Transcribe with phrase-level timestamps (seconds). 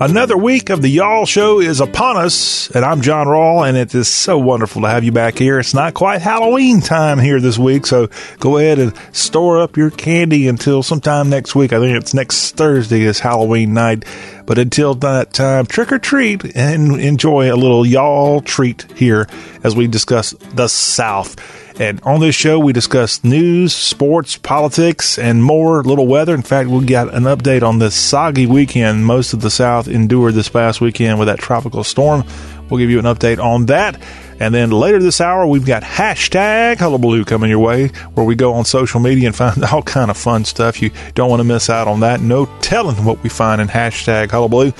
[0.00, 3.92] Another week of the Y'all Show is upon us, and I'm John Rawl, and it
[3.96, 5.58] is so wonderful to have you back here.
[5.58, 8.08] It's not quite Halloween time here this week, so
[8.38, 11.72] go ahead and store up your candy until sometime next week.
[11.72, 14.04] I think it's next Thursday is Halloween night,
[14.46, 19.26] but until that time, trick or treat and enjoy a little Y'all treat here
[19.64, 21.34] as we discuss the South.
[21.78, 25.84] And on this show, we discuss news, sports, politics, and more.
[25.84, 26.34] Little weather.
[26.34, 30.34] In fact, we got an update on this soggy weekend most of the South endured
[30.34, 32.24] this past weekend with that tropical storm.
[32.68, 34.02] We'll give you an update on that.
[34.40, 38.54] And then later this hour, we've got hashtag hullabaloo coming your way, where we go
[38.54, 40.82] on social media and find all kind of fun stuff.
[40.82, 42.20] You don't want to miss out on that.
[42.20, 44.72] No telling what we find in hashtag hullabaloo.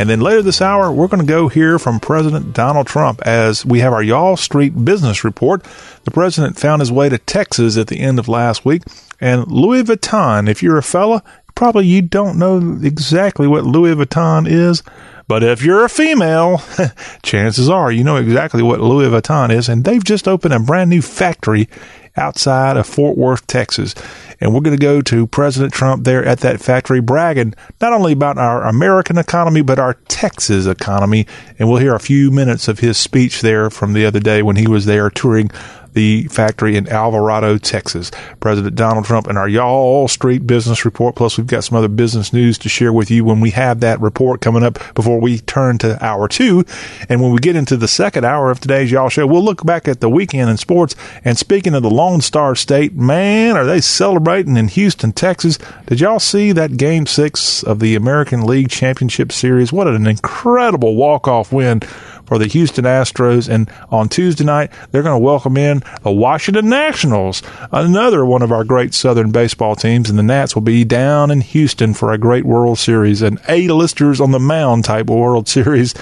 [0.00, 3.66] And then later this hour, we're going to go hear from President Donald Trump as
[3.66, 5.62] we have our Y'all Street Business Report.
[6.04, 8.82] The president found his way to Texas at the end of last week.
[9.20, 11.22] And Louis Vuitton, if you're a fella,
[11.54, 14.82] probably you don't know exactly what Louis Vuitton is.
[15.28, 16.60] But if you're a female,
[17.22, 19.68] chances are you know exactly what Louis Vuitton is.
[19.68, 21.68] And they've just opened a brand new factory
[22.16, 23.94] outside of Fort Worth, Texas.
[24.40, 28.12] And we're going to go to President Trump there at that factory bragging not only
[28.12, 31.26] about our American economy, but our Texas economy.
[31.58, 34.56] And we'll hear a few minutes of his speech there from the other day when
[34.56, 35.50] he was there touring
[35.92, 38.10] the factory in Alvarado, Texas.
[38.40, 41.16] President Donald Trump and our Y'all Street Business Report.
[41.16, 44.00] Plus, we've got some other business news to share with you when we have that
[44.00, 46.64] report coming up before we turn to hour two.
[47.08, 49.88] And when we get into the second hour of today's Y'all Show, we'll look back
[49.88, 50.94] at the weekend in sports.
[51.24, 55.58] And speaking of the Lone Star State, man, are they celebrating in Houston, Texas?
[55.86, 59.72] Did y'all see that game six of the American League Championship Series?
[59.72, 61.82] What an incredible walk-off win
[62.30, 63.48] for the Houston Astros.
[63.48, 67.42] And on Tuesday night, they're going to welcome in the Washington Nationals,
[67.72, 70.08] another one of our great Southern baseball teams.
[70.08, 74.20] And the Nats will be down in Houston for a great World Series, an A-listers
[74.20, 75.92] on the mound type of World Series.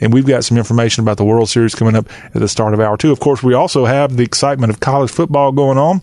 [0.00, 2.80] And we've got some information about the World Series coming up at the start of
[2.80, 3.12] hour two.
[3.12, 6.02] Of course, we also have the excitement of college football going on.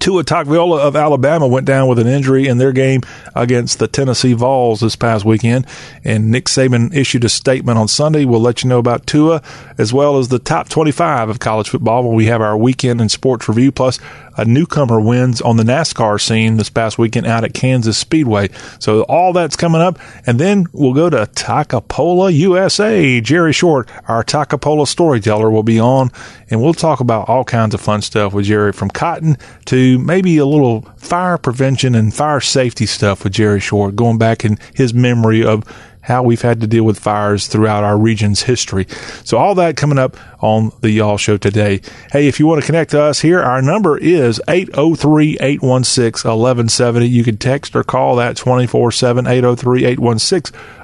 [0.00, 3.00] Tua Tagovailoa of Alabama went down with an injury in their game
[3.34, 5.66] against the Tennessee Vols this past weekend,
[6.04, 8.24] and Nick Saban issued a statement on Sunday.
[8.24, 9.42] We'll let you know about Tua
[9.78, 13.08] as well as the top 25 of college football when we have our weekend in
[13.08, 13.72] sports review.
[13.72, 13.98] Plus,
[14.36, 18.50] a newcomer wins on the NASCAR scene this past weekend out at Kansas Speedway.
[18.78, 19.98] So all that's coming up.
[20.26, 23.20] And then we'll go to Takapola, USA.
[23.20, 26.10] Jerry Short, our Takapola storyteller, will be on
[26.50, 29.36] and we'll talk about all kinds of fun stuff with Jerry from cotton
[29.66, 34.44] to maybe a little fire prevention and fire safety stuff with Jerry Short, going back
[34.44, 35.64] in his memory of
[36.06, 38.86] how we've had to deal with fires throughout our region's history.
[39.24, 41.80] So all that coming up on the Y'all Show today.
[42.12, 47.10] Hey, if you want to connect to us here, our number is 803-816-1170.
[47.10, 49.26] You can text or call that 24-7,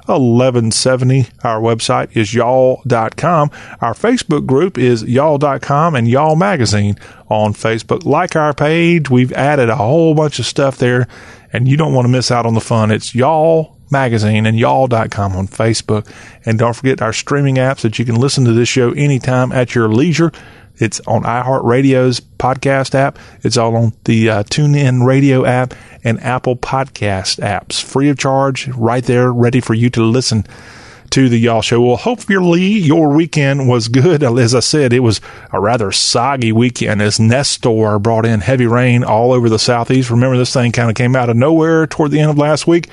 [0.05, 1.45] 803-816-1170.
[1.45, 3.49] Our website is y'all.com.
[3.79, 6.97] Our Facebook group is y'all.com and y'all magazine
[7.29, 8.03] on Facebook.
[8.03, 11.07] Like our page, we've added a whole bunch of stuff there
[11.53, 12.91] and you don't want to miss out on the fun.
[12.91, 16.11] It's y'all magazine and y'all.com on Facebook.
[16.45, 19.75] And don't forget our streaming apps that you can listen to this show anytime at
[19.75, 20.31] your leisure.
[20.77, 23.19] It's on iHeartRadio's podcast app.
[23.43, 25.73] It's all on the uh, TuneIn Radio app
[26.03, 30.45] and Apple Podcast apps, free of charge, right there, ready for you to listen
[31.11, 31.79] to the Y'all Show.
[31.79, 34.23] Well, hopefully your weekend was good.
[34.43, 35.21] As I said, it was
[35.51, 40.09] a rather soggy weekend as Nestor brought in heavy rain all over the southeast.
[40.09, 42.89] Remember, this thing kind of came out of nowhere toward the end of last week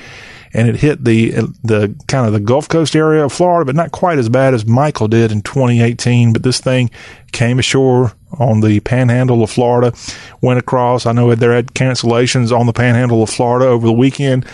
[0.53, 3.77] and it hit the uh, the kind of the Gulf Coast area of Florida, but
[3.77, 6.33] not quite as bad as Michael did in 2018.
[6.33, 6.91] But this thing
[7.33, 9.93] came ashore on the panhandle of Florida,
[10.41, 11.06] went across.
[11.06, 14.47] I know there had cancellations on the panhandle of Florida over the weekend,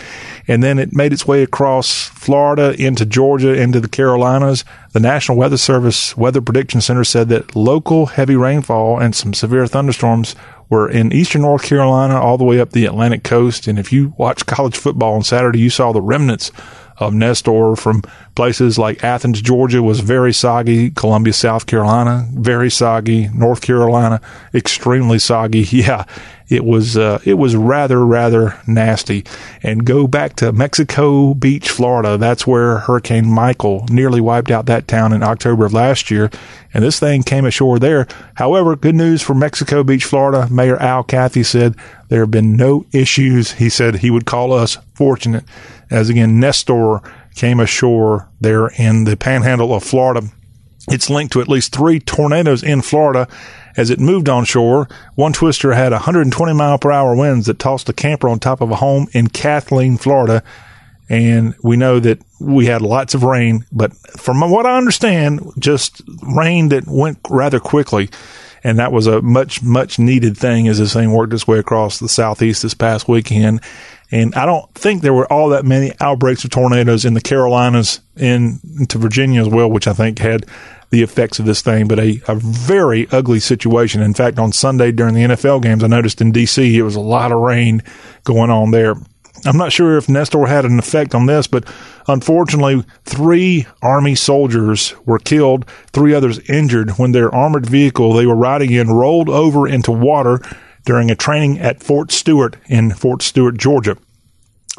[0.47, 4.65] and then it made its way across Florida into Georgia, into the Carolinas.
[4.93, 9.67] The National Weather Service Weather Prediction Center said that local heavy rainfall and some severe
[9.67, 10.35] thunderstorms
[10.69, 13.67] were in eastern North Carolina all the way up the Atlantic coast.
[13.67, 16.51] And if you watch college football on Saturday, you saw the remnants
[16.97, 18.01] of Nestor from
[18.35, 20.91] places like Athens, Georgia was very soggy.
[20.91, 23.29] Columbia, South Carolina, very soggy.
[23.29, 24.21] North Carolina,
[24.53, 25.65] extremely soggy.
[25.77, 26.05] Yeah
[26.49, 29.25] it was uh, it was rather rather nasty.
[29.63, 32.17] And go back to Mexico Beach, Florida.
[32.17, 36.29] That's where Hurricane Michael nearly wiped out that town in October of last year.
[36.73, 38.07] And this thing came ashore there.
[38.35, 40.47] However, good news for Mexico Beach, Florida.
[40.51, 41.75] Mayor Al Cathey said
[42.09, 43.53] there have been no issues.
[43.53, 45.43] He said he would call us fortunate,
[45.89, 47.01] as again Nestor
[47.35, 50.27] came ashore there in the Panhandle of Florida.
[50.89, 53.27] It's linked to at least three tornadoes in Florida
[53.77, 57.87] as it moved on shore, one twister had 120 mile per hour winds that tossed
[57.87, 60.43] a camper on top of a home in Kathleen, Florida.
[61.09, 66.01] And we know that we had lots of rain, but from what I understand, just
[66.23, 68.09] rain that went rather quickly.
[68.63, 71.99] And that was a much, much needed thing as this thing worked its way across
[71.99, 73.61] the southeast this past weekend.
[74.11, 77.99] And I don't think there were all that many outbreaks of tornadoes in the Carolinas
[78.15, 80.45] in, into Virginia as well, which I think had
[80.89, 84.01] the effects of this thing, but a, a very ugly situation.
[84.01, 87.01] In fact, on Sunday during the NFL games, I noticed in DC it was a
[87.01, 87.83] lot of rain
[88.23, 88.95] going on there.
[89.45, 91.65] I'm not sure if Nestor had an effect on this, but
[92.07, 98.35] unfortunately, three Army soldiers were killed, three others injured when their armored vehicle they were
[98.35, 100.41] riding in rolled over into water
[100.87, 103.97] during a training at Fort Stewart in Fort Stewart, Georgia.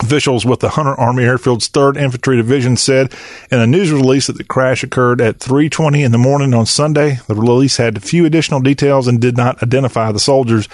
[0.01, 3.13] Officials with the Hunter Army Airfield's 3rd Infantry Division said
[3.51, 7.19] in a news release that the crash occurred at 3:20 in the morning on Sunday.
[7.27, 10.67] The release had few additional details and did not identify the soldiers.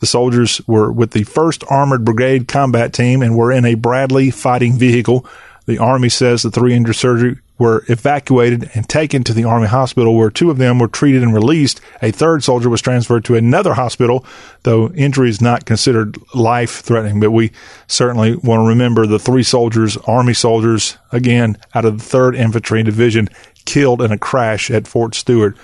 [0.00, 4.32] The soldiers were with the 1st Armored Brigade combat team and were in a Bradley
[4.32, 5.24] fighting vehicle.
[5.66, 10.16] The Army says the three injured soldiers were evacuated and taken to the Army hospital,
[10.16, 11.80] where two of them were treated and released.
[12.00, 14.24] A third soldier was transferred to another hospital,
[14.62, 17.20] though injuries not considered life threatening.
[17.20, 17.52] But we
[17.86, 22.82] certainly want to remember the three soldiers, Army soldiers, again, out of the 3rd Infantry
[22.82, 23.28] Division,
[23.64, 25.56] killed in a crash at Fort Stewart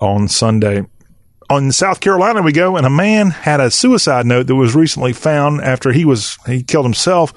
[0.00, 0.86] on Sunday.
[1.48, 5.12] On South Carolina we go, and a man had a suicide note that was recently
[5.12, 7.32] found after he was he killed himself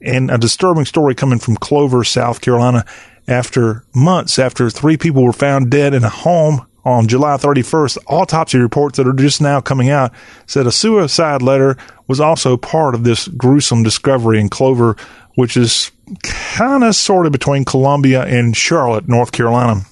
[0.00, 2.84] and a disturbing story coming from Clover, South Carolina
[3.26, 8.58] after months after three people were found dead in a home on July 31st, autopsy
[8.58, 10.12] reports that are just now coming out
[10.46, 14.96] said a suicide letter was also part of this gruesome discovery in Clover,
[15.34, 15.90] which is
[16.22, 19.82] kind of sort of between Columbia and Charlotte, North Carolina.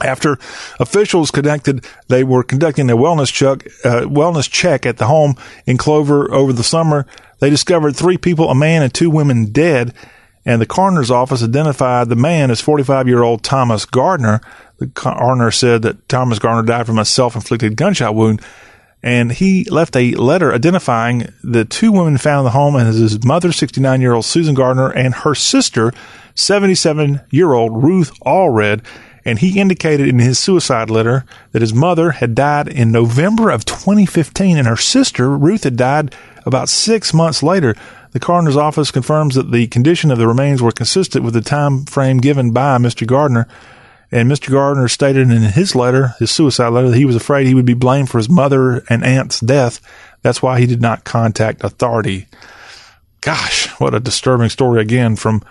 [0.00, 0.38] After
[0.78, 5.34] officials connected, they were conducting a wellness check, uh, wellness check at the home
[5.66, 7.04] in Clover over the summer.
[7.40, 9.94] They discovered three people, a man and two women dead
[10.48, 14.40] and the coroner's office identified the man as 45 year old Thomas Gardner.
[14.78, 18.40] The coroner said that Thomas Gardner died from a self inflicted gunshot wound,
[19.02, 23.22] and he left a letter identifying the two women found in the home as his
[23.22, 25.92] mother, 69 year old Susan Gardner, and her sister,
[26.34, 28.82] 77 year old Ruth Allred.
[29.26, 33.66] And he indicated in his suicide letter that his mother had died in November of
[33.66, 36.14] 2015, and her sister, Ruth, had died
[36.48, 37.76] about six months later.
[38.10, 41.84] The coroner's office confirms that the condition of the remains were consistent with the time
[41.84, 43.06] frame given by Mr.
[43.06, 43.46] Gardner.
[44.10, 44.50] And Mr.
[44.50, 47.74] Gardner stated in his letter, his suicide letter, that he was afraid he would be
[47.74, 49.80] blamed for his mother and aunt's death.
[50.22, 52.26] That's why he did not contact authority.
[53.20, 55.42] Gosh, what a disturbing story again from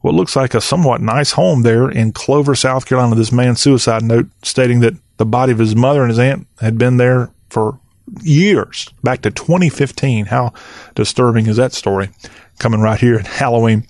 [0.00, 3.14] what looks like a somewhat nice home there in Clover, South Carolina.
[3.14, 6.78] This man's suicide note stating that the body of his mother and his aunt had
[6.78, 7.78] been there for
[8.22, 10.26] years, back to 2015.
[10.26, 10.52] How
[10.94, 12.10] disturbing is that story?
[12.58, 13.86] Coming right here at Halloween.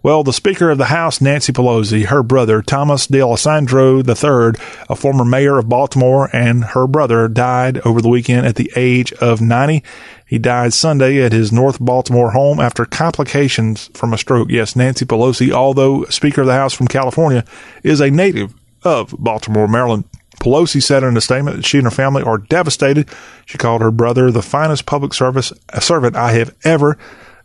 [0.00, 4.54] Well, the Speaker of the House, Nancy Pelosi, her brother, Thomas D'Alessandro III,
[4.88, 9.12] a former mayor of Baltimore, and her brother died over the weekend at the age
[9.14, 9.82] of 90.
[10.24, 14.50] He died Sunday at his North Baltimore home after complications from a stroke.
[14.50, 17.44] Yes, Nancy Pelosi, although Speaker of the House from California,
[17.82, 18.54] is a native
[18.84, 20.04] of Baltimore, Maryland.
[20.40, 23.08] Pelosi said in a statement that she and her family are devastated.
[23.46, 26.98] She called her brother the finest public service servant I have ever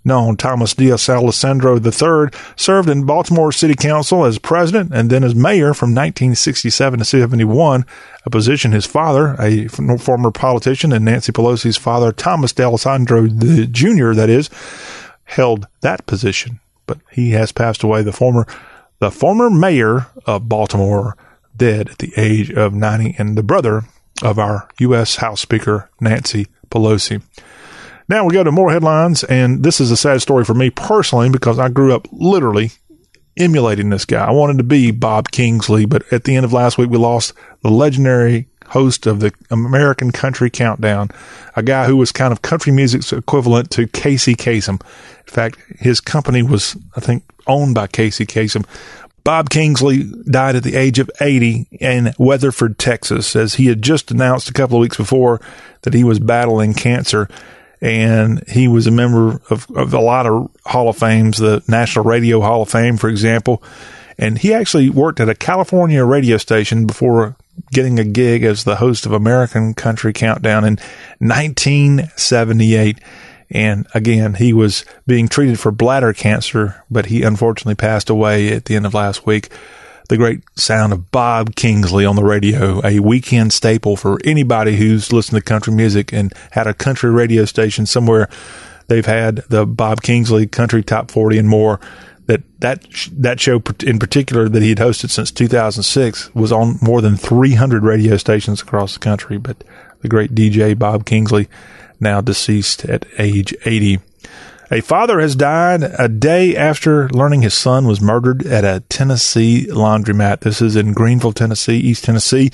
[0.05, 0.37] known.
[0.37, 5.91] Thomas D'Alessandro III served in Baltimore City Council as president and then as mayor from
[5.91, 7.85] 1967 to 71,
[8.25, 14.29] a position his father, a former politician and Nancy Pelosi's father, Thomas D'Alessandro Jr., that
[14.29, 14.49] is,
[15.23, 16.59] held that position.
[16.85, 18.45] But he has passed away, the former,
[18.99, 21.15] the former mayor of Baltimore
[21.55, 23.83] dead at the age of 90 and the brother
[24.21, 25.17] of our U.S.
[25.17, 27.21] House Speaker, Nancy Pelosi.
[28.09, 31.29] Now we go to more headlines, and this is a sad story for me personally
[31.29, 32.71] because I grew up literally
[33.37, 34.25] emulating this guy.
[34.25, 37.33] I wanted to be Bob Kingsley, but at the end of last week, we lost
[37.61, 41.09] the legendary host of the American Country Countdown,
[41.55, 44.81] a guy who was kind of country music's equivalent to Casey Kasem.
[44.81, 48.65] In fact, his company was, I think, owned by Casey Kasem.
[49.23, 54.11] Bob Kingsley died at the age of 80 in Weatherford, Texas, as he had just
[54.11, 55.39] announced a couple of weeks before
[55.83, 57.29] that he was battling cancer.
[57.79, 62.05] And he was a member of, of a lot of Hall of Fames, the National
[62.05, 63.63] Radio Hall of Fame, for example.
[64.17, 67.35] And he actually worked at a California radio station before
[67.71, 70.77] getting a gig as the host of American Country Countdown in
[71.19, 72.99] 1978.
[73.53, 78.65] And again, he was being treated for bladder cancer, but he unfortunately passed away at
[78.65, 79.49] the end of last week.
[80.09, 85.13] The great sound of Bob Kingsley on the radio, a weekend staple for anybody who's
[85.13, 88.27] listened to country music and had a country radio station somewhere.
[88.87, 91.79] They've had the Bob Kingsley Country Top 40 and more.
[92.25, 97.01] that that that show in particular that he had hosted since 2006 was on more
[97.01, 99.37] than 300 radio stations across the country.
[99.37, 99.63] But
[100.01, 101.47] the great DJ Bob Kingsley,
[101.99, 103.99] now deceased at age 80.
[104.71, 109.67] A father has died a day after learning his son was murdered at a Tennessee
[109.69, 110.39] laundromat.
[110.39, 112.49] This is in Greeneville, Tennessee, East Tennessee,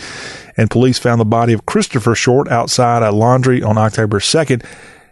[0.57, 4.65] and police found the body of Christopher Short outside a laundry on October 2nd.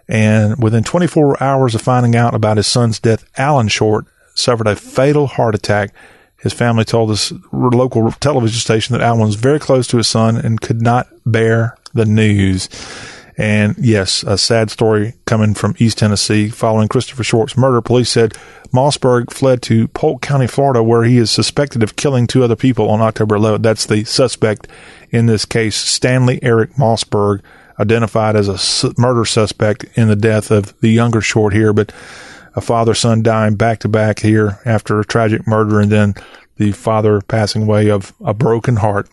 [0.09, 4.75] And within 24 hours of finding out about his son's death, Alan Short suffered a
[4.75, 5.93] fatal heart attack.
[6.37, 10.35] His family told this local television station that Alan was very close to his son
[10.35, 12.67] and could not bear the news.
[13.37, 16.49] And yes, a sad story coming from East Tennessee.
[16.49, 18.33] Following Christopher Short's murder, police said
[18.73, 22.89] Mossburg fled to Polk County, Florida, where he is suspected of killing two other people
[22.89, 23.61] on October 11th.
[23.61, 24.67] That's the suspect
[25.11, 27.41] in this case, Stanley Eric Mossburg,
[27.79, 31.73] identified as a murder suspect in the death of the younger Short here.
[31.73, 31.91] But
[32.55, 36.15] a father son dying back to back here after a tragic murder and then
[36.57, 39.09] the father passing away of a broken heart.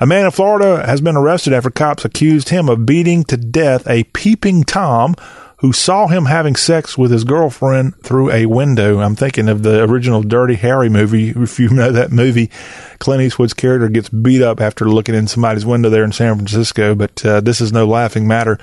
[0.00, 3.88] A man in Florida has been arrested after cops accused him of beating to death
[3.88, 5.14] a peeping Tom
[5.60, 9.00] who saw him having sex with his girlfriend through a window.
[9.00, 11.30] I'm thinking of the original Dirty Harry movie.
[11.36, 12.50] If you know that movie,
[12.98, 16.94] Clint Eastwood's character gets beat up after looking in somebody's window there in San Francisco.
[16.94, 18.58] But uh, this is no laughing matter.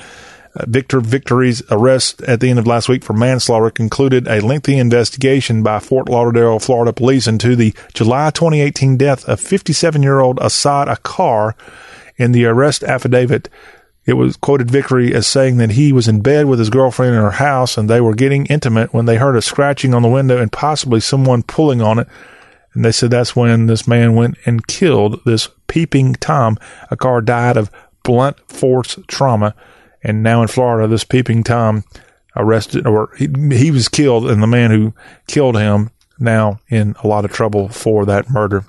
[0.67, 5.63] Victor Victory's arrest at the end of last week for manslaughter concluded a lengthy investigation
[5.63, 10.87] by Fort Lauderdale, Florida police into the July 2018 death of 57 year old Assad
[10.87, 11.53] Akar.
[12.15, 13.49] In the arrest affidavit,
[14.05, 17.21] it was quoted Victory as saying that he was in bed with his girlfriend in
[17.21, 20.37] her house and they were getting intimate when they heard a scratching on the window
[20.39, 22.07] and possibly someone pulling on it.
[22.73, 26.57] And they said that's when this man went and killed this peeping Tom.
[26.91, 27.71] Akar died of
[28.03, 29.55] blunt force trauma
[30.03, 31.83] and now in Florida, this peeping Tom
[32.35, 34.93] arrested or he, he was killed, and the man who
[35.27, 38.65] killed him now in a lot of trouble for that murder.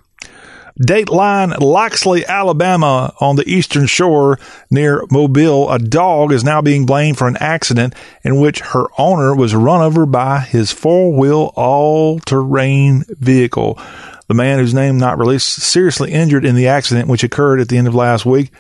[0.81, 4.41] Dateline Loxley, Alabama, on the eastern shore
[4.73, 9.37] near Mobile, a dog is now being blamed for an accident in which her owner
[9.37, 13.79] was run over by his four wheel all terrain vehicle.
[14.27, 17.79] The man whose name not released seriously injured in the accident, which occurred at the
[17.79, 18.51] end of last week.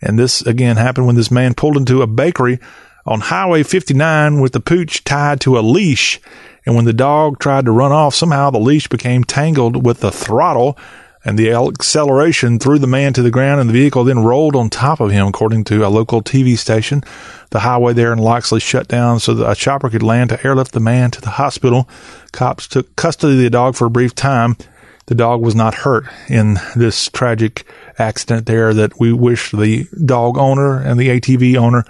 [0.00, 2.58] And this again happened when this man pulled into a bakery
[3.06, 6.20] on Highway 59 with the pooch tied to a leash.
[6.66, 10.12] And when the dog tried to run off, somehow the leash became tangled with the
[10.12, 10.78] throttle
[11.24, 14.70] and the acceleration threw the man to the ground and the vehicle then rolled on
[14.70, 17.02] top of him, according to a local TV station.
[17.50, 20.72] The highway there in Loxley shut down so that a chopper could land to airlift
[20.72, 21.88] the man to the hospital.
[22.32, 24.56] Cops took custody of the dog for a brief time.
[25.08, 27.66] The dog was not hurt in this tragic
[27.98, 31.86] accident there that we wish the dog owner and the ATV owner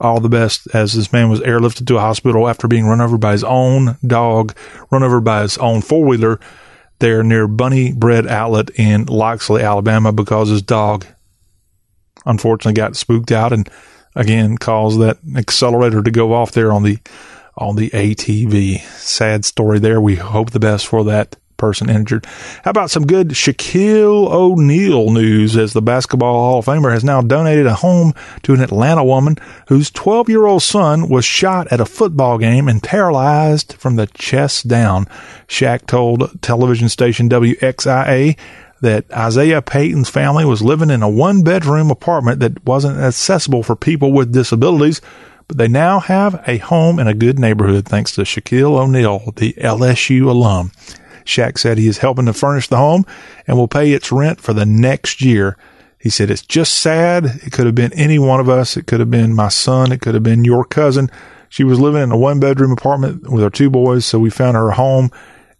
[0.00, 3.16] all the best as this man was airlifted to a hospital after being run over
[3.16, 4.52] by his own dog,
[4.90, 6.40] run over by his own four wheeler
[6.98, 11.06] there near Bunny Bread Outlet in Loxley, Alabama, because his dog
[12.24, 13.70] unfortunately got spooked out and
[14.16, 16.98] again caused that accelerator to go off there on the
[17.56, 18.80] on the ATV.
[18.80, 20.00] Sad story there.
[20.00, 22.26] We hope the best for that person injured.
[22.64, 27.20] How about some good Shaquille O'Neal news as the Basketball Hall of Famer has now
[27.20, 29.36] donated a home to an Atlanta woman
[29.68, 34.06] whose 12 year old son was shot at a football game and paralyzed from the
[34.08, 35.06] chest down.
[35.48, 38.36] Shaq told television station WXIA
[38.82, 43.74] that Isaiah Payton's family was living in a one bedroom apartment that wasn't accessible for
[43.74, 45.00] people with disabilities
[45.48, 49.52] but they now have a home in a good neighborhood thanks to Shaquille O'Neal, the
[49.54, 50.72] LSU alum.
[51.26, 53.04] Shaq said he is helping to furnish the home
[53.46, 55.56] and will pay its rent for the next year.
[55.98, 57.24] He said, It's just sad.
[57.44, 58.76] It could have been any one of us.
[58.76, 59.92] It could have been my son.
[59.92, 61.10] It could have been your cousin.
[61.48, 64.56] She was living in a one bedroom apartment with her two boys, so we found
[64.56, 65.10] her a home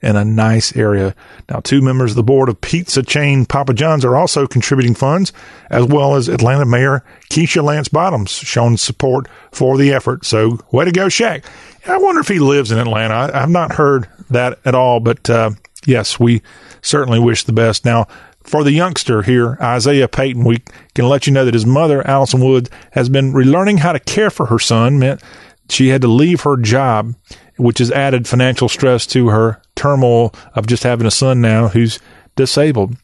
[0.03, 1.15] in a nice area.
[1.49, 5.33] Now, two members of the board of pizza chain Papa John's are also contributing funds,
[5.71, 10.25] as well as Atlanta Mayor Keisha Lance Bottoms showing support for the effort.
[10.25, 11.45] So, way to go, Shaq.
[11.88, 13.31] I wonder if he lives in Atlanta.
[13.33, 15.50] I, have not heard that at all, but uh,
[15.85, 16.43] yes, we
[16.83, 17.85] certainly wish the best.
[17.85, 18.07] Now,
[18.43, 20.62] for the youngster here, Isaiah Payton, we
[20.95, 24.31] can let you know that his mother, Allison Wood, has been relearning how to care
[24.31, 24.99] for her son.
[24.99, 25.23] Meant
[25.69, 27.14] she had to leave her job,
[27.57, 31.99] which has added financial stress to her turmoil of just having a son now who's
[32.37, 32.97] disabled.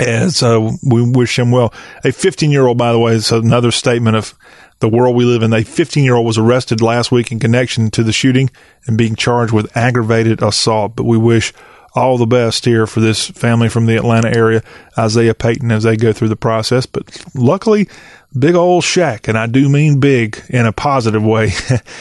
[0.00, 1.72] And so we wish him well.
[2.04, 4.34] A 15 year old, by the way, is another statement of
[4.80, 5.52] the world we live in.
[5.52, 8.50] A 15 year old was arrested last week in connection to the shooting
[8.86, 10.96] and being charged with aggravated assault.
[10.96, 11.52] But we wish
[11.94, 14.62] all the best here for this family from the Atlanta area,
[14.96, 16.86] Isaiah Payton, as they go through the process.
[16.86, 17.88] But luckily,
[18.38, 21.50] big old Shaq, and I do mean big in a positive way,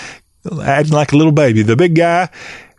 [0.62, 1.63] acting like a little baby.
[1.63, 2.29] The big guy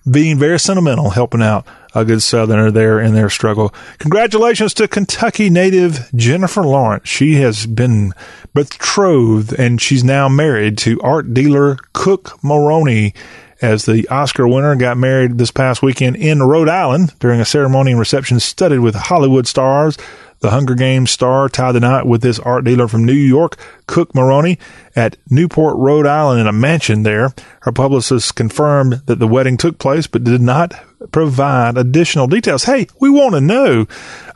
[0.09, 1.67] being very sentimental, helping out
[2.01, 3.75] a good Southerner there in their struggle.
[3.99, 7.09] Congratulations to Kentucky native Jennifer Lawrence.
[7.09, 8.13] She has been
[8.55, 13.15] betrothed and she's now married to art dealer Cook Maroney
[13.61, 17.91] as the Oscar winner got married this past weekend in Rhode Island during a ceremony
[17.91, 19.97] and reception studded with Hollywood stars.
[20.41, 24.15] The Hunger Games star tied the knot with this art dealer from New York, Cook
[24.15, 24.59] Maroney,
[24.95, 27.35] at Newport, Rhode Island in a mansion there.
[27.63, 30.73] Her publicist confirmed that the wedding took place, but did not
[31.11, 32.65] provide additional details.
[32.65, 33.87] Hey, we want to know.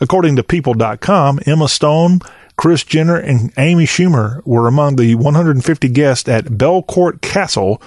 [0.00, 2.20] According to People.com, Emma Stone,
[2.56, 7.80] Kris Jenner, and Amy Schumer were among the 150 guests at Belcourt Castle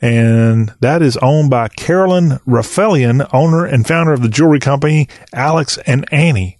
[0.00, 5.78] and that is owned by Carolyn Rafaelian, owner and founder of the jewelry company Alex
[5.86, 6.56] and Ani.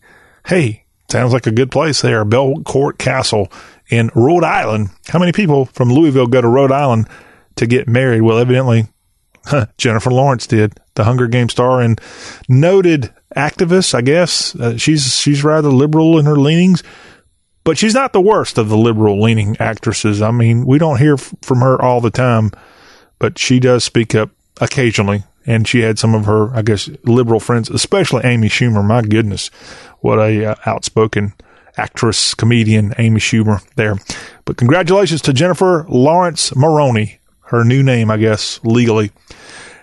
[0.50, 3.52] Hey, sounds like a good place there, Belcourt Castle
[3.88, 4.90] in Rhode Island.
[5.06, 7.08] How many people from Louisville go to Rhode Island
[7.54, 8.22] to get married?
[8.22, 8.88] Well, evidently,
[9.78, 12.00] Jennifer Lawrence did, the Hunger Games star and
[12.48, 14.56] noted activist, I guess.
[14.56, 16.82] Uh, she's she's rather liberal in her leanings,
[17.62, 20.20] but she's not the worst of the liberal leaning actresses.
[20.20, 22.50] I mean, we don't hear f- from her all the time
[23.20, 24.30] but she does speak up
[24.60, 25.22] occasionally.
[25.46, 28.84] And she had some of her, I guess, liberal friends, especially Amy Schumer.
[28.84, 29.48] My goodness,
[30.00, 31.32] what a uh, outspoken
[31.76, 33.96] actress, comedian, Amy Schumer there.
[34.44, 39.12] But congratulations to Jennifer Lawrence Maroney, her new name, I guess, legally.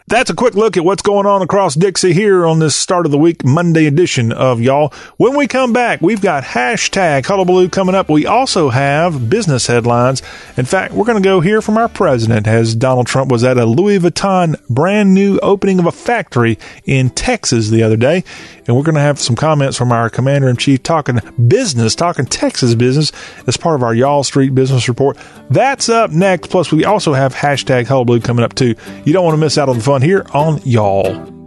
[0.09, 3.11] That's a quick look at what's going on across Dixie here on this start of
[3.11, 4.93] the week Monday edition of y'all.
[5.17, 8.07] When we come back, we've got hashtag hullabaloo coming up.
[8.07, 10.23] We also have business headlines.
[10.55, 13.57] In fact, we're going to go hear from our president as Donald Trump was at
[13.57, 18.23] a Louis Vuitton brand new opening of a factory in Texas the other day.
[18.65, 22.25] And we're going to have some comments from our commander in chief talking business, talking
[22.25, 23.11] Texas business
[23.45, 25.17] as part of our Y'all Street Business Report.
[25.49, 26.49] That's up next.
[26.49, 28.75] Plus, we also have hashtag hullabaloo coming up too.
[29.03, 31.37] You don't want to miss out on the fun here on Y'all.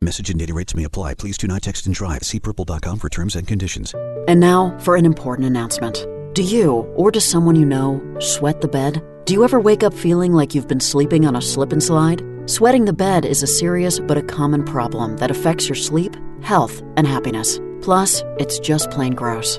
[0.00, 1.14] Message and data rates may apply.
[1.14, 2.22] Please do not text and drive.
[2.22, 3.94] See purple.com for terms and conditions.
[4.28, 6.06] And now for an important announcement.
[6.34, 9.02] Do you, or does someone you know, sweat the bed?
[9.24, 12.22] Do you ever wake up feeling like you've been sleeping on a slip and slide?
[12.46, 16.82] Sweating the bed is a serious but a common problem that affects your sleep, health,
[16.96, 17.58] and happiness.
[17.80, 19.58] Plus, it's just plain gross.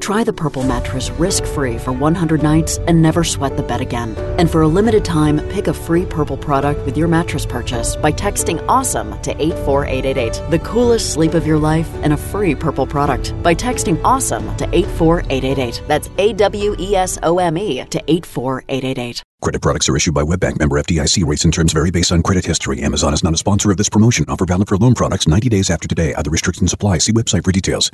[0.00, 4.16] Try the Purple mattress risk free for 100 nights and never sweat the bed again.
[4.38, 8.12] And for a limited time, pick a free Purple product with your mattress purchase by
[8.12, 10.50] texting AWESOME to 84888.
[10.50, 14.64] The coolest sleep of your life and a free Purple product by texting AWESOME to
[14.74, 15.82] 84888.
[15.86, 19.22] That's A W E S O M E to 84888.
[19.40, 21.24] Credit products are issued by WebBank member FDIC.
[21.24, 22.82] Rates and terms vary based on credit history.
[22.82, 24.24] Amazon is not a sponsor of this promotion.
[24.28, 26.12] Offer valid for loan products 90 days after today.
[26.14, 26.98] Other restrictions apply.
[26.98, 27.88] See website for details.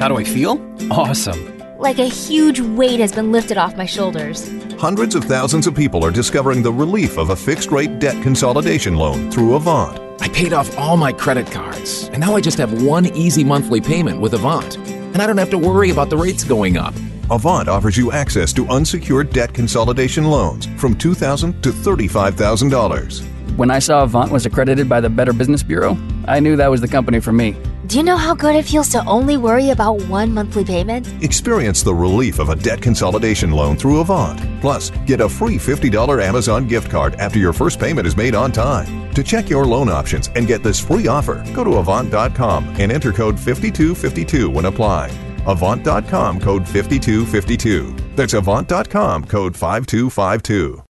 [0.00, 0.58] How do I feel?
[0.90, 1.45] Awesome.
[1.86, 4.50] Like a huge weight has been lifted off my shoulders.
[4.72, 8.96] Hundreds of thousands of people are discovering the relief of a fixed rate debt consolidation
[8.96, 9.96] loan through Avant.
[10.20, 13.80] I paid off all my credit cards, and now I just have one easy monthly
[13.80, 14.76] payment with Avant.
[14.78, 16.92] And I don't have to worry about the rates going up.
[17.30, 23.56] Avant offers you access to unsecured debt consolidation loans from 2,000 to $35,000.
[23.56, 25.96] When I saw Avant was accredited by the Better Business Bureau,
[26.26, 27.56] I knew that was the company for me.
[27.86, 31.06] Do you know how good it feels to only worry about one monthly payment?
[31.22, 34.40] Experience the relief of a debt consolidation loan through Avant.
[34.60, 38.50] Plus, get a free $50 Amazon gift card after your first payment is made on
[38.50, 39.12] time.
[39.14, 43.12] To check your loan options and get this free offer, go to Avant.com and enter
[43.12, 45.16] code 5252 when applying.
[45.46, 47.94] Avant.com code 5252.
[48.16, 50.85] That's Avant.com code 5252.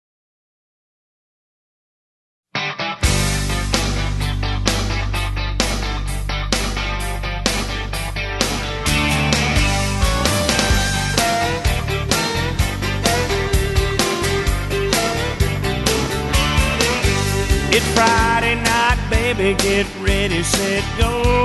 [17.78, 21.44] It's Friday night, baby, get ready, set, go.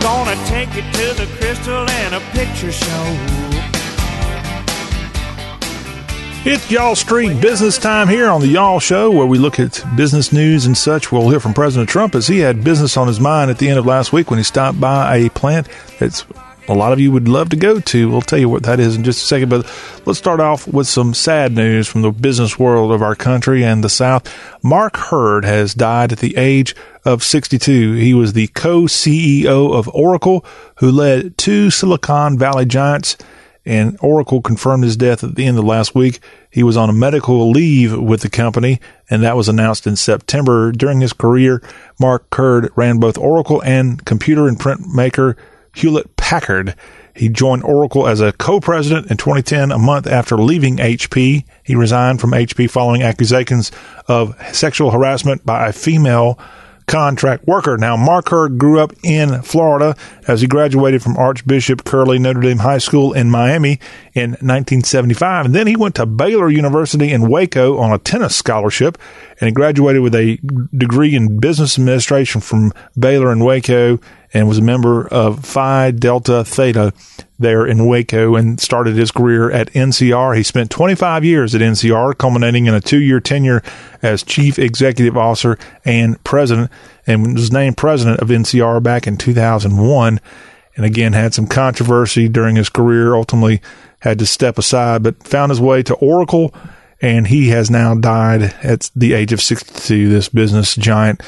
[0.00, 3.16] Gonna take you to the crystal and a picture show.
[6.46, 10.32] It's Y'all Street Business Time here on the Y'all Show, where we look at business
[10.32, 11.12] news and such.
[11.12, 13.78] We'll hear from President Trump as he had business on his mind at the end
[13.78, 16.24] of last week when he stopped by a plant that's
[16.68, 18.10] a lot of you would love to go to.
[18.10, 19.48] We'll tell you what that is in just a second.
[19.48, 19.64] But
[20.04, 23.82] let's start off with some sad news from the business world of our country and
[23.82, 24.32] the South.
[24.62, 26.74] Mark Hurd has died at the age
[27.04, 27.94] of 62.
[27.94, 30.44] He was the co CEO of Oracle,
[30.76, 33.16] who led two Silicon Valley giants
[33.66, 36.20] and Oracle confirmed his death at the end of last week.
[36.50, 40.70] He was on a medical leave with the company, and that was announced in September.
[40.70, 41.60] During his career,
[41.98, 45.34] Mark Hurd ran both Oracle and computer and printmaker
[45.74, 46.74] Hewlett Packard.
[47.14, 51.44] He joined Oracle as a co-president in 2010, a month after leaving HP.
[51.62, 53.70] He resigned from HP following accusations
[54.08, 56.36] of sexual harassment by a female
[56.88, 57.76] contract worker.
[57.76, 59.94] Now, Mark Hurd grew up in Florida
[60.26, 63.78] as he graduated from Archbishop Curley Notre Dame High School in Miami
[64.12, 65.46] in 1975.
[65.46, 68.98] And then he went to Baylor University in Waco on a tennis scholarship
[69.40, 70.38] and he graduated with a
[70.76, 74.00] degree in business administration from Baylor in Waco
[74.36, 76.92] and was a member of Phi Delta Theta
[77.38, 80.36] there in Waco and started his career at NCR.
[80.36, 83.62] He spent 25 years at NCR, culminating in a two year tenure
[84.02, 86.70] as chief executive officer and president,
[87.06, 90.20] and was named president of NCR back in 2001.
[90.76, 93.62] And again, had some controversy during his career, ultimately
[94.00, 96.54] had to step aside, but found his way to Oracle.
[97.00, 101.22] And he has now died at the age of 62, this business giant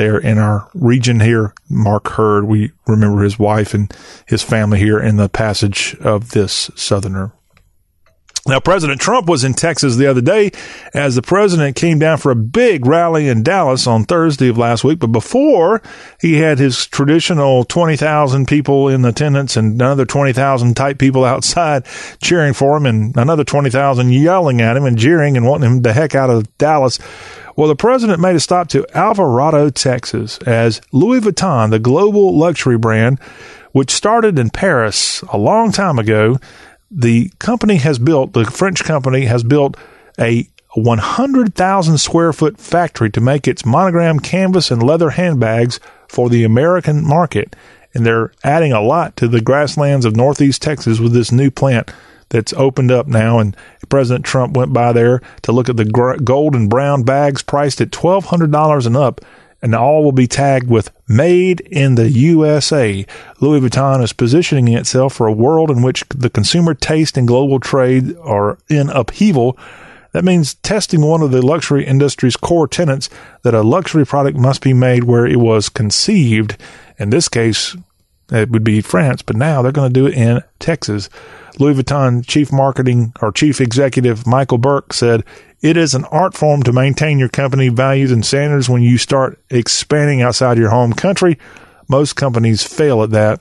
[0.00, 1.52] there in our region here.
[1.68, 3.92] Mark Hurd, we remember his wife and
[4.26, 7.32] his family here in the passage of this Southerner.
[8.46, 10.50] Now, President Trump was in Texas the other day
[10.94, 14.82] as the president came down for a big rally in Dallas on Thursday of last
[14.82, 14.98] week.
[14.98, 15.82] But before
[16.20, 21.84] he had his traditional 20,000 people in attendance and another 20,000 type people outside
[22.22, 25.92] cheering for him and another 20,000 yelling at him and jeering and wanting him the
[25.92, 26.98] heck out of Dallas.
[27.56, 32.78] Well, the president made a stop to Alvarado, Texas, as Louis Vuitton, the global luxury
[32.78, 33.20] brand,
[33.72, 36.38] which started in Paris a long time ago,
[36.90, 39.76] the company has built, the French company has built
[40.18, 46.44] a 100,000 square foot factory to make its monogram canvas and leather handbags for the
[46.44, 47.54] American market.
[47.92, 51.92] And they're adding a lot to the grasslands of Northeast Texas with this new plant
[52.28, 53.40] that's opened up now.
[53.40, 53.56] And
[53.88, 57.90] President Trump went by there to look at the gold and brown bags priced at
[57.90, 59.20] $1,200 and up.
[59.62, 63.04] And all will be tagged with made in the USA.
[63.40, 67.60] Louis Vuitton is positioning itself for a world in which the consumer taste and global
[67.60, 69.58] trade are in upheaval.
[70.12, 73.08] That means testing one of the luxury industry's core tenets
[73.42, 76.56] that a luxury product must be made where it was conceived.
[76.98, 77.76] In this case,
[78.30, 81.08] it would be France, but now they're going to do it in Texas.
[81.58, 85.24] Louis Vuitton chief marketing or chief executive Michael Burke said,
[85.60, 89.38] it is an art form to maintain your company values and standards when you start
[89.50, 91.38] expanding outside your home country.
[91.88, 93.40] Most companies fail at that.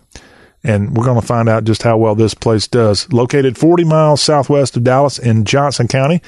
[0.61, 3.11] And we're going to find out just how well this place does.
[3.13, 6.21] Located 40 miles southwest of Dallas in Johnson County,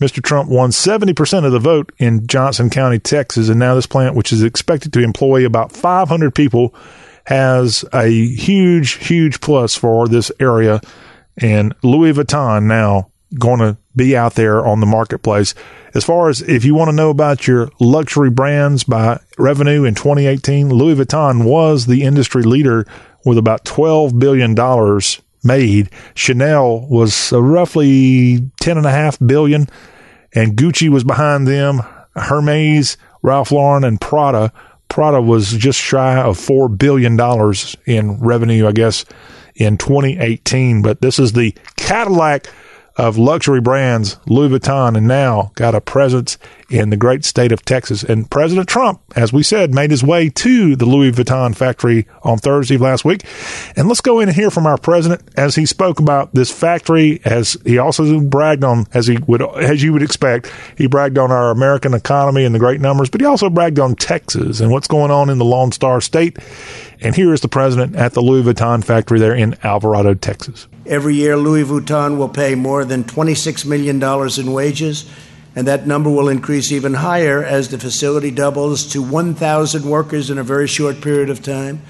[0.00, 0.22] Mr.
[0.22, 3.50] Trump won 70% of the vote in Johnson County, Texas.
[3.50, 6.74] And now this plant, which is expected to employ about 500 people,
[7.26, 10.80] has a huge, huge plus for this area
[11.38, 15.54] and Louis Vuitton now going to be out there on the marketplace.
[15.94, 19.94] As far as if you want to know about your luxury brands by revenue in
[19.94, 22.86] 2018, Louis Vuitton was the industry leader
[23.24, 24.54] with about $12 billion
[25.42, 25.90] made.
[26.14, 29.66] Chanel was uh, roughly 10 and a half billion
[30.34, 31.80] and Gucci was behind them.
[32.14, 34.52] Hermes, Ralph Lauren and Prada.
[34.88, 37.18] Prada was just shy of $4 billion
[37.86, 39.04] in revenue, I guess
[39.54, 40.82] in 2018.
[40.82, 42.46] But this is the Cadillac
[42.96, 47.64] of luxury brands, Louis Vuitton, and now got a presence in the great state of
[47.64, 48.02] Texas.
[48.02, 52.38] And President Trump, as we said, made his way to the Louis Vuitton factory on
[52.38, 53.24] Thursday of last week.
[53.76, 57.20] And let's go in and hear from our president as he spoke about this factory,
[57.24, 61.30] as he also bragged on, as he would, as you would expect, he bragged on
[61.30, 64.88] our American economy and the great numbers, but he also bragged on Texas and what's
[64.88, 66.38] going on in the Lone Star State.
[67.00, 70.66] And here is the president at the Louis Vuitton factory there in Alvarado, Texas.
[70.86, 74.02] Every year, Louis Vuitton will pay more than $26 million
[74.40, 75.04] in wages,
[75.56, 80.36] and that number will increase even higher as the facility doubles to 1,000 workers in
[80.36, 81.80] a very short period of time.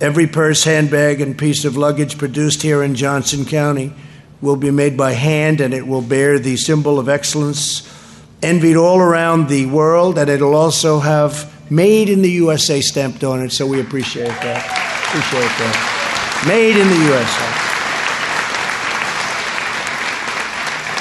[0.00, 3.92] Every purse, handbag, and piece of luggage produced here in Johnson County
[4.40, 7.86] will be made by hand, and it will bear the symbol of excellence
[8.42, 13.42] envied all around the world, and it'll also have made in the USA stamped on
[13.42, 14.64] it, so we appreciate that.
[15.08, 16.44] Appreciate that.
[16.46, 17.67] Made in the USA.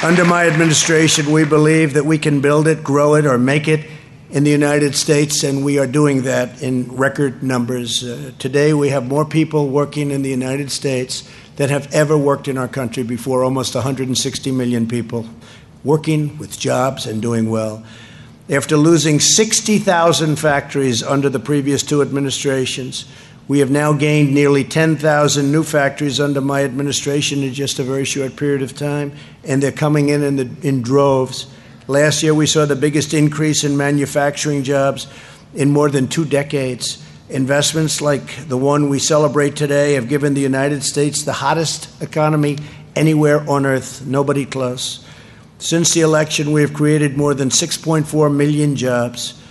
[0.07, 3.85] Under my administration, we believe that we can build it, grow it, or make it
[4.29, 8.05] in the United States, and we are doing that in record numbers.
[8.05, 12.47] Uh, today, we have more people working in the United States than have ever worked
[12.47, 15.27] in our country before, almost 160 million people
[15.83, 17.83] working with jobs and doing well.
[18.49, 23.03] After losing 60,000 factories under the previous two administrations,
[23.47, 28.03] we have now gained nearly 10,000 new factories under my administration in just a very
[28.03, 29.13] short period of time,
[29.45, 31.47] and they're coming in in, the, in droves.
[31.87, 35.07] Last year, we saw the biggest increase in manufacturing jobs
[35.53, 37.01] in more than two decades.
[37.29, 42.57] Investments like the one we celebrate today have given the United States the hottest economy
[42.95, 45.05] anywhere on earth, nobody close.
[45.59, 49.41] Since the election, we have created more than 6.4 million jobs.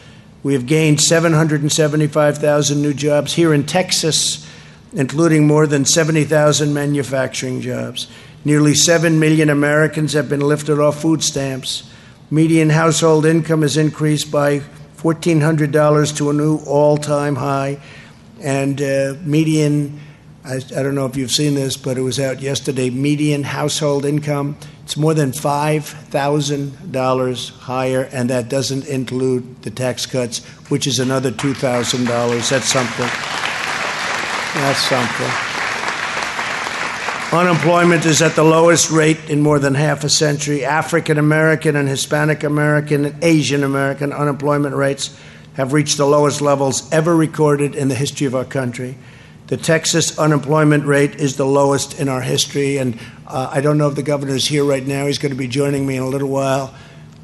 [0.46, 4.48] We have gained 775,000 new jobs here in Texas,
[4.92, 8.06] including more than 70,000 manufacturing jobs.
[8.44, 11.90] Nearly 7 million Americans have been lifted off food stamps.
[12.30, 14.61] Median household income has increased by
[14.98, 17.80] $1,400 to a new all time high.
[18.40, 19.98] And uh, median,
[20.46, 24.04] I, I don't know if you've seen this, but it was out yesterday, median household
[24.04, 24.56] income
[24.87, 31.32] it's more than $5,000 higher, and that doesn't include the tax cuts, which is another
[31.32, 32.48] $2,000.
[32.48, 33.09] That's something.
[34.54, 35.28] That's something.
[37.37, 40.64] Unemployment is at the lowest rate in more than half a century.
[40.64, 45.18] African American and Hispanic American and Asian American unemployment rates
[45.54, 48.96] have reached the lowest levels ever recorded in the history of our country.
[49.48, 53.87] The Texas unemployment rate is the lowest in our history, and uh, I don't know
[53.87, 55.06] if the governor is here right now.
[55.06, 56.74] He's going to be joining me in a little while,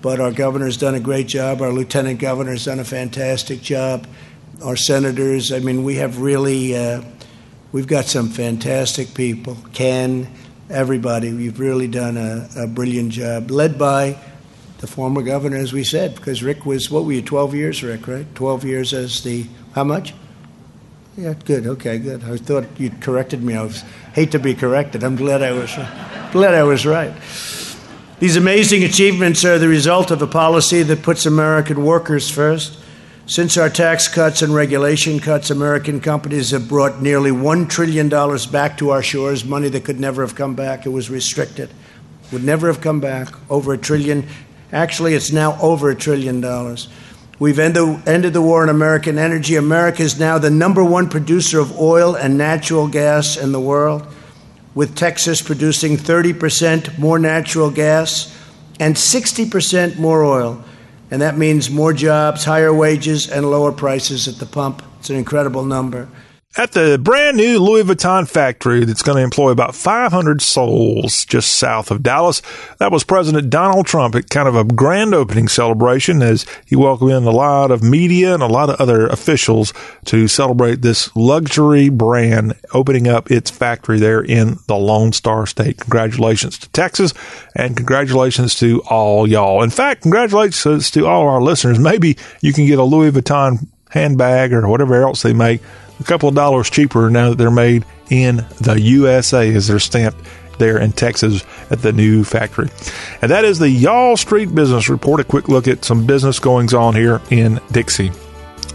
[0.02, 1.60] but our governor's done a great job.
[1.60, 4.06] Our lieutenant governor's done a fantastic job.
[4.62, 7.02] Our senators, I mean, we have really, uh,
[7.72, 9.56] we've got some fantastic people.
[9.72, 10.32] Ken,
[10.70, 14.16] everybody, we've really done a, a brilliant job, led by
[14.78, 18.06] the former governor, as we said, because Rick was, what were you, 12 years, Rick,
[18.06, 18.32] right?
[18.36, 20.14] 12 years as the, how much?
[21.16, 21.66] Yeah, good.
[21.66, 22.24] Okay, good.
[22.24, 23.54] I thought you corrected me.
[23.54, 23.82] I was,
[24.14, 25.04] hate to be corrected.
[25.04, 25.70] I'm glad I was
[26.32, 27.12] glad I was right.
[28.18, 32.78] These amazing achievements are the result of a policy that puts American workers first.
[33.26, 38.08] Since our tax cuts and regulation cuts, American companies have brought nearly $1 trillion
[38.50, 40.86] back to our shores, money that could never have come back.
[40.86, 41.70] It was restricted,
[42.32, 43.28] would never have come back.
[43.50, 44.26] Over a trillion.
[44.72, 46.88] Actually, it's now over a trillion dollars.
[47.42, 49.56] We've ended the war on American energy.
[49.56, 54.06] America is now the number one producer of oil and natural gas in the world,
[54.76, 58.32] with Texas producing 30% more natural gas
[58.78, 60.62] and 60% more oil.
[61.10, 64.80] And that means more jobs, higher wages, and lower prices at the pump.
[65.00, 66.08] It's an incredible number
[66.56, 71.52] at the brand new Louis Vuitton factory that's going to employ about 500 souls just
[71.52, 72.42] south of Dallas.
[72.78, 77.12] That was President Donald Trump at kind of a grand opening celebration as he welcomed
[77.12, 79.72] in a lot of media and a lot of other officials
[80.06, 85.78] to celebrate this luxury brand opening up its factory there in the Lone Star State.
[85.78, 87.14] Congratulations to Texas
[87.56, 89.62] and congratulations to all y'all.
[89.62, 91.78] In fact, congratulations to all our listeners.
[91.78, 95.60] Maybe you can get a Louis Vuitton handbag or whatever else they make
[96.02, 100.18] a couple of dollars cheaper now that they're made in the USA as they're stamped
[100.58, 102.68] there in Texas at the new factory.
[103.22, 105.20] And that is the Y'all Street Business Report.
[105.20, 108.12] A quick look at some business goings on here in Dixie.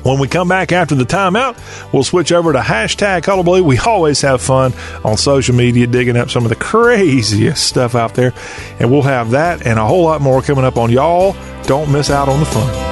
[0.04, 1.58] When we come back after the timeout,
[1.92, 3.64] we'll switch over to hashtag Hullabaloo.
[3.64, 8.14] We always have fun on social media digging up some of the craziest stuff out
[8.16, 8.34] there.
[8.80, 11.36] And we'll have that and a whole lot more coming up on y'all.
[11.64, 12.87] Don't miss out on the fun.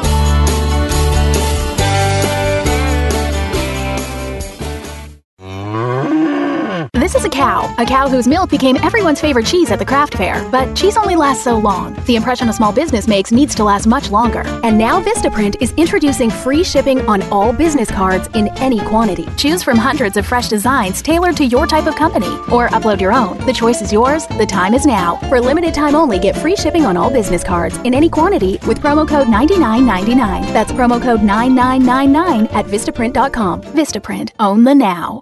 [7.55, 10.47] Cow, a cow whose milk became everyone's favorite cheese at the craft fair.
[10.51, 11.93] But cheese only lasts so long.
[12.05, 14.43] The impression a small business makes needs to last much longer.
[14.63, 19.27] And now Vistaprint is introducing free shipping on all business cards in any quantity.
[19.37, 23.13] Choose from hundreds of fresh designs tailored to your type of company, or upload your
[23.13, 23.37] own.
[23.45, 24.27] The choice is yours.
[24.27, 25.17] The time is now.
[25.29, 28.79] For limited time only, get free shipping on all business cards in any quantity with
[28.79, 30.53] promo code 9999.
[30.53, 33.61] That's promo code 9999 at Vistaprint.com.
[33.61, 34.31] Vistaprint.
[34.39, 35.21] Own the now.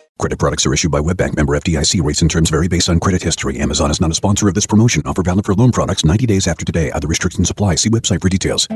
[0.21, 2.03] Credit products are issued by WebBank member FDIC.
[2.03, 3.57] Rates and terms vary based on credit history.
[3.59, 5.01] Amazon is not a sponsor of this promotion.
[5.03, 6.91] Offer valid for loan products 90 days after today.
[6.91, 7.73] Other restrictions apply.
[7.73, 8.67] See website for details.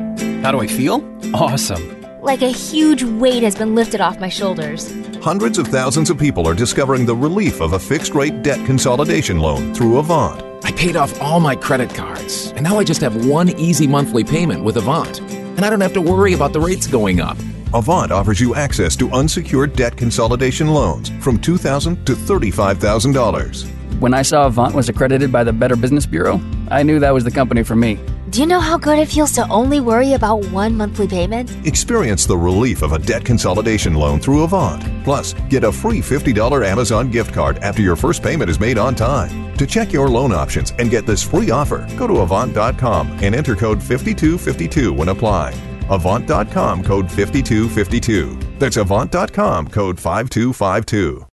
[0.41, 1.07] How do I feel?
[1.35, 2.01] Awesome.
[2.23, 4.91] Like a huge weight has been lifted off my shoulders.
[5.17, 9.37] Hundreds of thousands of people are discovering the relief of a fixed rate debt consolidation
[9.37, 10.41] loan through Avant.
[10.65, 14.23] I paid off all my credit cards, and now I just have one easy monthly
[14.23, 15.19] payment with Avant.
[15.21, 17.37] And I don't have to worry about the rates going up.
[17.73, 23.99] Avant offers you access to unsecured debt consolidation loans from 2,000 to $35,000.
[23.99, 27.23] When I saw Avant was accredited by the Better Business Bureau, I knew that was
[27.23, 27.99] the company for me.
[28.29, 31.55] Do you know how good it feels to only worry about one monthly payment?
[31.65, 34.83] Experience the relief of a debt consolidation loan through Avant.
[35.05, 38.95] Plus, get a free $50 Amazon gift card after your first payment is made on
[38.95, 39.55] time.
[39.55, 43.55] To check your loan options and get this free offer, go to Avant.com and enter
[43.55, 45.74] code 5252 when applying.
[45.89, 48.59] Avant.com code 5252.
[48.59, 51.25] That's Avant.com code 5252.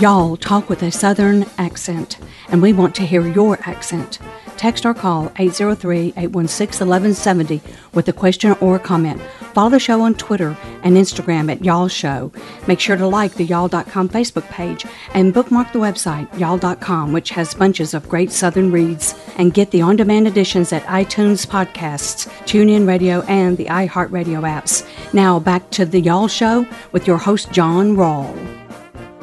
[0.00, 2.18] Y'all talk with a Southern accent,
[2.50, 4.20] and we want to hear your accent.
[4.56, 7.60] Text or call 803 816 1170
[7.94, 9.20] with a question or a comment.
[9.54, 12.30] Follow the show on Twitter and Instagram at Y'all Show.
[12.68, 17.54] Make sure to like the Y'all.com Facebook page and bookmark the website, Y'all.com, which has
[17.54, 19.16] bunches of great Southern reads.
[19.36, 24.86] And get the on demand editions at iTunes Podcasts, TuneIn Radio, and the iHeartRadio apps.
[25.12, 28.57] Now back to the Y'all Show with your host, John Rawl.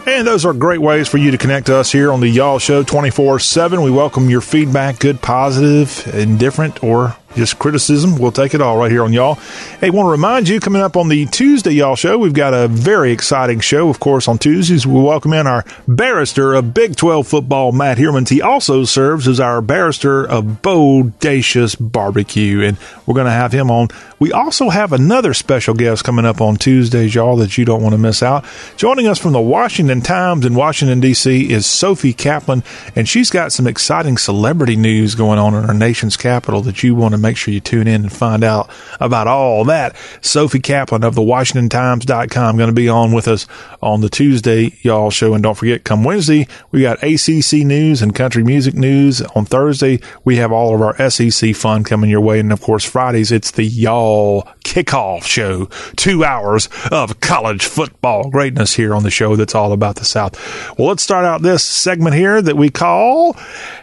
[0.07, 2.59] And those are great ways for you to connect to us here on the Y'all
[2.59, 3.81] Show 24 7.
[3.81, 8.17] We welcome your feedback, good, positive, indifferent, or just criticism.
[8.17, 9.35] We'll take it all right here on Y'all.
[9.79, 12.67] Hey, want to remind you, coming up on the Tuesday Y'all Show, we've got a
[12.67, 13.89] very exciting show.
[13.89, 18.29] Of course, on Tuesdays, we welcome in our barrister of Big 12 football, Matt Hermans.
[18.29, 23.69] He also serves as our barrister of Bodacious Barbecue, and we're going to have him
[23.69, 23.89] on.
[24.17, 27.93] We also have another special guest coming up on Tuesdays, y'all, that you don't want
[27.93, 28.45] to miss out.
[28.77, 31.51] Joining us from the Washington Times in Washington, D.C.
[31.51, 32.63] is Sophie Kaplan,
[32.95, 36.95] and she's got some exciting celebrity news going on in our nation's capital that you
[36.95, 39.95] want to make sure you tune in and find out about all that.
[40.21, 43.47] Sophie Kaplan of the Washington WashingtonTimes.com going to be on with us
[43.81, 45.33] on the Tuesday Y'all show.
[45.33, 49.21] And don't forget, come Wednesday, we got ACC news and country music news.
[49.21, 52.39] On Thursday, we have all of our SEC fun coming your way.
[52.39, 55.65] And of course, Fridays, it's the Y'all kickoff show.
[55.95, 60.35] Two hours of college football greatness here on the show that's all about the South.
[60.77, 63.37] Well, let's start out this segment here that we call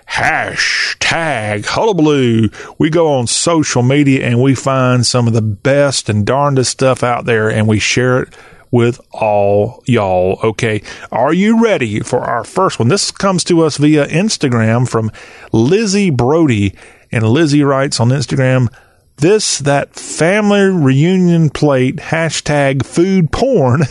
[0.08, 2.48] hashtag hullabaloo.
[2.78, 7.02] We go on social media and we find some of the best and darndest stuff
[7.02, 8.34] out there and we share it
[8.70, 10.40] with all y'all.
[10.42, 10.82] Okay.
[11.12, 12.88] Are you ready for our first one?
[12.88, 15.12] This comes to us via Instagram from
[15.52, 16.74] Lizzie Brody.
[17.12, 18.72] And Lizzie writes on Instagram,
[19.22, 23.80] this, that family reunion plate, hashtag food porn,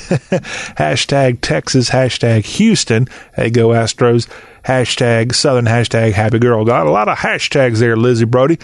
[0.77, 3.07] hashtag Texas, hashtag Houston.
[3.35, 4.27] Hey, go Astros
[4.65, 6.65] hashtag Southern hashtag Happy Girl.
[6.65, 8.59] Got a lot of hashtags there, Lizzie Brody.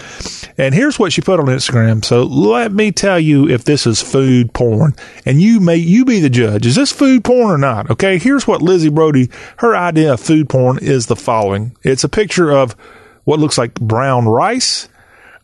[0.58, 2.04] And here's what she put on Instagram.
[2.04, 4.94] So let me tell you if this is food porn,
[5.26, 6.66] and you may you be the judge.
[6.66, 7.90] Is this food porn or not?
[7.90, 8.18] Okay.
[8.18, 9.30] Here's what Lizzie Brody.
[9.58, 11.76] Her idea of food porn is the following.
[11.84, 12.74] It's a picture of
[13.24, 14.88] what looks like brown rice,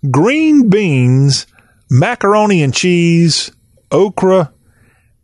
[0.09, 1.47] green beans,
[1.89, 3.51] macaroni and cheese,
[3.91, 4.51] okra,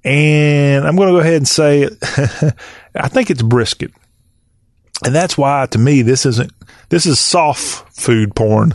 [0.04, 1.94] and I'm going to go ahead and say it.
[2.96, 3.92] I think it's brisket.
[5.06, 6.52] And that's why to me this isn't
[6.89, 8.74] this is soft food porn,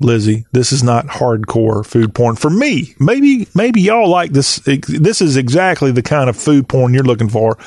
[0.00, 0.46] Lizzie.
[0.52, 2.94] This is not hardcore food porn for me.
[2.98, 7.28] Maybe maybe y'all like this this is exactly the kind of food porn you're looking
[7.28, 7.58] for.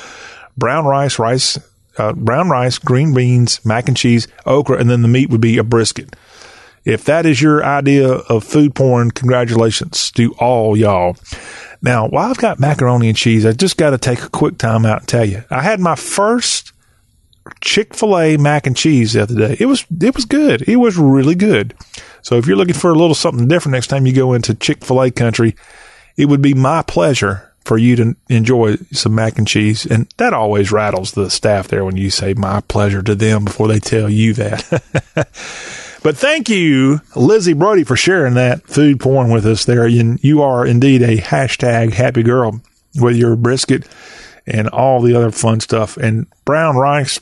[0.56, 1.58] Brown rice, rice
[1.98, 5.58] uh, brown rice, green beans, mac and cheese, okra, and then the meat would be
[5.58, 6.16] a brisket.
[6.84, 11.16] If that is your idea of food porn, congratulations to all y'all.
[11.80, 14.84] Now, while I've got macaroni and cheese, I just got to take a quick time
[14.86, 16.72] out and tell you, I had my first
[17.60, 19.56] Chick Fil A mac and cheese the other day.
[19.58, 20.62] It was it was good.
[20.68, 21.74] It was really good.
[22.22, 24.84] So if you're looking for a little something different next time you go into Chick
[24.84, 25.56] Fil A country,
[26.16, 29.86] it would be my pleasure for you to enjoy some mac and cheese.
[29.86, 33.68] And that always rattles the staff there when you say my pleasure to them before
[33.68, 34.82] they tell you that.
[36.04, 39.88] but thank you, Lizzie Brody, for sharing that food porn with us there.
[39.88, 42.60] You are indeed a hashtag happy girl
[43.00, 43.88] with your brisket
[44.46, 45.96] and all the other fun stuff.
[45.96, 47.20] And brown rice,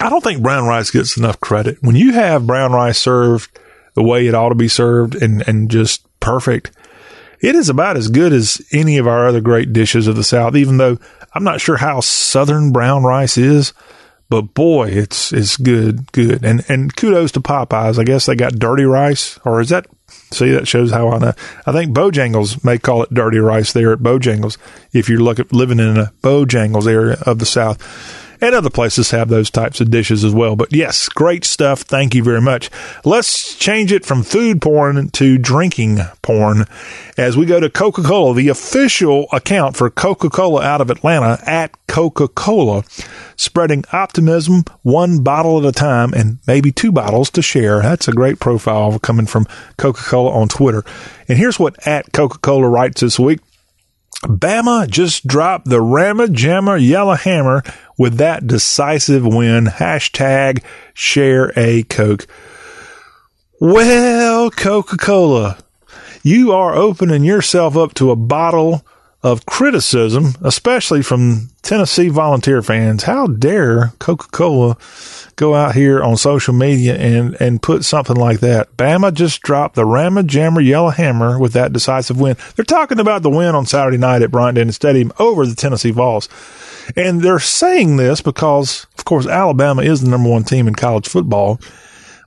[0.00, 1.78] I don't think brown rice gets enough credit.
[1.82, 3.56] When you have brown rice served
[3.94, 6.72] the way it ought to be served and, and just perfect,
[7.40, 10.56] it is about as good as any of our other great dishes of the South,
[10.56, 10.98] even though
[11.32, 13.72] I'm not sure how Southern brown rice is,
[14.30, 16.44] but boy, it's, it's good, good.
[16.44, 17.98] And, and kudos to Popeyes.
[17.98, 19.86] I guess they got dirty rice or is that,
[20.32, 21.32] See, that shows how I know.
[21.66, 24.58] I think Bojangles may call it dirty rice there at Bojangles
[24.92, 27.78] if you're look living in a Bojangles area of the South.
[28.40, 30.56] And other places have those types of dishes as well.
[30.56, 31.82] But yes, great stuff.
[31.82, 32.70] Thank you very much.
[33.04, 36.66] Let's change it from food porn to drinking porn
[37.16, 41.38] as we go to Coca Cola, the official account for Coca Cola out of Atlanta
[41.46, 42.82] at Coca Cola,
[43.36, 47.82] spreading optimism one bottle at a time and maybe two bottles to share.
[47.82, 50.82] That's a great profile coming from Coca Cola on Twitter.
[51.28, 53.40] And here's what at Coca Cola writes this week.
[54.22, 57.62] Bama just dropped the Rammer Jammer Yellow Hammer
[57.96, 59.64] with that decisive win.
[59.64, 60.62] Hashtag
[60.92, 62.26] share a Coke.
[63.58, 65.58] Well, Coca Cola,
[66.22, 68.84] you are opening yourself up to a bottle
[69.22, 73.02] of criticism, especially from Tennessee volunteer fans.
[73.02, 74.76] How dare Coca Cola
[75.36, 78.74] go out here on social media and, and put something like that?
[78.78, 82.36] Bama just dropped the Rammer Jammer Yellow Hammer with that decisive win.
[82.56, 85.90] They're talking about the win on Saturday night at Bryant Denny Stadium over the Tennessee
[85.90, 86.28] Vols.
[86.96, 91.08] And they're saying this because, of course, Alabama is the number one team in college
[91.08, 91.60] football.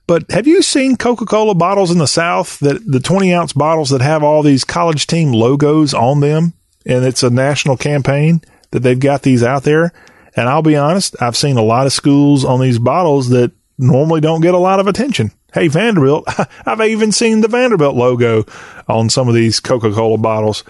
[0.06, 3.90] But have you seen Coca Cola bottles in the South that the 20 ounce bottles
[3.90, 6.52] that have all these college team logos on them?
[6.86, 9.92] And it's a national campaign that they've got these out there.
[10.36, 14.20] And I'll be honest, I've seen a lot of schools on these bottles that normally
[14.20, 15.30] don't get a lot of attention.
[15.52, 16.24] Hey, Vanderbilt,
[16.66, 18.44] I've even seen the Vanderbilt logo
[18.88, 20.64] on some of these Coca Cola bottles.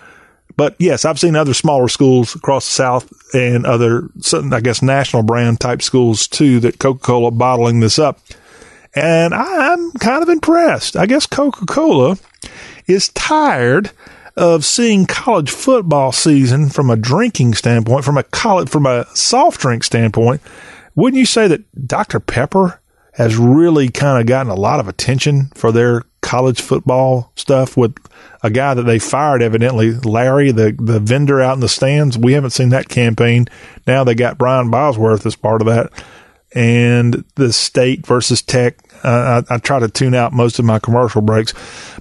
[0.56, 4.08] But yes, I've seen other smaller schools across the South and other,
[4.52, 8.20] I guess, national brand type schools too that Coca Cola bottling this up.
[8.94, 10.96] And I'm kind of impressed.
[10.96, 12.16] I guess Coca Cola
[12.86, 13.90] is tired
[14.36, 19.60] of seeing college football season from a drinking standpoint, from a college, from a soft
[19.60, 20.40] drink standpoint.
[20.94, 22.20] Wouldn't you say that Dr.
[22.20, 22.80] Pepper
[23.14, 27.94] has really kind of gotten a lot of attention for their college football stuff with
[28.42, 32.18] a guy that they fired, evidently, Larry, the, the vendor out in the stands.
[32.18, 33.46] We haven't seen that campaign.
[33.86, 35.92] Now they got Brian Bosworth as part of that.
[36.54, 38.78] And the state versus tech.
[39.02, 41.52] Uh, I, I, try to tune out most of my commercial breaks,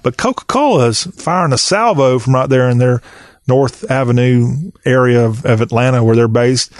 [0.02, 3.02] but Coca Cola is firing a salvo from right there in their
[3.46, 6.72] North Avenue area of, of Atlanta where they're based.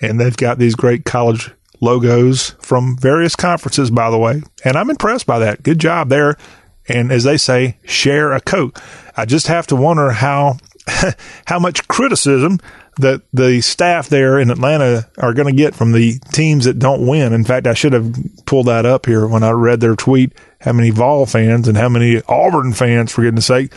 [0.00, 1.50] And they've got these great college
[1.80, 4.42] logos from various conferences, by the way.
[4.64, 5.62] And I'm impressed by that.
[5.62, 6.36] Good job there.
[6.88, 8.80] And as they say, share a Coke.
[9.16, 10.58] I just have to wonder how,
[11.46, 12.58] how much criticism
[12.98, 17.06] that the staff there in Atlanta are going to get from the teams that don't
[17.06, 17.32] win.
[17.32, 18.14] In fact, I should have
[18.46, 20.32] pulled that up here when I read their tweet.
[20.60, 23.72] How many Vol fans and how many Auburn fans, for goodness sake,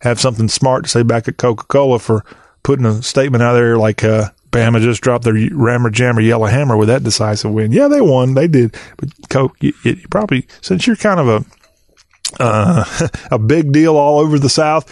[0.00, 2.24] have something smart to say back at Coca Cola for
[2.62, 6.76] putting a statement out there like, uh, Bama just dropped their Rammer Jammer Yellow Hammer
[6.76, 7.70] with that decisive win.
[7.70, 8.34] Yeah, they won.
[8.34, 8.74] They did.
[8.96, 14.18] But Coke, you, you probably, since you're kind of a, uh, a big deal all
[14.18, 14.90] over the South,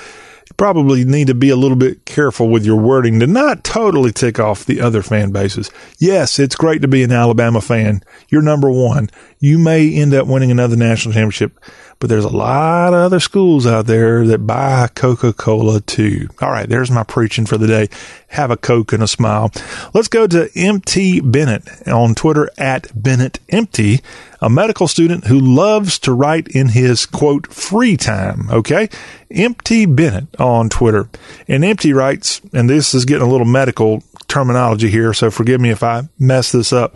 [0.49, 4.13] you probably need to be a little bit careful with your wording to not totally
[4.13, 5.71] tick off the other fan bases.
[5.99, 8.03] Yes, it's great to be an Alabama fan.
[8.29, 9.11] You're number one.
[9.41, 11.59] You may end up winning another national championship
[11.99, 16.29] but there's a lot of other schools out there that buy Coca Cola too.
[16.41, 17.89] All right, there's my preaching for the day.
[18.29, 19.51] Have a Coke and a smile.
[19.95, 24.01] Let's go to MT Bennett on Twitter at Bennett Empty,
[24.41, 28.49] a medical student who loves to write in his quote free time.
[28.51, 28.89] Okay.
[29.31, 31.09] Empty Bennett on Twitter.
[31.49, 35.71] And Empty writes, and this is getting a little medical terminology here, so forgive me
[35.71, 36.95] if I mess this up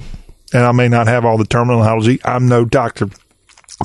[0.53, 2.21] and I may not have all the terminology.
[2.25, 3.09] I'm no doctor,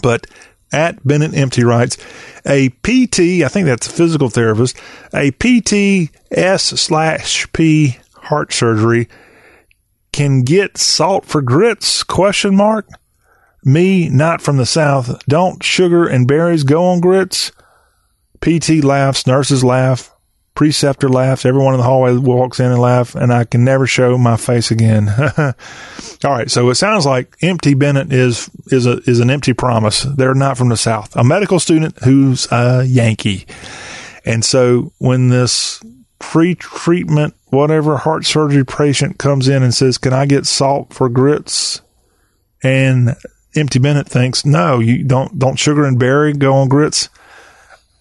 [0.01, 0.27] but
[0.71, 1.97] at Bennett Empty writes,
[2.45, 4.77] a PT, I think that's a physical therapist,
[5.13, 9.07] a PTS slash P heart surgery
[10.11, 12.03] can get salt for grits?
[12.03, 12.87] Question mark.
[13.63, 15.23] Me, not from the South.
[15.27, 17.51] Don't sugar and berries go on grits?
[18.41, 20.15] PT laughs, nurses laugh,
[20.57, 21.45] preceptor laughs.
[21.45, 24.71] Everyone in the hallway walks in and laughs, and I can never show my face
[24.71, 25.07] again.
[25.37, 30.01] All right, so it sounds like Empty Bennett is is a is an empty promise.
[30.01, 31.15] They're not from the South.
[31.15, 33.45] A medical student who's a Yankee,
[34.25, 35.79] and so when this
[36.17, 41.81] pre-treatment whatever heart surgery patient comes in and says, "Can I get salt for grits?"
[42.63, 43.15] and
[43.55, 45.37] Empty Bennett thinks, "No, you don't.
[45.37, 47.09] Don't sugar and berry go on grits."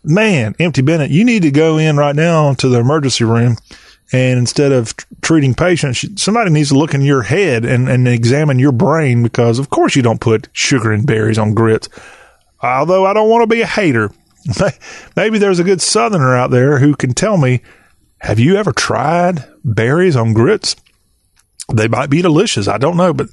[0.06, 3.56] Man, Empty Bennett, you need to go in right now to the emergency room.
[4.12, 8.06] And instead of t- treating patients, somebody needs to look in your head and, and
[8.06, 11.88] examine your brain because, of course, you don't put sugar and berries on grits.
[12.62, 14.12] Although I don't want to be a hater.
[15.16, 17.62] Maybe there's a good southerner out there who can tell me,
[18.20, 20.76] have you ever tried berries on grits?
[21.72, 22.68] They might be delicious.
[22.68, 23.28] I don't know, but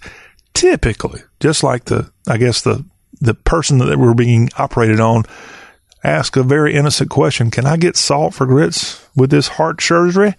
[0.55, 2.83] typically, just like the, I guess the,
[3.21, 5.23] the person that we're being operated on,
[6.03, 7.51] ask a very innocent question.
[7.51, 10.35] Can I get salt for grits with this heart surgery?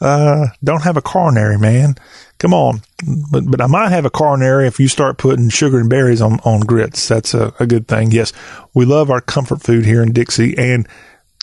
[0.00, 1.94] Uh, don't have a coronary, man.
[2.38, 2.82] Come on.
[3.30, 6.38] But, but I might have a coronary if you start putting sugar and berries on,
[6.40, 7.08] on grits.
[7.08, 8.10] That's a, a good thing.
[8.10, 8.32] Yes.
[8.74, 10.56] We love our comfort food here in Dixie.
[10.58, 10.86] And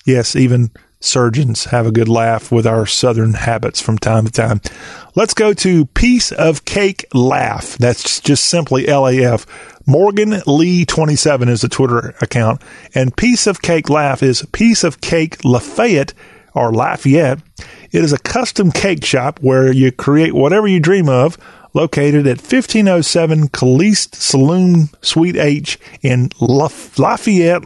[0.05, 0.71] yes, even
[1.03, 4.61] surgeons have a good laugh with our southern habits from time to time.
[5.15, 7.77] Let's go to Piece of Cake Laugh.
[7.77, 9.45] That's just simply L A F.
[9.85, 12.61] Morgan Lee 27 is the Twitter account.
[12.95, 16.13] And Piece of Cake Laugh is Piece of Cake Lafayette
[16.55, 17.39] or Lafayette.
[17.91, 21.37] It is a custom cake shop where you create whatever you dream of,
[21.73, 27.63] located at 1507 Kaliste Saloom Suite H in Lafayette,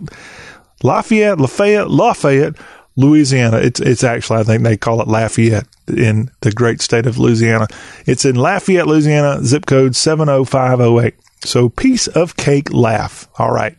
[0.83, 2.55] Lafayette, Lafayette, Lafayette,
[2.97, 3.57] Louisiana.
[3.57, 7.67] It's it's actually I think they call it Lafayette in the great state of Louisiana.
[8.05, 11.13] It's in Lafayette, Louisiana, zip code 70508.
[11.45, 13.29] So piece of cake laugh.
[13.37, 13.77] All right.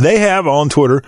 [0.00, 1.02] They have on Twitter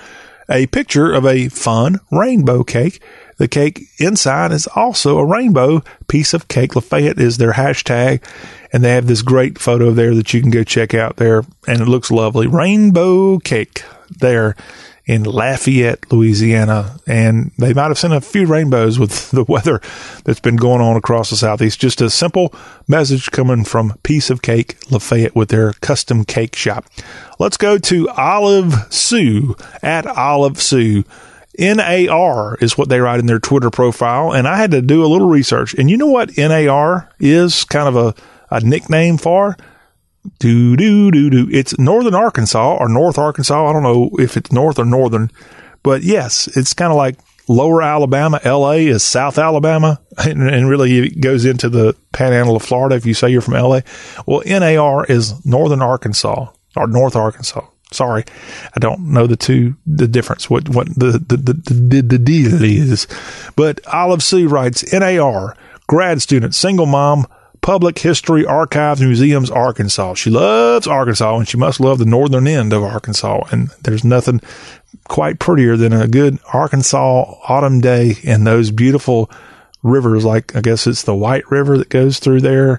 [0.49, 3.03] a picture of a fun rainbow cake.
[3.39, 6.77] The cake inside is also a rainbow piece of cake.
[6.77, 8.23] Lafayette is their hashtag,
[8.73, 11.81] and they have this great photo there that you can go check out there, and
[11.81, 12.47] it looks lovely.
[12.47, 14.57] Rainbow cake there
[15.07, 19.81] in Lafayette, Louisiana, and they might have seen a few rainbows with the weather
[20.25, 21.81] that's been going on across the southeast.
[21.81, 22.53] Just a simple
[22.89, 26.87] message coming from Piece of Cake Lafayette with their custom cake shop.
[27.39, 31.05] Let's go to Olive Sue at Olive Sue.
[31.59, 35.07] NAR is what they write in their Twitter profile, and I had to do a
[35.07, 35.73] little research.
[35.75, 37.65] And you know what NAR is?
[37.65, 38.15] Kind of a,
[38.55, 39.57] a nickname for
[40.39, 41.49] do do do do.
[41.51, 43.69] It's northern Arkansas or North Arkansas.
[43.69, 45.31] I don't know if it's north or northern,
[45.83, 47.19] but yes, it's kind of like
[47.49, 48.41] lower Alabama.
[48.45, 53.07] LA is South Alabama, and, and, really it goes into the panhandle of Florida if
[53.07, 53.81] you say you're from LA.
[54.27, 57.67] Well, NAR is northern Arkansas or North Arkansas.
[57.93, 58.25] Sorry,
[58.75, 60.51] I don't know the two the difference.
[60.51, 63.07] What what the the the, the, the deal is,
[63.55, 65.57] but Olive Sue writes NAR
[65.87, 67.27] grad student single mom
[67.67, 70.15] Public History Archives Museums, Arkansas.
[70.15, 73.43] She loves Arkansas and she must love the northern end of Arkansas.
[73.51, 74.41] And there's nothing
[75.09, 79.29] quite prettier than a good Arkansas autumn day and those beautiful
[79.83, 80.25] rivers.
[80.25, 82.79] Like, I guess it's the White River that goes through there.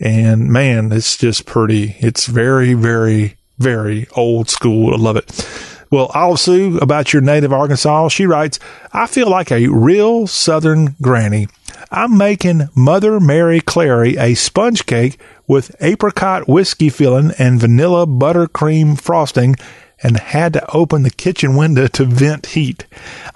[0.00, 1.94] And man, it's just pretty.
[1.98, 4.94] It's very, very, very old school.
[4.94, 5.46] I love it.
[5.90, 8.58] Well, Olive Sue, about your native Arkansas, she writes,
[8.90, 11.48] I feel like a real Southern granny.
[11.90, 19.00] I'm making Mother Mary Clary a sponge cake with apricot whiskey filling and vanilla buttercream
[19.00, 19.56] frosting
[20.02, 22.86] and had to open the kitchen window to vent heat.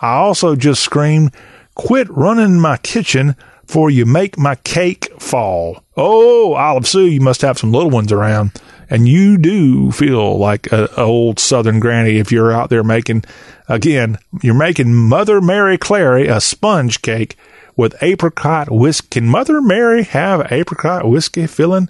[0.01, 1.33] I also just screamed,
[1.75, 5.85] Quit running my kitchen for you make my cake fall.
[5.97, 8.53] Oh, Olive Sue, you must have some little ones around.
[8.91, 13.25] And you do feel like an old Southern granny if you're out there making,
[13.69, 17.37] again, you're making Mother Mary Clary a sponge cake
[17.79, 19.09] with apricot whiskey.
[19.21, 21.89] Can Mother Mary have apricot whiskey filling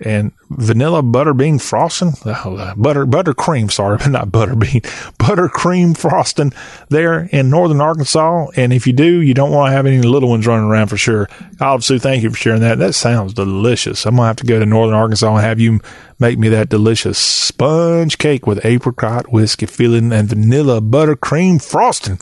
[0.00, 2.12] and vanilla butter butterbean frosting?
[2.24, 4.82] Oh, uh, butter buttercream, sorry, but not butterbean,
[5.18, 6.52] buttercream frosting
[6.88, 8.46] there in northern Arkansas.
[8.56, 10.96] And if you do, you don't want to have any little ones running around for
[10.96, 11.28] sure.
[11.60, 12.78] Olive Sue, thank you for sharing that.
[12.78, 14.06] That sounds delicious.
[14.06, 15.80] I'm gonna have to go to northern Arkansas and have you
[16.20, 22.20] make me that delicious sponge cake with apricot whiskey filling and vanilla buttercream frosting.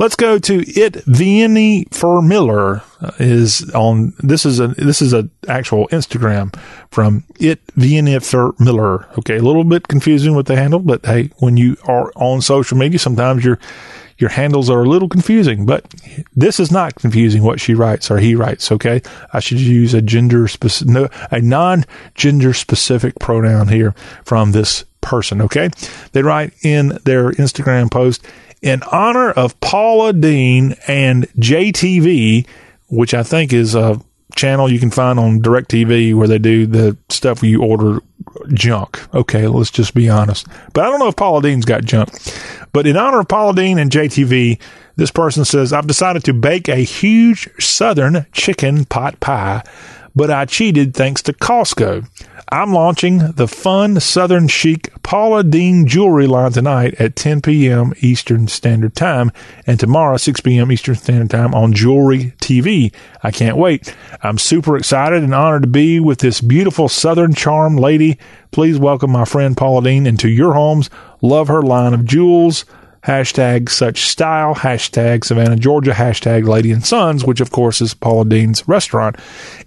[0.00, 0.94] Let's go to it.
[1.04, 4.14] Vianney for Miller uh, is on.
[4.20, 6.56] This is a this is a actual Instagram
[6.90, 7.60] from it.
[7.76, 9.06] Vianney for Miller.
[9.18, 12.78] Okay, a little bit confusing with the handle, but hey, when you are on social
[12.78, 13.58] media, sometimes your
[14.16, 15.66] your handles are a little confusing.
[15.66, 15.84] But
[16.34, 17.42] this is not confusing.
[17.42, 18.72] What she writes or he writes.
[18.72, 19.02] Okay,
[19.34, 21.84] I should use a gender specific, no, a non
[22.14, 23.94] gender specific pronoun here
[24.24, 25.42] from this person.
[25.42, 25.68] Okay,
[26.12, 28.24] they write in their Instagram post
[28.62, 32.46] in honor of Paula Deen and JTV,
[32.88, 34.00] which I think is a
[34.36, 38.00] channel you can find on DirecTV where they do the stuff where you order
[38.52, 39.02] junk.
[39.14, 40.46] Okay, let's just be honest.
[40.72, 42.10] But I don't know if Paula Deen's got junk.
[42.72, 44.60] But in honor of Paula Deen and JTV,
[44.96, 49.62] this person says, I've decided to bake a huge southern chicken pot pie,
[50.20, 52.06] but I cheated thanks to Costco.
[52.50, 57.94] I'm launching the fun Southern chic Paula Deen jewelry line tonight at 10 p.m.
[58.02, 59.32] Eastern Standard Time
[59.66, 60.70] and tomorrow 6 p.m.
[60.70, 62.92] Eastern Standard Time on Jewelry TV.
[63.22, 63.96] I can't wait.
[64.22, 68.18] I'm super excited and honored to be with this beautiful Southern charm lady.
[68.50, 70.90] Please welcome my friend Paula Deen into your homes.
[71.22, 72.66] Love her line of jewels.
[73.02, 78.24] Hashtag such style, hashtag Savannah, Georgia, hashtag Lady and Sons, which of course is Paula
[78.24, 79.16] Deen's restaurant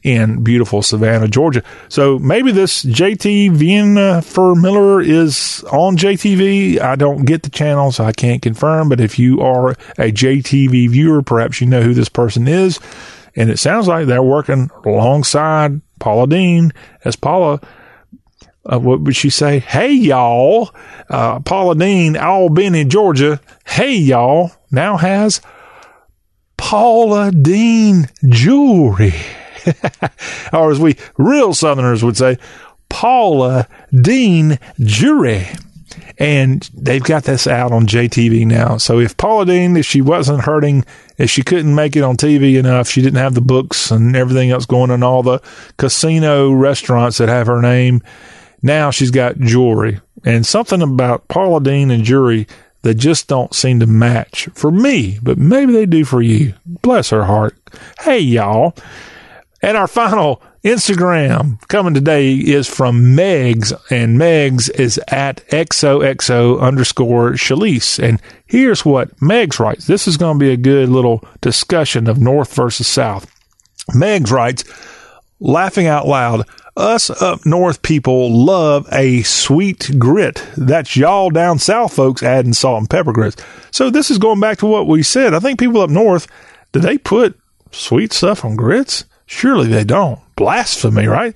[0.03, 1.63] in beautiful Savannah, Georgia.
[1.89, 6.79] So maybe this JT Vienna for Miller is on JTV.
[6.79, 8.89] I don't get the channel, so I can't confirm.
[8.89, 12.79] But if you are a JTV viewer, perhaps you know who this person is.
[13.35, 16.71] And it sounds like they're working alongside Paula Deen
[17.03, 17.59] as Paula
[18.65, 19.59] uh, what would she say?
[19.59, 20.73] Hey, y'all.
[21.09, 23.41] Uh, Paula Deen, Albany, Georgia.
[23.65, 24.51] Hey, y'all.
[24.71, 25.41] Now has
[26.57, 29.13] Paula Deen jewelry.
[30.53, 32.37] or as we real Southerners would say,
[32.89, 35.47] Paula Deen jewelry.
[36.17, 38.77] And they've got this out on JTV now.
[38.77, 40.85] So if Paula Deen, if she wasn't hurting,
[41.17, 44.51] if she couldn't make it on TV enough, she didn't have the books and everything
[44.51, 45.41] else going on, all the
[45.77, 48.01] casino restaurants that have her name
[48.63, 52.47] now she's got jewelry and something about Paula Deen and jewelry
[52.81, 56.53] that just don't seem to match for me, but maybe they do for you.
[56.65, 57.57] Bless her heart.
[57.99, 58.75] Hey, y'all.
[59.61, 67.31] And our final Instagram coming today is from Megs, and Megs is at XOXO underscore
[67.31, 68.01] Shalise.
[68.01, 69.87] And here's what Megs writes.
[69.87, 73.29] This is going to be a good little discussion of North versus South.
[73.91, 74.63] Megs writes,
[75.39, 76.45] laughing out loud,
[76.75, 80.43] us up north people love a sweet grit.
[80.57, 83.41] That's y'all down south folks adding salt and pepper grits.
[83.71, 85.33] So this is going back to what we said.
[85.33, 86.27] I think people up north,
[86.71, 87.39] do they put
[87.71, 89.05] sweet stuff on grits?
[89.25, 90.19] Surely they don't.
[90.35, 91.35] Blasphemy, right?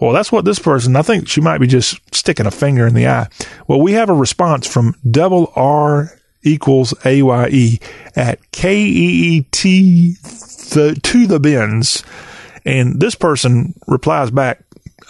[0.00, 2.94] Well, that's what this person, I think she might be just sticking a finger in
[2.94, 3.28] the eye.
[3.68, 6.10] Well, we have a response from double R
[6.42, 7.78] equals AYE
[8.16, 12.02] at KEET the, to the bins.
[12.64, 14.64] And this person replies back,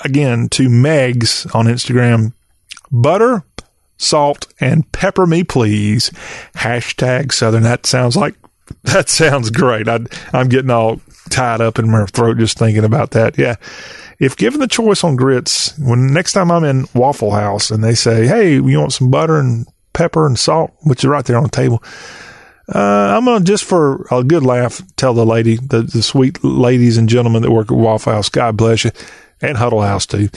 [0.05, 2.33] again to Megs on Instagram.
[2.91, 3.45] Butter,
[3.97, 6.11] salt, and pepper me, please.
[6.57, 7.63] Hashtag Southern.
[7.63, 8.35] That sounds like
[8.85, 9.89] that sounds great.
[9.89, 10.01] I,
[10.33, 13.39] I'm getting all tied up in my throat just thinking about that.
[13.39, 13.57] Yeah.
[14.19, 17.95] If given the choice on grits, when next time I'm in Waffle House and they
[17.95, 21.45] say, "Hey, you want some butter and pepper and salt," which is right there on
[21.45, 21.83] the table,
[22.69, 26.97] uh, I'm gonna just for a good laugh tell the lady, the, the sweet ladies
[26.97, 28.93] and gentlemen that work at Waffle House, God bless you
[29.41, 30.29] and Huddle House too.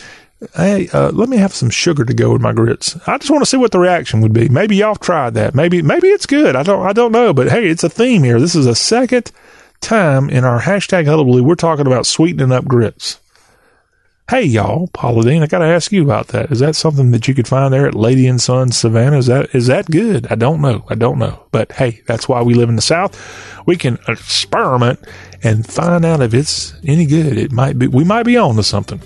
[0.56, 2.98] Hey, uh, let me have some sugar to go with my grits.
[3.08, 4.50] I just want to see what the reaction would be.
[4.50, 5.56] Maybe y'all tried that.
[5.56, 6.56] Maybe maybe it's good.
[6.56, 7.34] I don't I don't know.
[7.34, 8.40] But hey, it's a theme here.
[8.40, 9.32] This is a second
[9.82, 13.20] time in our hashtag Hullabaloo we're talking about sweetening up grits.
[14.28, 16.52] Hey y'all, Paula Deen, I got to ask you about that.
[16.52, 19.20] Is that something that you could find there at Lady and Son Savannah?
[19.20, 20.26] Is that is that good?
[20.32, 20.84] I don't know.
[20.90, 21.46] I don't know.
[21.52, 23.16] But hey, that's why we live in the South.
[23.68, 25.00] We can experiment
[25.44, 27.38] and find out if it's any good.
[27.38, 29.00] It might be, we might be on to something.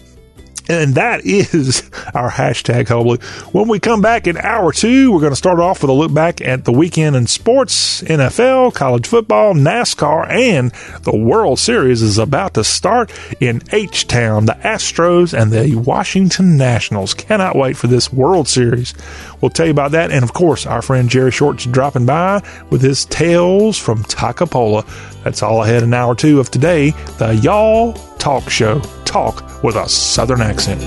[0.70, 3.18] And that is our hashtag Hullabaloo.
[3.52, 6.14] When we come back in hour two, we're going to start off with a look
[6.14, 10.72] back at the weekend in sports, NFL, college football, NASCAR, and
[11.04, 14.46] the World Series is about to start in H Town.
[14.46, 18.94] The Astros and the Washington Nationals cannot wait for this World Series.
[19.42, 20.12] We'll tell you about that.
[20.12, 24.86] And of course, our friend Jerry Short's dropping by with his tales from Takapola.
[25.24, 28.82] That's all ahead in hour two of today, the Y'all Talk Show.
[29.10, 30.80] Talk with a Southern accent.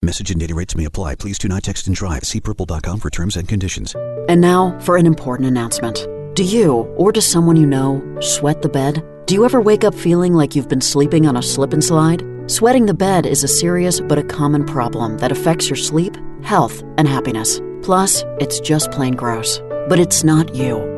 [0.00, 1.16] Message and data rates may apply.
[1.16, 2.24] Please do not text and drive.
[2.24, 3.94] See purple.com for terms and conditions.
[4.26, 6.06] And now for an important announcement.
[6.34, 9.04] Do you, or does someone you know, sweat the bed?
[9.26, 12.24] Do you ever wake up feeling like you've been sleeping on a slip and slide?
[12.46, 16.82] Sweating the bed is a serious but a common problem that affects your sleep, health,
[16.96, 17.60] and happiness.
[17.82, 19.60] Plus, it's just plain gross.
[19.90, 20.97] But it's not you,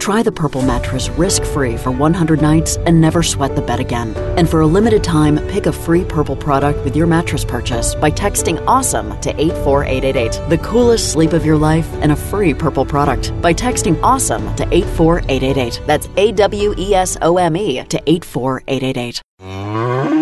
[0.00, 4.16] Try the Purple mattress risk free for 100 nights and never sweat the bed again.
[4.38, 8.10] And for a limited time, pick a free Purple product with your mattress purchase by
[8.10, 10.48] texting AWESOME to 84888.
[10.48, 14.74] The coolest sleep of your life and a free Purple product by texting AWESOME to
[14.74, 15.82] 84888.
[15.86, 20.19] That's A W E S O M E to 84888.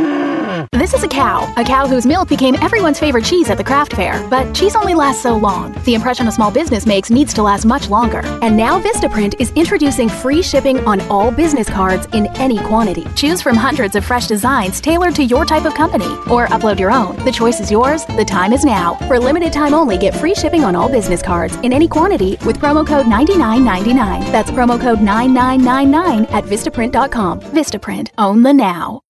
[0.78, 3.94] This is a cow, a cow whose milk became everyone's favorite cheese at the craft
[3.94, 4.24] fair.
[4.30, 5.72] But cheese only lasts so long.
[5.84, 8.20] The impression a small business makes needs to last much longer.
[8.42, 13.04] And now Vistaprint is introducing free shipping on all business cards in any quantity.
[13.16, 16.92] Choose from hundreds of fresh designs tailored to your type of company, or upload your
[16.92, 17.16] own.
[17.24, 18.06] The choice is yours.
[18.06, 18.94] The time is now.
[19.08, 22.58] For limited time only, get free shipping on all business cards in any quantity with
[22.58, 24.30] promo code 9999.
[24.30, 27.40] That's promo code 9999 at Vistaprint.com.
[27.40, 28.10] Vistaprint.
[28.16, 29.02] Own the now.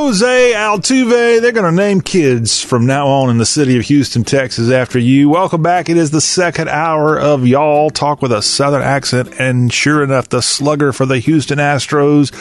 [0.00, 1.40] Jose Altuve.
[1.40, 4.96] They're going to name kids from now on in the city of Houston, Texas after
[4.96, 5.28] you.
[5.28, 5.88] Welcome back.
[5.88, 9.34] It is the second hour of Y'all Talk with a Southern accent.
[9.40, 12.32] And sure enough, the slugger for the Houston Astros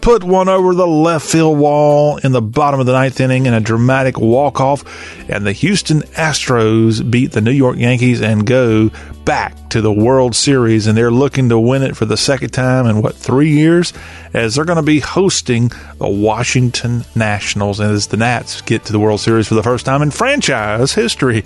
[0.00, 3.54] put one over the left field wall in the bottom of the ninth inning in
[3.54, 4.82] a dramatic walk-off.
[5.30, 8.90] And the Houston Astros beat the New York Yankees and go
[9.24, 10.86] back to the World Series.
[10.86, 13.92] And they're looking to win it for the second time in what, three years?
[14.32, 18.92] As they're going to be hosting the Washington Nationals and as the Nats get to
[18.92, 21.42] the World Series for the first time in franchise history.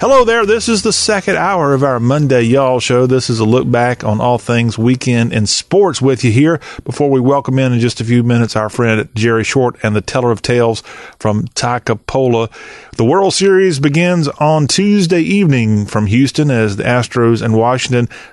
[0.00, 0.46] Hello there.
[0.46, 3.06] This is the second hour of our Monday Y'all show.
[3.06, 6.60] This is a look back on all things weekend in sports with you here.
[6.84, 10.00] Before we welcome in in just a few minutes our friend Jerry Short and the
[10.00, 10.82] teller of tales
[11.18, 12.48] from Takapola.
[12.96, 17.71] The World Series begins on Tuesday evening from Houston as the Astros and Washington.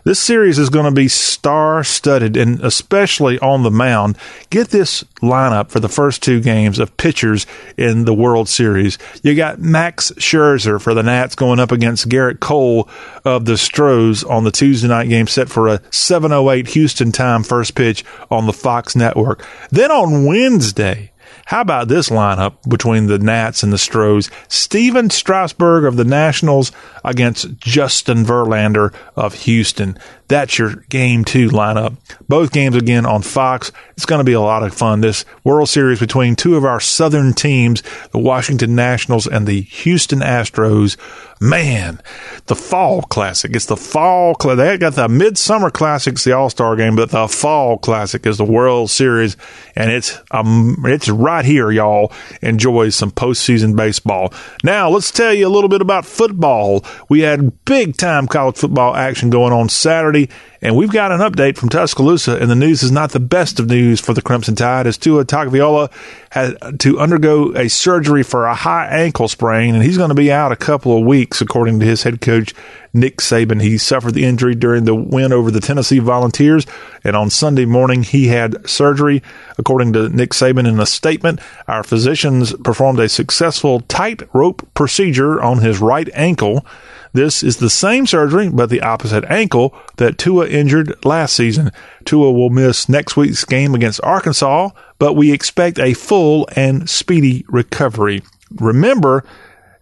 [0.03, 4.17] This series is going to be star studded and especially on the mound.
[4.49, 7.45] Get this lineup for the first two games of pitchers
[7.77, 8.97] in the World Series.
[9.23, 12.89] You got Max Scherzer for the Nats going up against Gerrit Cole
[13.23, 17.75] of the Stros on the Tuesday night game set for a 7:08 Houston time first
[17.75, 19.45] pitch on the Fox network.
[19.71, 21.11] Then on Wednesday,
[21.49, 24.29] how about this lineup between the Nats and the Stros?
[24.49, 26.71] Stephen Strasburg of the Nationals
[27.03, 29.97] against Justin Verlander of Houston.
[30.27, 31.97] That's your game two lineup.
[32.27, 33.71] Both games again on Fox.
[33.97, 35.01] It's going to be a lot of fun.
[35.01, 37.81] This World Series between two of our Southern teams,
[38.11, 40.97] the Washington Nationals and the Houston Astros.
[41.41, 42.01] Man,
[42.47, 43.55] the Fall Classic.
[43.55, 44.57] It's the Fall Classic.
[44.57, 48.37] They got the Midsummer Classic, it's the All Star game, but the Fall Classic is
[48.37, 49.37] the World Series,
[49.73, 52.11] and it's um, it's right here, y'all.
[52.41, 54.33] Enjoy some postseason baseball.
[54.65, 56.83] Now, let's tell you a little bit about football.
[57.07, 60.29] We had big time college football action going on Saturday.
[60.61, 63.67] And we've got an update from Tuscaloosa, and the news is not the best of
[63.67, 65.89] news for the Crimson Tide as Tua Tagovailoa
[66.31, 70.31] had to undergo a surgery for a high ankle sprain, and he's going to be
[70.31, 72.53] out a couple of weeks, according to his head coach,
[72.93, 73.61] Nick Saban.
[73.61, 76.65] He suffered the injury during the win over the Tennessee Volunteers,
[77.05, 79.23] and on Sunday morning he had surgery.
[79.57, 81.39] According to Nick Saban in a statement,
[81.69, 86.65] our physicians performed a successful tightrope procedure on his right ankle.
[87.13, 91.71] This is the same surgery, but the opposite ankle that Tua injured last season.
[92.05, 97.45] Tua will miss next week's game against Arkansas, but we expect a full and speedy
[97.47, 98.21] recovery.
[98.59, 99.23] Remember,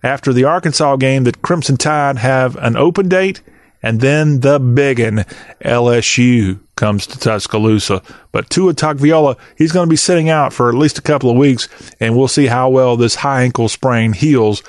[0.03, 3.41] after the Arkansas game, that Crimson Tide have an open date,
[3.84, 5.25] and then the biggin,
[5.63, 8.01] LSU comes to Tuscaloosa.
[8.32, 11.38] But Tua Tagovailoa, he's going to be sitting out for at least a couple of
[11.38, 11.67] weeks,
[11.99, 14.63] and we'll see how well this high ankle sprain heals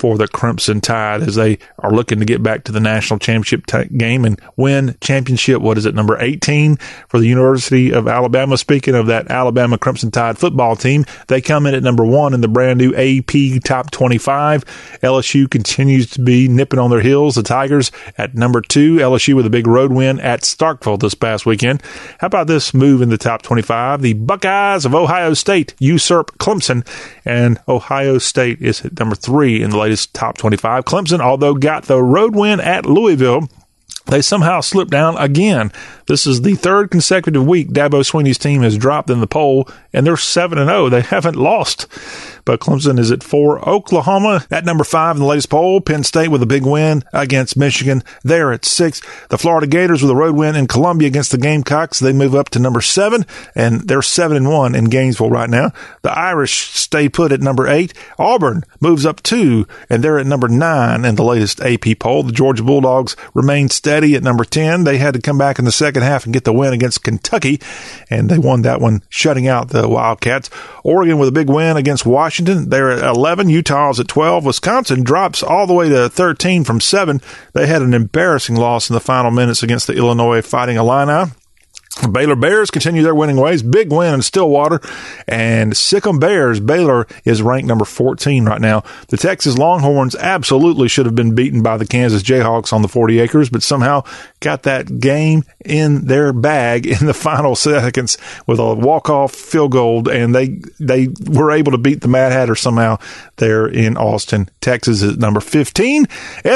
[0.00, 3.66] for the Crimson Tide as they are looking to get back to the national championship
[3.66, 5.60] t- game and win championship.
[5.60, 6.76] What is it, number 18
[7.08, 8.56] for the University of Alabama?
[8.56, 12.40] Speaking of that Alabama Crimson Tide football team, they come in at number one in
[12.40, 14.64] the brand new AP Top 25.
[15.02, 17.34] LSU continues to be nipping on their heels.
[17.34, 18.96] The Tigers at number two.
[18.96, 21.82] LSU with a big road win at Starkville this past weekend.
[22.20, 24.00] How about this move in the top 25?
[24.00, 26.86] The Buckeyes of Ohio State usurp Clemson,
[27.24, 30.84] and Ohio State is at number three in the latest top 25.
[30.84, 33.48] Clemson, although got the road win at Louisville,
[34.06, 35.70] they somehow slipped down again.
[36.06, 40.06] This is the third consecutive week Dabo Swinney's team has dropped in the poll, and
[40.06, 40.88] they're 7 and 0.
[40.88, 41.86] They haven't lost.
[42.44, 43.66] But Clemson is at four.
[43.68, 45.80] Oklahoma at number five in the latest poll.
[45.80, 48.02] Penn State with a big win against Michigan.
[48.22, 49.00] They're at six.
[49.28, 51.98] The Florida Gators with a road win in Columbia against the Gamecocks.
[51.98, 53.24] They move up to number seven,
[53.54, 55.72] and they're seven and one in Gainesville right now.
[56.02, 57.92] The Irish stay put at number eight.
[58.18, 62.22] Auburn moves up two, and they're at number nine in the latest AP poll.
[62.22, 64.84] The Georgia Bulldogs remain steady at number 10.
[64.84, 67.60] They had to come back in the second half and get the win against Kentucky,
[68.08, 70.50] and they won that one, shutting out the Wildcats.
[70.84, 72.29] Oregon with a big win against Washington.
[72.30, 73.48] Washington, they're at 11.
[73.48, 74.44] Utah's at 12.
[74.44, 77.20] Wisconsin drops all the way to 13 from 7.
[77.54, 81.32] They had an embarrassing loss in the final minutes against the Illinois Fighting Illini.
[82.12, 83.64] Baylor Bears continue their winning ways.
[83.64, 84.80] Big win in Stillwater.
[85.26, 88.84] And Sic 'em Bears, Baylor is ranked number 14 right now.
[89.08, 93.18] The Texas Longhorns absolutely should have been beaten by the Kansas Jayhawks on the 40
[93.18, 94.04] acres, but somehow
[94.40, 100.08] got that game in their bag in the final seconds with a walk-off field goal,
[100.08, 102.98] and they they were able to beat the Mad Hatter somehow
[103.36, 106.06] there in Austin, Texas at number 15.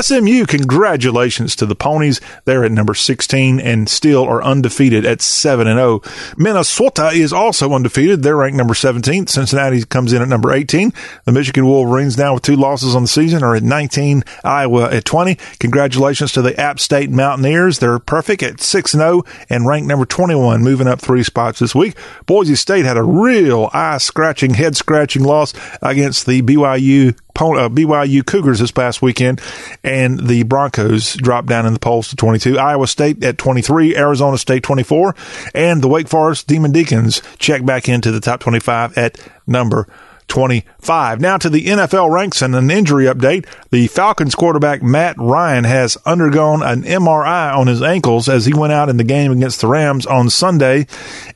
[0.01, 2.21] SMU, congratulations to the Ponies.
[2.45, 6.03] They're at number 16 and still are undefeated at 7 and 0.
[6.37, 8.23] Minnesota is also undefeated.
[8.23, 9.27] They're ranked number 17.
[9.27, 10.93] Cincinnati comes in at number 18.
[11.25, 14.23] The Michigan Wolverines now with two losses on the season are at 19.
[14.45, 15.37] Iowa at 20.
[15.59, 17.74] Congratulations to the App State Mountaineers.
[17.79, 21.97] They're perfect at 6 0 and ranked number 21, moving up three spots this week.
[22.27, 28.25] Boise State had a real eye scratching, head scratching loss against the BYU uh, BYU
[28.25, 29.41] Cougars this past weekend,
[29.83, 32.59] and the Broncos dropped down in the polls to 22.
[32.59, 35.17] Iowa State at 23, Arizona State 24,
[35.53, 39.89] and the Wake Forest Demon Deacons check back into the top 25 at number
[40.29, 41.21] 25.
[41.21, 43.47] Now to the NFL ranks and an injury update.
[43.71, 48.73] The Falcons quarterback Matt Ryan has undergone an MRI on his ankles as he went
[48.73, 50.87] out in the game against the Rams on Sunday.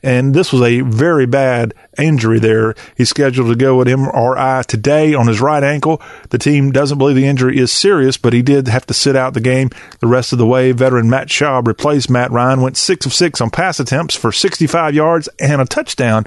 [0.03, 2.75] And this was a very bad injury there.
[2.95, 6.01] He's scheduled to go at MRI today on his right ankle.
[6.29, 9.33] The team doesn't believe the injury is serious, but he did have to sit out
[9.33, 9.69] the game
[9.99, 10.71] the rest of the way.
[10.71, 14.93] Veteran Matt Schaub replaced Matt Ryan, went six of six on pass attempts for 65
[14.93, 16.25] yards and a touchdown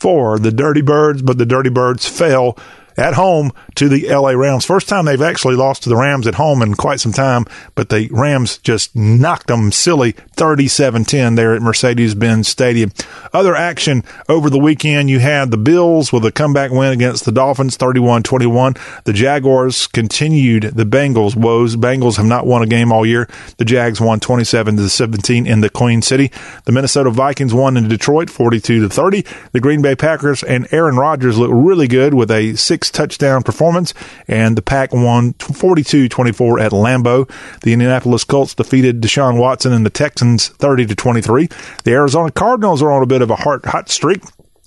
[0.00, 2.56] for the Dirty Birds, but the Dirty Birds fell
[2.96, 4.64] at home to the LA Rams.
[4.64, 7.88] First time they've actually lost to the Rams at home in quite some time, but
[7.88, 12.92] the Rams just knocked them silly 37-10 there at Mercedes-Benz Stadium.
[13.32, 17.32] Other action over the weekend, you had the Bills with a comeback win against the
[17.32, 19.04] Dolphins 31-21.
[19.04, 21.76] The Jaguars continued the Bengals woes.
[21.76, 23.28] Bengals have not won a game all year.
[23.58, 26.30] The Jags won 27 to 17 in the Queen City.
[26.64, 29.24] The Minnesota Vikings won in Detroit 42 to 30.
[29.52, 33.92] The Green Bay Packers and Aaron Rodgers look really good with a six touchdown performance,
[34.26, 37.30] and the Pack won 42 24 at Lambeau.
[37.60, 41.48] The Indianapolis Colts defeated Deshaun Watson and the Texans 30 to 23.
[41.84, 44.22] The Arizona Cardinals are on a bit of a hot, hot streak.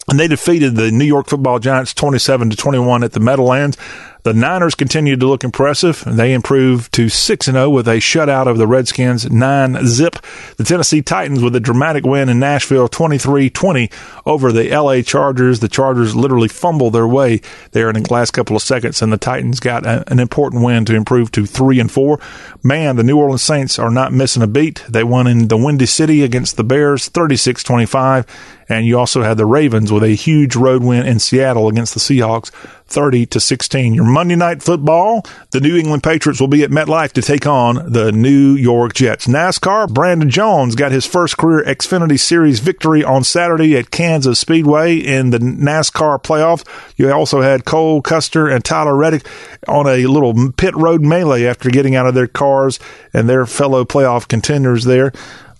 [0.10, 3.78] And they defeated the New York Football Giants 27 to 21 at the Meadowlands.
[4.24, 6.02] The Niners continued to look impressive.
[6.08, 10.16] They improved to 6 0 with a shutout of the Redskins 9 zip.
[10.56, 13.90] The Tennessee Titans with a dramatic win in Nashville 23 20
[14.26, 15.60] over the LA Chargers.
[15.60, 19.18] The Chargers literally fumbled their way there in the last couple of seconds, and the
[19.18, 22.18] Titans got a, an important win to improve to 3 and 4.
[22.64, 24.86] Man, the New Orleans Saints are not missing a beat.
[24.88, 28.26] They won in the Windy City against the Bears 36 25.
[28.70, 32.00] And you also had the Ravens with a huge road win in Seattle against the
[32.00, 32.50] Seahawks
[32.94, 33.96] 30 to 16.
[33.96, 37.92] Your Monday night football, the New England Patriots will be at MetLife to take on
[37.92, 39.26] the New York Jets.
[39.26, 44.96] NASCAR, Brandon Jones got his first career Xfinity Series victory on Saturday at Kansas Speedway
[44.98, 46.64] in the NASCAR playoffs.
[46.96, 49.28] You also had Cole Custer and Tyler Reddick
[49.68, 52.80] on a little pit road melee after getting out of their cars
[53.12, 55.12] and their fellow playoff contenders there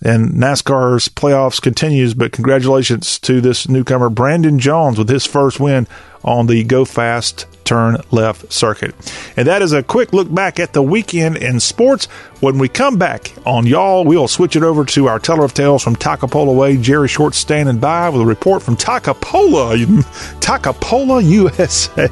[0.04, 2.14] and NASCAR's playoffs continues.
[2.14, 5.88] But congratulations to this newcomer, Brandon Jones, with his first win
[6.22, 8.94] on the Go Fast Turn Left circuit.
[9.36, 12.06] And that is a quick look back at the weekend in sports.
[12.40, 15.82] When we come back on Y'all, we'll switch it over to our teller of tales
[15.82, 16.76] from Takapola Way.
[16.76, 19.76] Jerry Short standing by with a report from Takapola,
[20.40, 22.08] Takapola, USA.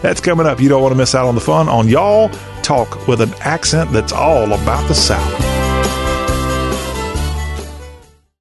[0.00, 0.60] That's coming up.
[0.60, 2.30] You don't want to miss out on the fun on Y'all
[2.62, 5.53] Talk with an accent that's all about the South.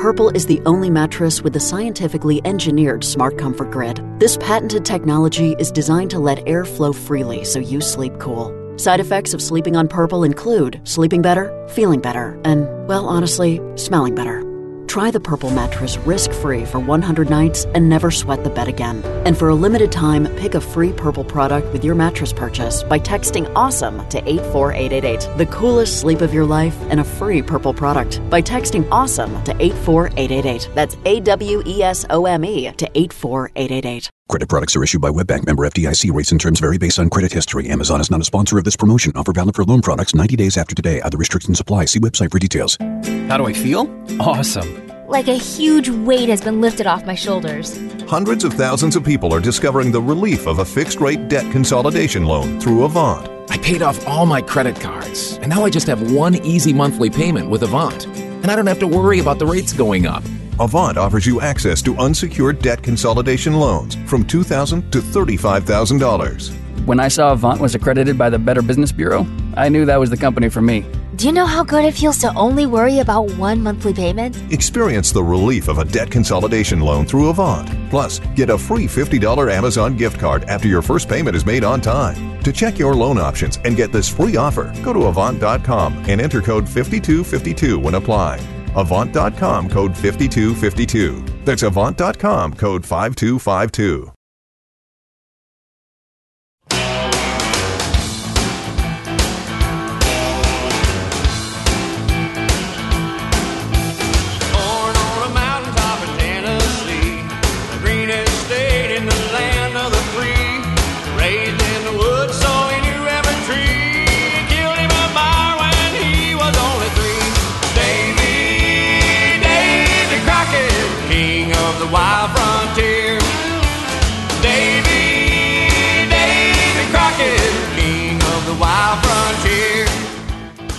[0.00, 4.02] Purple is the only mattress with a scientifically engineered smart comfort grid.
[4.18, 8.50] This patented technology is designed to let air flow freely so you sleep cool.
[8.78, 14.14] Side effects of sleeping on purple include sleeping better, feeling better, and, well, honestly, smelling
[14.14, 14.49] better.
[14.90, 19.04] Try the Purple mattress risk free for 100 nights and never sweat the bed again.
[19.24, 22.98] And for a limited time, pick a free Purple product with your mattress purchase by
[22.98, 25.38] texting AWESOME to 84888.
[25.38, 29.52] The coolest sleep of your life and a free Purple product by texting AWESOME to
[29.62, 30.68] 84888.
[30.74, 34.10] That's A W E S O M E to 84888.
[34.30, 36.14] Credit products are issued by WebBank member FDIC.
[36.14, 37.68] Rates and terms vary based on credit history.
[37.68, 39.10] Amazon is not a sponsor of this promotion.
[39.16, 41.00] Offer valid for loan products 90 days after today.
[41.00, 41.86] Other restrictions apply.
[41.86, 42.78] See website for details.
[43.26, 43.92] How do I feel?
[44.20, 44.86] Awesome.
[45.08, 47.76] Like a huge weight has been lifted off my shoulders.
[48.08, 52.24] Hundreds of thousands of people are discovering the relief of a fixed rate debt consolidation
[52.24, 53.28] loan through Avant.
[53.50, 57.10] I paid off all my credit cards, and now I just have one easy monthly
[57.10, 58.06] payment with Avant.
[58.06, 60.22] And I don't have to worry about the rates going up.
[60.60, 66.84] Avant offers you access to unsecured debt consolidation loans from 2,000 to $35,000.
[66.84, 70.10] When I saw Avant was accredited by the Better Business Bureau, I knew that was
[70.10, 70.84] the company for me.
[71.16, 74.36] Do you know how good it feels to only worry about one monthly payment?
[74.52, 77.66] Experience the relief of a debt consolidation loan through Avant.
[77.88, 81.80] Plus, get a free $50 Amazon gift card after your first payment is made on
[81.80, 82.38] time.
[82.42, 86.42] To check your loan options and get this free offer, go to Avant.com and enter
[86.42, 88.59] code 5252 when applying.
[88.76, 91.44] Avant.com code 5252.
[91.44, 94.12] That's Avant.com code 5252.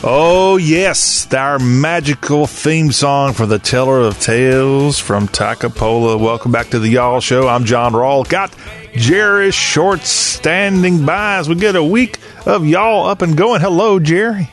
[0.04, 6.20] Oh, yes, our magical theme song for the Teller of Tales from Toccopola.
[6.20, 7.48] Welcome back to the Y'all Show.
[7.48, 8.28] I'm John Rawl.
[8.28, 8.56] Got
[8.96, 13.62] Jerry Short standing by as we get a week of Y'all up and going.
[13.62, 14.50] Hello, Jerry.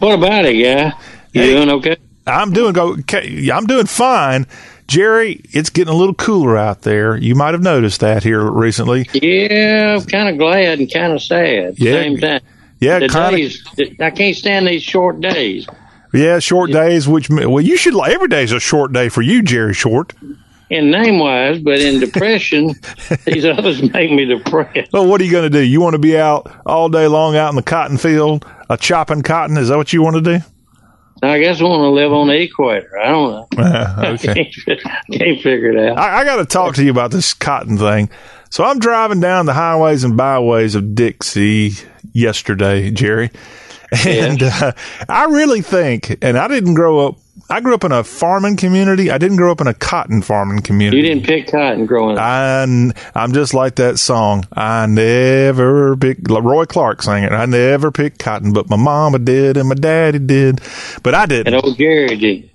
[0.00, 0.92] What about it, guy?
[1.32, 1.50] You Hey.
[1.54, 1.96] doing okay?
[2.26, 2.92] I'm doing go.
[2.92, 4.46] Okay, I'm doing fine.
[4.86, 7.16] Jerry, it's getting a little cooler out there.
[7.16, 9.08] You might have noticed that here recently.
[9.14, 11.92] Yeah, I'm kind of glad and kind of sad at the Yeah.
[12.02, 12.40] same time.
[12.80, 13.64] Yeah, the kinda- days,
[14.00, 15.66] I can't stand these short days.
[16.12, 17.08] Yeah, short days.
[17.08, 17.94] Which well, you should.
[17.96, 20.12] Every day's a short day for you, Jerry Short.
[20.70, 22.74] In name wise, but in depression,
[23.26, 24.92] these others make me depressed.
[24.92, 25.60] Well, what are you going to do?
[25.60, 29.22] You want to be out all day long out in the cotton field, uh, chopping
[29.22, 29.56] cotton?
[29.56, 30.44] Is that what you want to do?
[31.22, 32.98] I guess I want to live on the equator.
[32.98, 33.62] I don't know.
[33.62, 34.50] Uh, okay.
[34.68, 35.98] I can't figure it out.
[35.98, 38.08] I, I got to talk to you about this cotton thing.
[38.54, 41.72] So I'm driving down the highways and byways of Dixie
[42.12, 43.32] yesterday, Jerry,
[44.06, 44.70] and uh,
[45.08, 47.16] I really think, and I didn't grow up.
[47.50, 49.10] I grew up in a farming community.
[49.10, 50.98] I didn't grow up in a cotton farming community.
[50.98, 52.22] You didn't pick cotton growing up.
[52.22, 54.46] I, I'm just like that song.
[54.52, 57.32] I never picked, Roy Clark sang it.
[57.32, 60.60] I never picked cotton, but my mama did and my daddy did,
[61.02, 61.52] but I didn't.
[61.52, 62.50] And old Jerry did.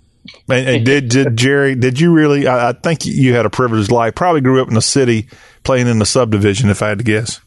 [0.49, 3.91] And, and did, did Jerry, did you really, I, I think you had a privileged
[3.91, 4.15] life.
[4.15, 5.27] Probably grew up in a city
[5.63, 7.39] playing in the subdivision, if I had to guess.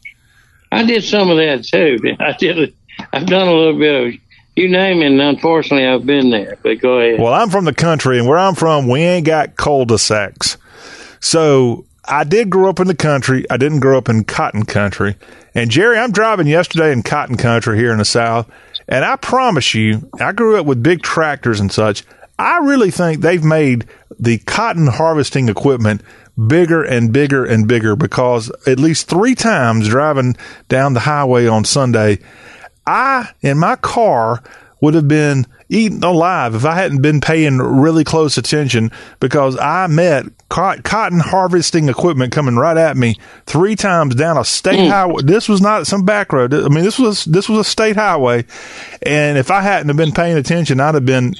[0.71, 2.15] I did some of that too.
[2.19, 2.73] I did.
[3.11, 4.19] I've done a little bit of
[4.55, 5.07] you name it.
[5.07, 6.57] And unfortunately, I've been there.
[6.61, 7.19] But go ahead.
[7.19, 10.57] Well, I'm from the country, and where I'm from, we ain't got cul-de-sacs.
[11.19, 13.45] So I did grow up in the country.
[13.49, 15.15] I didn't grow up in cotton country.
[15.55, 18.49] And Jerry, I'm driving yesterday in cotton country here in the South,
[18.87, 22.03] and I promise you, I grew up with big tractors and such.
[22.43, 23.85] I really think they've made
[24.19, 26.01] the cotton harvesting equipment
[26.47, 30.35] bigger and bigger and bigger because at least three times driving
[30.67, 32.19] down the highway on Sunday,
[32.85, 34.43] I, in my car,
[34.81, 38.91] would have been eaten alive if I hadn't been paying really close attention
[39.21, 43.15] because I met cotton harvesting equipment coming right at me
[43.45, 44.89] three times down a state mm.
[44.89, 45.23] highway.
[45.23, 46.53] This was not some back road.
[46.53, 48.43] I mean, this was this was a state highway,
[49.01, 51.35] and if I hadn't have been paying attention, I'd have been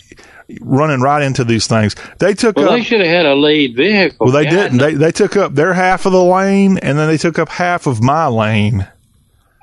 [0.61, 1.95] running right into these things.
[2.19, 2.71] They took well, up.
[2.71, 4.27] they should have had a lead vehicle.
[4.27, 4.77] well, they God, didn't.
[4.77, 7.87] They they took up their half of the lane, and then they took up half
[7.87, 8.87] of my lane.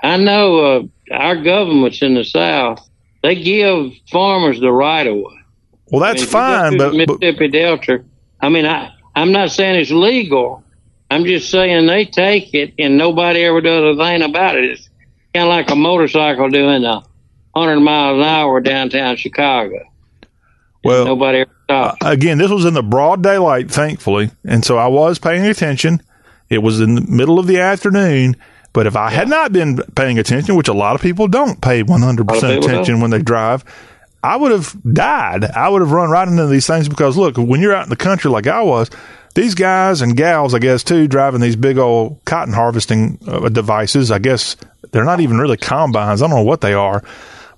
[0.03, 2.87] I know uh, our governments in the South.
[3.23, 5.41] They give farmers the right of way.
[5.91, 8.05] Well, that's I mean, if you go fine, but, the but Mississippi Delta.
[8.41, 10.65] I mean, I I'm not saying it's legal.
[11.11, 14.65] I'm just saying they take it and nobody ever does a thing about it.
[14.65, 14.89] It's
[15.35, 17.03] kind of like a motorcycle doing a
[17.55, 19.90] hundred miles an hour downtown Chicago.
[20.85, 21.99] Well, Nobody ever stops.
[22.03, 26.03] again, this was in the broad daylight, thankfully, and so I was paying attention.
[26.49, 28.37] It was in the middle of the afternoon,
[28.73, 31.83] But if I had not been paying attention, which a lot of people don't pay
[31.83, 33.01] 100% attention don't.
[33.01, 33.65] when they drive,
[34.23, 35.45] I would have died.
[35.45, 37.97] I would have run right into these things because look, when you're out in the
[37.97, 38.91] country like I was,
[39.35, 44.11] these guys and gals, I guess too, driving these big old cotton harvesting uh, devices.
[44.11, 44.57] I guess
[44.91, 46.21] they're not even really combines.
[46.21, 47.03] I don't know what they are,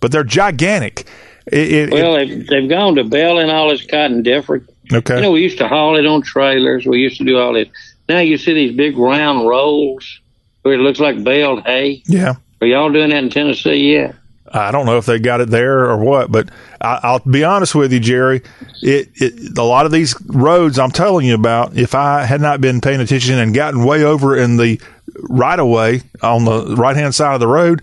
[0.01, 1.07] but they're gigantic.
[1.47, 4.69] It, it, Well, they've, they've gone to baling all this cotton different.
[4.93, 5.17] Okay.
[5.17, 6.87] You know, we used to haul it on trailers.
[6.87, 7.69] We used to do all this.
[8.09, 10.21] Now you see these big round rolls
[10.63, 12.03] where it looks like baled hay.
[12.07, 12.35] yeah.
[12.61, 14.15] Are y'all doing that in Tennessee yet?
[14.55, 17.75] I don't know if they got it there or what, but I, I'll be honest
[17.75, 18.43] with you, Jerry.
[18.83, 21.77] It, it a lot of these roads I'm telling you about.
[21.77, 24.81] If I had not been paying attention and gotten way over in the
[25.23, 27.83] right of way on the right hand side of the road,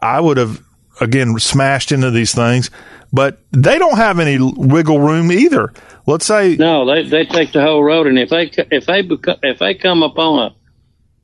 [0.00, 0.62] I would have
[1.00, 2.70] again smashed into these things.
[3.12, 5.72] But they don't have any wiggle room either.
[6.06, 9.08] Let's say No, they they take the whole road, and if they if they
[9.42, 10.38] if they come upon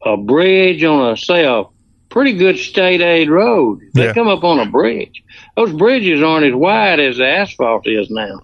[0.05, 1.65] a a bridge on a say a
[2.11, 4.13] pretty good state aid road, they Yeah.
[4.13, 5.23] come up on a bridge.
[5.57, 8.43] Those bridges aren't as wide as the asphalt is now,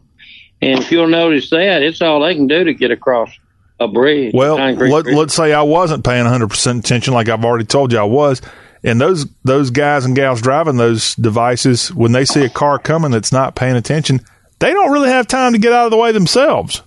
[0.60, 3.30] and if you'll notice that, it's all they can do to get across
[3.78, 4.32] a bridge.
[4.34, 5.14] Well, let, bridge.
[5.14, 8.40] let's say I wasn't paying 100% attention like I've already told you I was.
[8.84, 13.10] And those those guys and gals driving those devices, when they see a car coming
[13.10, 14.20] that's not paying attention,
[14.58, 16.82] they don't really have time to get out of the way themselves.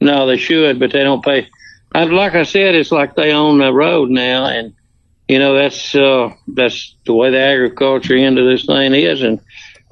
[0.00, 1.48] No, they should, but they don't pay.
[1.92, 4.72] Like I said, it's like they own the road now, and
[5.26, 9.40] you know that's uh, that's the way the agriculture end of this thing is, and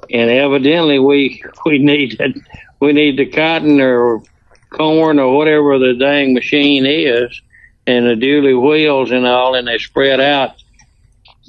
[0.09, 2.17] and evidently we we need.
[2.79, 4.21] We need the cotton or
[4.69, 7.41] corn or whatever the dang machine is,
[7.87, 10.51] and the dually wheels and all, and they spread out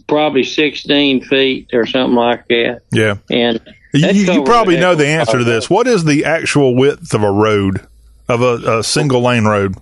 [0.09, 3.17] probably sixteen feet or something like that, Yeah.
[3.31, 3.61] and
[3.93, 5.71] You, you- probably know the answer to this.
[5.71, 7.87] What is the actual width of a road,
[8.29, 9.77] of a, a single lane road?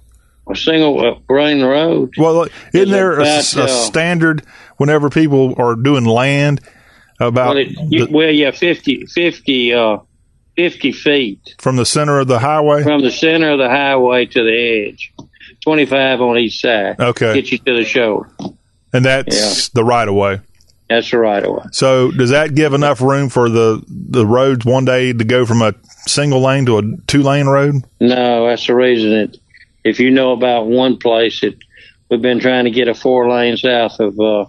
[0.49, 2.15] A single lane road.
[2.19, 4.45] Well, isn't is there a, about, a uh, standard
[4.77, 6.61] whenever people are doing land
[7.19, 9.99] about Well, it, you, well, yeah, 50, 50, uh,
[10.57, 12.83] 50 feet from the center of the highway?
[12.85, 15.13] from the center of the highway to the edge.
[15.63, 17.01] 25 on each side.
[17.01, 17.35] Okay.
[17.35, 18.29] Get you to the shoulder.
[18.93, 20.41] And that's the right of way.
[20.89, 21.65] That's the right of way.
[21.73, 25.63] So does that give enough room for the the roads one day to go from
[25.63, 25.75] a
[26.07, 27.85] single lane to a two lane road?
[28.01, 29.39] No, that's the reason it,
[29.85, 31.59] if you know about one place, it,
[32.09, 34.47] we've been trying to get a four lane south of, uh,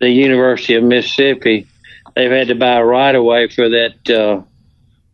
[0.00, 1.66] the University of Mississippi.
[2.16, 4.42] They've had to buy a right of way for that, uh,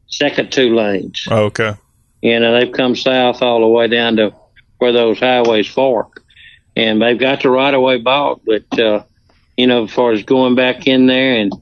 [0.08, 1.26] second two lanes.
[1.30, 1.74] Okay.
[2.22, 4.34] You know, they've come south all the way down to
[4.78, 6.22] where those highways fork.
[6.76, 9.04] And they've got the right of way bought, but, uh,
[9.56, 11.52] you know, as far as going back in there and,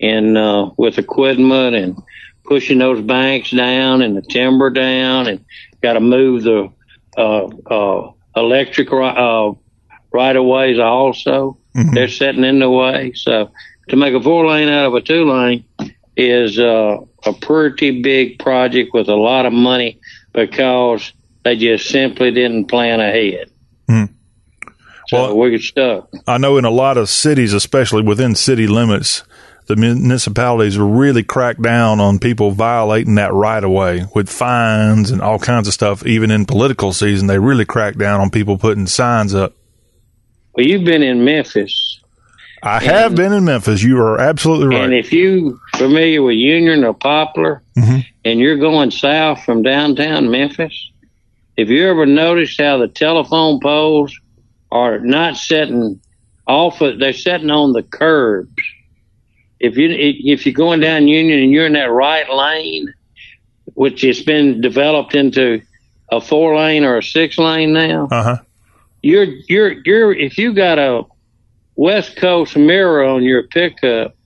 [0.00, 2.02] and, uh, with equipment and
[2.44, 5.44] pushing those banks down and the timber down and
[5.82, 6.72] got to move the,
[7.18, 9.52] uh, uh, electric, uh,
[10.12, 11.58] right of ways also.
[11.94, 13.12] They're setting in the way.
[13.14, 13.50] So
[13.88, 15.64] to make a four lane out of a two lane
[16.16, 20.00] is, uh, a pretty big project with a lot of money
[20.32, 21.12] because
[21.44, 23.50] they just simply didn't plan ahead.
[23.88, 24.04] Hmm.
[25.12, 26.08] So we're stuck.
[26.26, 29.24] I know in a lot of cities, especially within city limits,
[29.66, 35.22] the municipalities really crack down on people violating that right of way with fines and
[35.22, 36.04] all kinds of stuff.
[36.04, 39.54] Even in political season, they really crack down on people putting signs up.
[40.54, 42.00] Well, you've been in Memphis.
[42.64, 43.82] I have been in Memphis.
[43.82, 44.84] You are absolutely right.
[44.84, 48.04] And if you familiar with Union or Poplar Mhm.
[48.24, 50.90] and you're going south from downtown Memphis,
[51.56, 54.12] if you ever noticed how the telephone poles
[54.72, 56.00] are not setting
[56.46, 58.50] off of, they're setting on the curbs.
[59.60, 62.92] If you, if you're going down Union and you're in that right lane,
[63.74, 65.62] which has been developed into
[66.10, 68.36] a four lane or a six lane now, Uh huh.
[69.02, 71.04] you're you're you're if you got a
[71.76, 74.16] West Coast mirror on your pickup,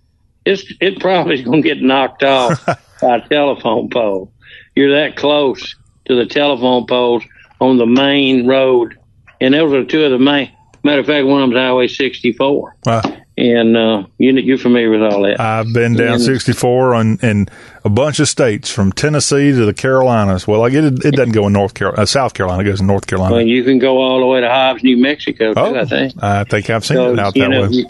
[0.47, 2.65] it's it probably is going to get knocked off
[3.03, 4.33] by a telephone pole.
[4.75, 5.77] You're that close
[6.07, 7.23] to the telephone poles
[7.61, 8.97] on the main road,
[9.41, 10.51] and those are two of the main.
[10.85, 13.03] Matter of fact, one of them's Highway 64, Wow.
[13.37, 15.41] and uh, you you're familiar with all that.
[15.41, 17.49] I've been down And- 64 on in
[17.85, 20.47] a bunch of states from Tennessee to the Carolinas.
[20.47, 22.63] Well, like it, it doesn't go in North Carolina, uh, South Carolina.
[22.63, 23.35] It goes in North Carolina.
[23.35, 25.61] well, you can go all the way to Hobbs, New Mexico, too.
[25.61, 26.13] oh, I think.
[26.23, 27.69] I think I've seen So, it out you that know, way.
[27.71, 27.87] You,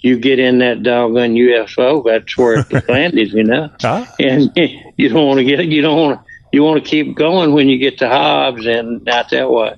[0.00, 3.70] you get in that doggone UFO, that's where it landed, you know.
[3.84, 4.12] Ah.
[4.18, 4.50] And
[4.96, 7.68] you don't want to get you don't want to you want to keep going when
[7.68, 9.74] you get to Hobbs and out that way.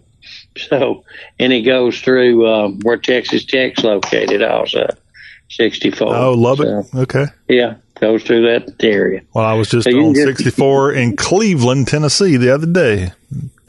[0.57, 1.05] So,
[1.39, 4.87] and it goes through um, where Texas Tech's located, also
[5.51, 6.15] sixty four.
[6.15, 6.87] Oh, Lubbock.
[6.95, 7.27] okay.
[7.49, 9.23] yeah, goes through that area.
[9.35, 13.13] Well, I was just So on can get- 64 in Cleveland, Tennessee the other day.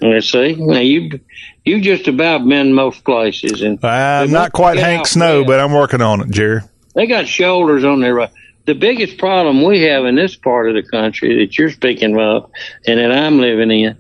[0.01, 0.55] Let's see.
[0.55, 1.19] Now you
[1.64, 5.47] You just about been most places, and I'm not quite Hank Snow, west.
[5.47, 6.61] but I'm working on it, Jerry.
[6.95, 8.30] They got shoulders on their.
[8.65, 12.49] The biggest problem we have in this part of the country that you're speaking of
[12.88, 13.97] and that I'm living in,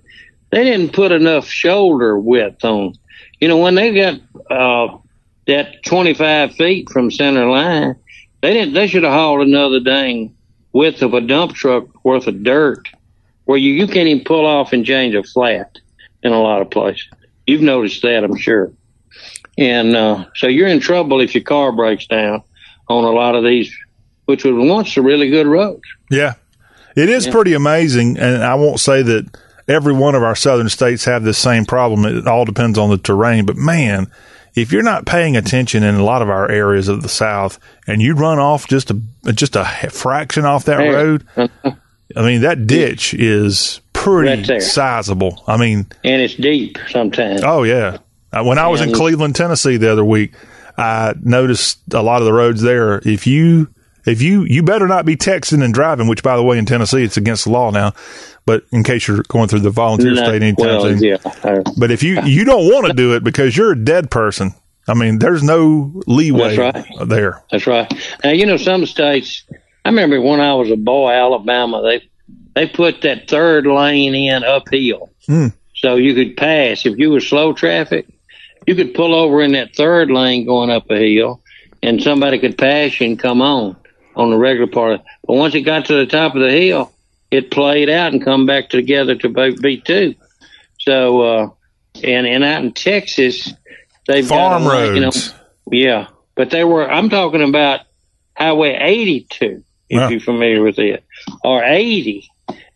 [0.53, 2.93] they didn't put enough shoulder width on.
[3.39, 4.19] You know, when they got
[4.51, 4.97] uh,
[5.47, 7.95] that 25 feet from center line,
[8.41, 8.75] they didn't.
[8.75, 10.35] They should have hauled another dang
[10.71, 12.87] width of a dump truck worth of dirt,
[13.45, 15.79] where you you can't even pull off and change a flat
[16.21, 17.07] in a lot of places.
[17.47, 18.71] You've noticed that, I'm sure.
[19.57, 22.43] And uh, so you're in trouble if your car breaks down
[22.87, 23.75] on a lot of these,
[24.25, 25.81] which was once a really good road.
[26.11, 26.35] Yeah.
[26.95, 28.19] It is pretty amazing.
[28.19, 29.35] And I won't say that
[29.67, 32.05] every one of our southern states have this same problem.
[32.05, 33.45] It all depends on the terrain.
[33.45, 34.11] But man,
[34.55, 38.01] if you're not paying attention in a lot of our areas of the South and
[38.01, 39.01] you run off just a,
[39.33, 41.25] just a fraction off that road,
[42.15, 44.61] I mean, that ditch is pretty there.
[44.61, 45.43] sizable.
[45.47, 47.41] I mean, And it's deep sometimes.
[47.43, 47.97] Oh yeah.
[48.31, 50.33] Uh, When I was in Cleveland, Tennessee the other week,
[50.77, 52.97] I noticed a lot of the roads there.
[53.05, 53.69] If you
[54.05, 57.03] if you you better not be texting and driving, which by the way in Tennessee
[57.03, 57.93] it's against the law now.
[58.45, 61.17] But in case you're going through the volunteer No, state anytime well, soon, yeah.
[61.43, 64.53] I- but if you you don't want to do it because you're a dead person,
[64.87, 67.41] I mean, there's no leeway That's there.
[67.51, 67.91] That's right.
[68.23, 69.43] Now you know some states.
[69.85, 71.81] I remember when I was a boy, Alabama.
[71.81, 72.09] They
[72.55, 75.47] they put that third lane in uphill, Hmm.
[75.75, 78.05] so you could pass if you were slow traffic.
[78.67, 81.41] You could pull over in that third lane going up a hill,
[81.81, 83.75] and somebody could pass you and come on
[84.15, 85.01] on the regular part.
[85.25, 86.91] But once it got to the top of the hill,
[87.31, 89.29] it played out and come back together to
[89.61, 90.15] be, two.
[90.79, 91.49] So uh,
[92.03, 93.53] and and out in Texas,
[94.07, 95.33] they've Farm got lane, you know, roads.
[95.71, 96.89] yeah, but they were.
[96.89, 97.81] I'm talking about
[98.37, 99.63] Highway 82.
[99.89, 100.09] If Wow.
[100.09, 101.03] you're familiar with it,
[101.43, 102.29] or 80.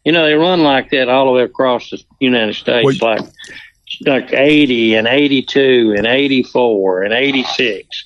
[0.05, 3.21] You know, they run like that all the way across the United States, like
[4.05, 8.05] like 80 and 82 and 84 and 86.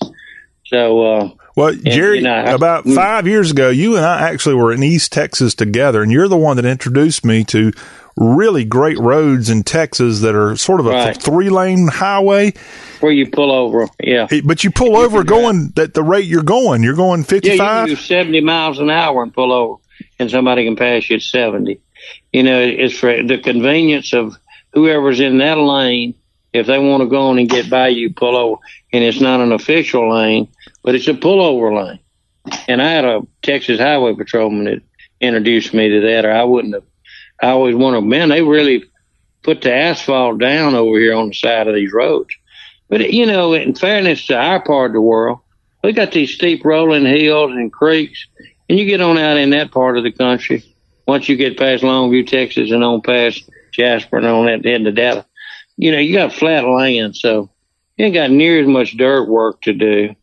[0.66, 4.56] So, uh, Well, Jerry, you know, I- about five years ago, you and I actually
[4.56, 7.72] were in East Texas together, and you're the one that introduced me to
[8.18, 11.18] really great roads in Texas that are sort of a Right.
[11.22, 12.54] three lane highway.
[13.00, 14.28] where you pull over, yeah.
[14.44, 16.84] But you pull over going at the rate you're going.
[16.84, 17.90] You're going Yeah, 55.
[17.90, 19.76] you can do 70 miles an hour and pull over,
[20.20, 21.80] and somebody can pass you at 70.
[22.32, 24.36] You know, it's for the convenience of
[24.74, 26.14] whoever's in that lane.
[26.54, 28.62] If they want to go on and get by you, pull over.
[28.92, 30.50] And it's not an official lane,
[30.84, 32.00] but it's a pullover lane.
[32.68, 34.82] And I had a Texas Highway Patrolman that
[35.20, 36.84] introduced me to that, or I wouldn't have.
[37.42, 38.84] I always wanted, man, they really
[39.44, 42.36] put the asphalt down over here on the side of these roads.
[42.90, 45.40] But, you know, in fairness to our part of the world,
[45.84, 48.28] we got these steep rolling hills and creeks,
[48.70, 50.64] and you get on out in that part of the country.
[51.08, 54.96] Once you get past Longview, Texas, and on past Jasper and on that end of
[54.96, 55.26] data,
[55.82, 57.50] you know you got flat land, so
[57.98, 60.16] you ain't got near as much dirt work to do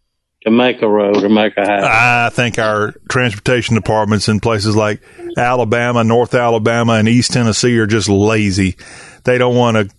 [0.43, 1.89] to make a road or make a highway.
[1.91, 5.03] I think our transportation departments in places like
[5.37, 8.77] Alabama, North Alabama, and East Tennessee are just lazy.
[9.25, 9.95] They don't want to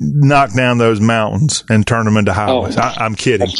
[0.00, 2.76] knock down those mountains and turn them into highways.
[2.76, 2.80] Oh.
[2.80, 3.50] I, I'm kidding.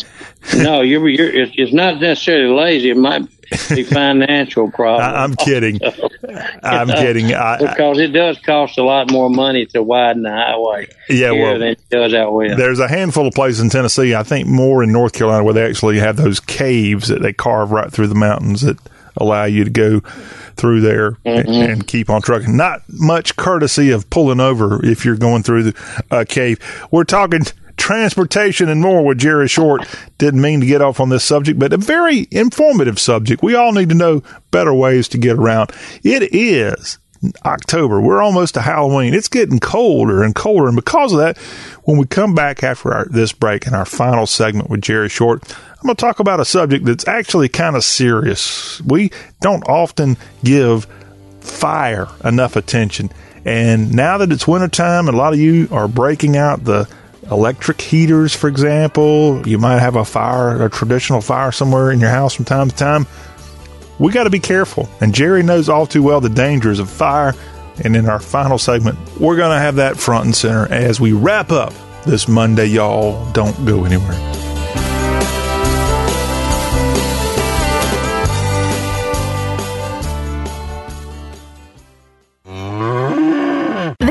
[0.56, 2.90] no, you're, you're it's, it's not necessarily lazy.
[2.90, 3.28] It might
[3.74, 5.02] be financial problem.
[5.14, 5.80] I, I'm kidding.
[6.62, 7.32] I'm kidding.
[7.34, 11.58] I, because it does cost a lot more money to widen the highway Yeah, well,
[11.58, 12.56] than it does out west.
[12.56, 15.64] There's a handful of places in Tennessee, I think more in North Carolina, where they
[15.66, 18.78] actually have those caves that they carve right through the mountains that
[19.16, 20.00] allow you to go
[20.56, 21.72] through there and, Mhm.
[21.72, 22.56] and keep on trucking.
[22.56, 26.58] Not much courtesy of pulling over if you're going through the uh, cave.
[26.90, 27.42] We're talking
[27.76, 29.86] transportation and more with Jerry Short.
[30.18, 33.42] Didn't mean to get off on this subject, but a very informative subject.
[33.42, 35.72] We all need to know better ways to get around.
[36.02, 36.98] It is
[37.44, 38.00] October.
[38.00, 39.14] We're almost to Halloween.
[39.14, 40.68] It's getting colder and colder.
[40.68, 41.38] And because of that,
[41.84, 45.42] when we come back after our, this break and our final segment with Jerry Short,
[45.52, 48.80] I'm going to talk about a subject that's actually kind of serious.
[48.82, 49.10] We
[49.40, 50.86] don't often give
[51.40, 53.10] fire enough attention.
[53.44, 56.88] And now that it's wintertime, a lot of you are breaking out the
[57.30, 62.10] electric heaters, for example, you might have a fire, a traditional fire somewhere in your
[62.10, 63.06] house from time to time
[63.98, 64.88] we got to be careful.
[65.00, 67.34] And Jerry knows all too well the dangers of fire.
[67.84, 71.12] And in our final segment, we're going to have that front and center as we
[71.12, 71.72] wrap up
[72.04, 73.30] this Monday, y'all.
[73.32, 74.43] Don't go anywhere.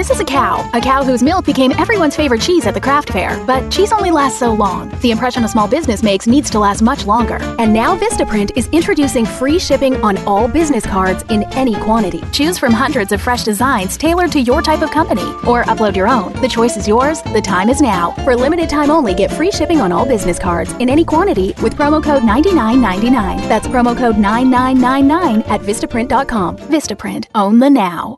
[0.03, 3.13] This is a cow, a cow whose milk became everyone's favorite cheese at the craft
[3.13, 3.41] fair.
[3.45, 4.89] But cheese only lasts so long.
[4.99, 7.37] The impression a small business makes needs to last much longer.
[7.57, 12.21] And now Vistaprint is introducing free shipping on all business cards in any quantity.
[12.33, 16.09] Choose from hundreds of fresh designs tailored to your type of company, or upload your
[16.09, 16.33] own.
[16.41, 17.21] The choice is yours.
[17.21, 18.11] The time is now.
[18.25, 21.75] For limited time only, get free shipping on all business cards in any quantity with
[21.75, 23.47] promo code 9999.
[23.47, 26.57] That's promo code 9999 at Vistaprint.com.
[26.57, 27.27] Vistaprint.
[27.35, 28.17] Own the now.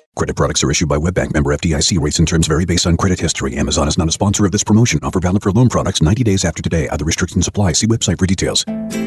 [0.15, 1.97] Credit products are issued by WebBank member FDIC.
[1.99, 3.55] Rates and terms vary based on credit history.
[3.55, 4.99] Amazon is not a sponsor of this promotion.
[5.03, 6.89] Offer valid for loan products 90 days after today.
[6.89, 7.71] Other restrictions apply.
[7.73, 8.65] See website for details.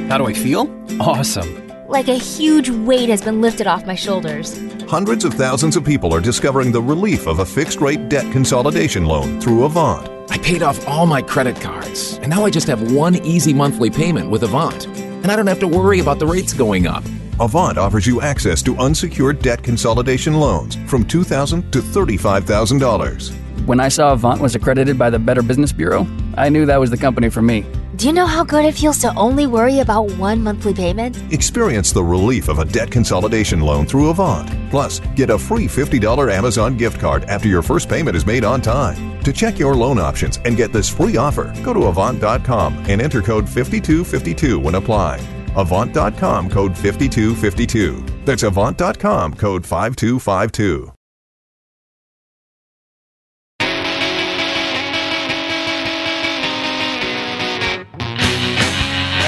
[0.08, 0.68] How do I feel?
[1.00, 1.68] Awesome.
[1.88, 4.58] Like a huge weight has been lifted off my shoulders.
[4.88, 9.04] Hundreds of thousands of people are discovering the relief of a fixed rate debt consolidation
[9.04, 10.08] loan through Avant.
[10.30, 13.90] I paid off all my credit cards, and now I just have one easy monthly
[13.90, 14.86] payment with Avant.
[14.86, 17.04] And I don't have to worry about the rates going up.
[17.40, 23.66] Avant offers you access to unsecured debt consolidation loans from 2,000 to $35,000.
[23.66, 26.06] When I saw Avant was accredited by the Better Business Bureau,
[26.36, 27.66] I knew that was the company for me.
[27.96, 31.20] Do you know how good it feels to only worry about one monthly payment?
[31.32, 34.48] Experience the relief of a debt consolidation loan through Avant.
[34.70, 38.60] Plus, get a free $50 Amazon gift card after your first payment is made on
[38.60, 39.20] time.
[39.24, 43.22] To check your loan options and get this free offer, go to Avant.com and enter
[43.22, 45.43] code 5252 when applying.
[45.56, 48.04] Avant.com code 5252.
[48.24, 50.90] That's Avant.com code 5252.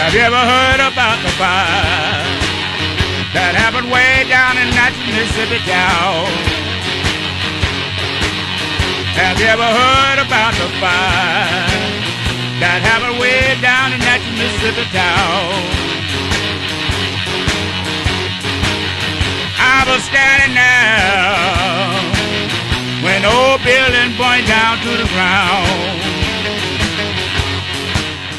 [0.06, 2.22] Have you ever heard about the fire
[3.34, 6.26] that happened way down in that Mississippi town?
[9.14, 11.66] Have you ever heard about the fire
[12.58, 16.05] that happened way down in that Mississippi town?
[19.96, 21.86] Standing there
[23.02, 24.16] when old building
[24.46, 26.00] down to the ground.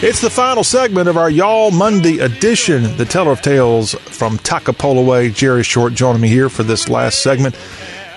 [0.03, 5.03] It's the final segment of our Y'all Monday edition, the Teller of Tales from Toccopola
[5.03, 5.31] Way.
[5.31, 7.55] Jerry Short joining me here for this last segment,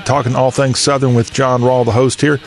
[0.04, 2.40] talking all things Southern with John Rawl, the host here.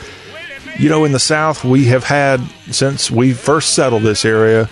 [0.78, 2.40] You know, in the South, we have had,
[2.70, 4.68] since we first settled this area,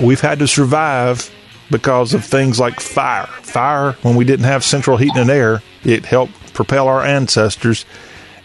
[0.00, 1.30] we've had to survive
[1.70, 3.26] because of things like fire.
[3.26, 7.84] Fire, when we didn't have central heating and air, it helped propel our ancestors.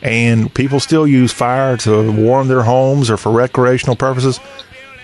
[0.02, 4.40] And people still use fire to warm their homes or for recreational purposes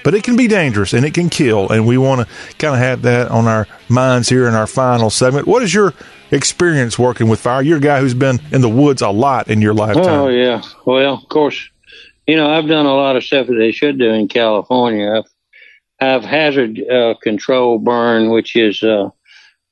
[0.03, 1.69] but it can be dangerous and it can kill.
[1.69, 5.09] And we want to kind of have that on our minds here in our final
[5.09, 5.47] segment.
[5.47, 5.93] What is your
[6.31, 7.61] experience working with fire?
[7.61, 10.05] You're a guy who's been in the woods a lot in your lifetime.
[10.05, 10.61] Oh yeah.
[10.85, 11.69] Well, of course,
[12.27, 15.11] you know I've done a lot of stuff that they should do in California.
[15.17, 15.31] I've
[16.01, 19.09] I've hazard uh, control burn, which is uh,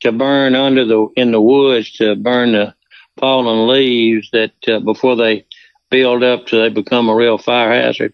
[0.01, 2.73] to burn under the in the woods to burn the
[3.17, 5.45] fallen leaves that uh, before they
[5.89, 8.13] build up so they become a real fire hazard.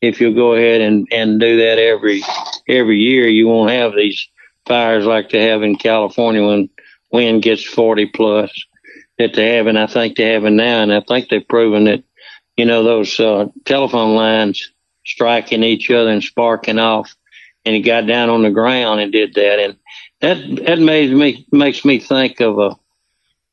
[0.00, 2.22] If you'll go ahead and, and do that every
[2.68, 4.28] every year, you won't have these
[4.66, 6.68] fires like they have in California when
[7.12, 8.50] wind gets 40 plus
[9.18, 11.84] that they have, and I think they have it now, and I think they've proven
[11.84, 12.02] that,
[12.56, 14.72] you know, those uh, telephone lines
[15.06, 17.14] striking each other and sparking off,
[17.64, 19.76] and he got down on the ground and did that, and
[20.20, 22.76] that that made me makes me think of a.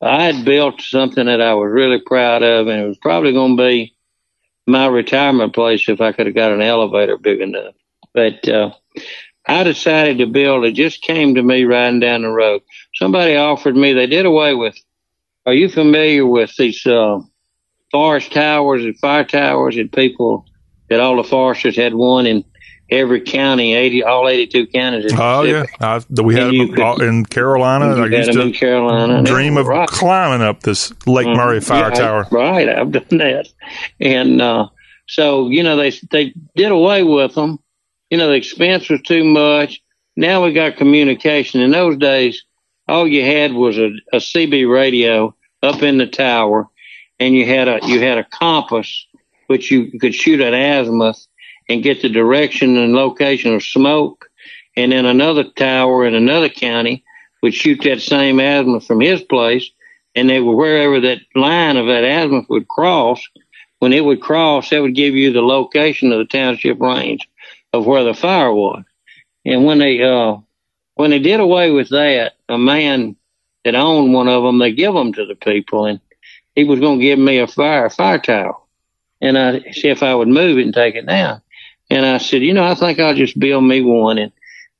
[0.04, 3.56] I had built something that I was really proud of, and it was probably going
[3.56, 3.96] to be
[4.66, 7.76] my retirement place if I could have got an elevator big enough.
[8.14, 8.72] But uh,
[9.48, 10.66] I decided to build.
[10.66, 12.62] It just came to me riding down the road.
[12.96, 13.94] Somebody offered me.
[13.94, 14.78] They did away with.
[15.46, 17.20] Are you familiar with these uh,
[17.92, 19.78] forest towers and fire towers?
[19.78, 20.46] And people
[20.90, 22.44] that all the foresters had one in
[22.92, 25.12] every county, eighty, all eighty-two counties.
[25.12, 27.86] in Oh yeah, I, we had them could- in Carolina.
[27.96, 29.24] I used to in Carolina.
[29.24, 31.36] dream of climbing up this Lake Mhm.
[31.38, 32.28] Murray fire Yeah, tower.
[32.32, 33.48] Right, I've done that,
[34.00, 34.68] and uh,
[35.08, 37.60] so you know they they did away with them.
[38.10, 39.82] You know the expense was too much.
[40.18, 41.62] Now we got communication.
[41.62, 42.44] In those days,
[42.88, 46.68] all you had was a, a CB radio up in the tower,
[47.20, 49.08] and you had a you had a compass
[49.48, 51.26] which you could shoot at azimuth
[51.72, 54.30] and get the direction and location of smoke,
[54.76, 57.04] and then another tower in another county
[57.42, 59.70] would shoot that same azimuth from his place,
[60.16, 63.22] and they were wherever that line of that azimuth would cross,
[63.80, 67.28] when it would cross, it would give you the location of the township range
[67.74, 68.84] of where the fire was.
[69.44, 70.38] And when they uh,
[70.96, 73.16] when they did away with that, a man
[73.64, 76.00] that owned one of them, they give them to the people, and
[76.54, 78.68] he was going to give me a fire fire towel,
[79.20, 81.42] and I see if I would move it and take it down.
[81.92, 84.32] And I said, you know, I think I'll just build me one, and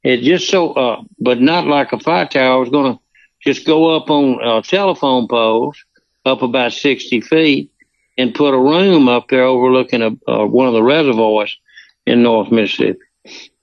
[0.02, 2.54] it just so, uh, but not like a fire tower.
[2.54, 3.00] I was going to
[3.42, 5.84] just go up on uh, telephone poles
[6.26, 7.70] up about 60 feet
[8.18, 11.60] and put a room up there overlooking a, uh, one of the reservoirs
[12.06, 13.00] in North Mississippi.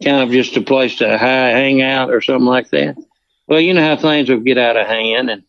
[0.05, 2.97] Kind of just a place to high, hang out or something like that.
[3.47, 5.31] Well, you know how things will get out of hand.
[5.31, 5.45] And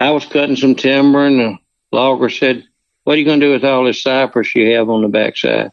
[0.00, 1.58] I was cutting some timber and the
[1.92, 2.64] logger said,
[3.02, 5.72] what are you going to do with all this cypress you have on the backside?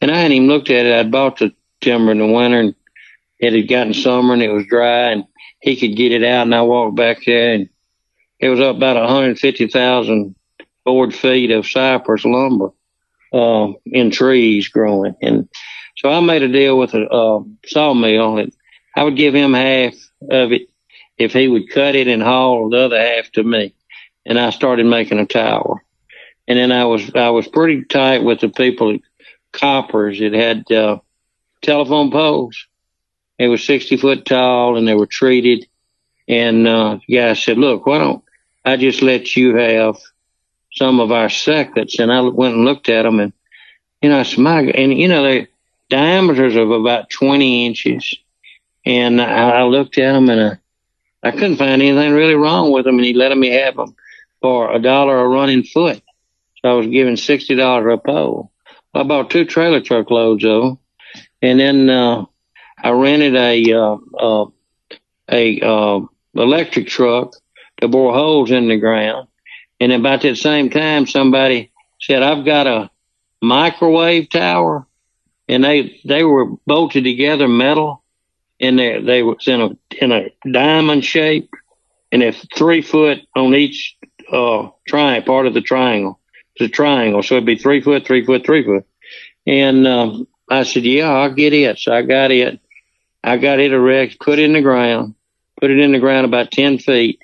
[0.00, 0.92] And I hadn't even looked at it.
[0.92, 2.74] I'd bought the timber in the winter and
[3.38, 5.24] it had gotten summer and it was dry and
[5.60, 6.42] he could get it out.
[6.42, 7.68] And I walked back there and
[8.38, 10.34] it was up about 150,000
[10.84, 12.70] board feet of cypress lumber
[13.32, 15.14] uh, in trees growing.
[15.20, 15.48] And
[15.96, 18.52] so I made a deal with a uh, sawmill that
[18.96, 19.94] I would give him half
[20.30, 20.68] of it
[21.18, 23.74] if he would cut it and haul the other half to me.
[24.24, 25.84] And I started making a tower.
[26.48, 28.98] And then I was I was pretty tight with the people
[29.52, 30.20] Coppers.
[30.20, 30.98] It had uh,
[31.62, 32.66] telephone poles.
[33.38, 35.66] It was 60 foot tall and they were treated.
[36.28, 38.24] And uh, the guy said, look, why don't
[38.64, 39.96] I just let you have
[40.74, 41.98] some of our circuits?
[41.98, 43.32] And I went and looked at them and,
[44.02, 45.48] you know, it's my, and you know, they
[45.90, 48.14] diameters of about 20 inches.
[48.86, 50.58] And I, I looked at them and
[51.22, 52.96] I, I couldn't find anything really wrong with them.
[52.96, 53.94] And he let me have them
[54.40, 56.02] for a dollar a running foot.
[56.62, 58.50] So I was giving $60 a pole.
[58.94, 60.78] I bought two trailer truck loads of them.
[61.42, 62.24] And then, uh,
[62.82, 64.46] I rented a, uh, uh,
[65.30, 66.00] a, uh,
[66.34, 67.32] electric truck
[67.80, 69.28] to bore holes in the ground.
[69.80, 72.90] And about that same time, somebody said, I've got a
[73.42, 74.86] microwave tower
[75.48, 78.04] and they, they were bolted together metal
[78.60, 79.70] and they, they was in a,
[80.02, 81.50] in a diamond shape
[82.12, 83.96] and it's three foot on each,
[84.30, 86.19] uh, triangle, part of the triangle.
[86.60, 87.22] A triangle.
[87.22, 88.86] So it'd be three foot, three foot, three foot.
[89.46, 91.78] And, um, I said, yeah, I'll get it.
[91.78, 92.60] So I got it.
[93.22, 95.14] I got it erect, put it in the ground,
[95.60, 97.22] put it in the ground about 10 feet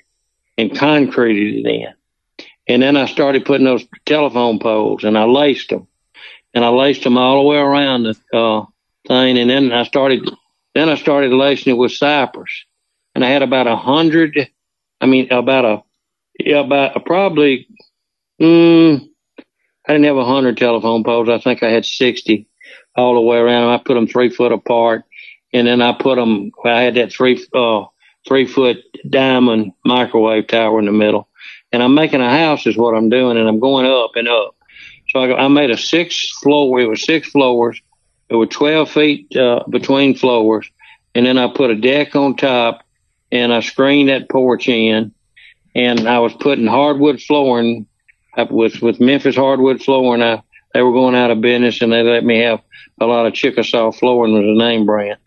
[0.57, 1.93] and concreted it in.
[2.67, 5.87] And then I started putting those telephone poles and I laced them
[6.53, 8.65] and I laced them all the way around the uh,
[9.07, 9.37] thing.
[9.37, 10.29] And then I started,
[10.75, 12.65] then I started lacing it with cypress
[13.15, 14.49] and I had about a hundred,
[15.01, 15.83] I mean, about a,
[16.39, 17.67] yeah, about a, probably,
[18.39, 19.06] mm,
[19.87, 21.29] I didn't have a hundred telephone poles.
[21.29, 22.45] I think I had 60
[22.95, 23.69] all the way around.
[23.69, 25.05] I put them three foot apart
[25.53, 27.85] and then I put them, I had that three, uh,
[28.27, 28.77] three foot
[29.09, 31.29] diamond microwave tower in the middle.
[31.71, 34.55] And I'm making a house is what I'm doing and I'm going up and up.
[35.09, 37.81] So I, I made a six floor, it was six floors.
[38.29, 40.69] It was 12 feet, uh, between floors.
[41.15, 42.83] And then I put a deck on top
[43.31, 45.13] and I screened that porch in
[45.73, 47.87] and I was putting hardwood flooring
[48.37, 50.21] up with, with Memphis hardwood flooring.
[50.21, 50.43] I,
[50.73, 52.61] they were going out of business and they let me have
[52.99, 55.17] a lot of Chickasaw flooring was a name brand.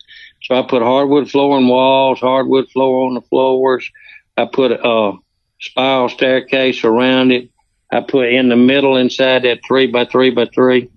[0.42, 3.90] So I put hardwood flooring walls, hardwood floor on the floors.
[4.36, 5.12] I put a
[5.60, 7.50] spiral staircase around it.
[7.92, 10.90] I put in the middle inside that three by three by three.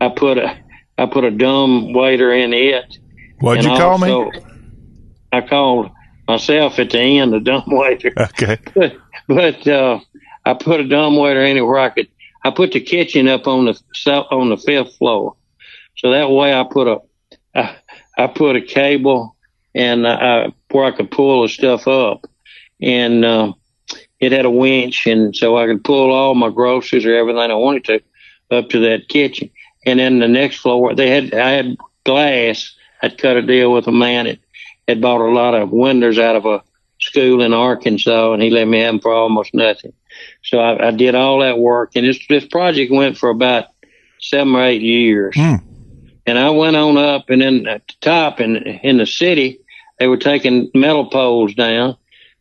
[0.00, 0.58] I put a
[0.96, 2.98] I put a dumb waiter in it.
[3.40, 4.30] What'd you call me?
[5.30, 5.90] I called
[6.26, 8.12] myself at the end a dumb waiter.
[8.18, 8.58] Okay.
[8.74, 8.96] But
[9.28, 10.00] but uh,
[10.48, 12.08] I put a dumb waiter in it where I could.
[12.42, 13.78] I put the kitchen up on the
[14.30, 15.36] on the fifth floor,
[15.98, 17.00] so that way I put a
[17.54, 17.76] I,
[18.16, 19.36] I put a cable
[19.74, 22.26] and uh, where I could pull the stuff up,
[22.80, 23.52] and uh,
[24.20, 27.54] it had a winch, and so I could pull all my groceries or everything I
[27.54, 29.50] wanted to up to that kitchen.
[29.84, 32.74] And then the next floor, they had I had glass.
[33.02, 34.38] I'd cut a deal with a man that
[34.88, 36.62] had bought a lot of windows out of a
[37.00, 39.92] school in Arkansas, and he let me have them for almost nothing.
[40.44, 43.66] So I, I did all that work, and this this project went for about
[44.20, 45.34] seven or eight years.
[45.36, 45.56] Hmm.
[46.26, 49.60] And I went on up, and then at the top in in the city,
[49.98, 51.96] they were taking metal poles down.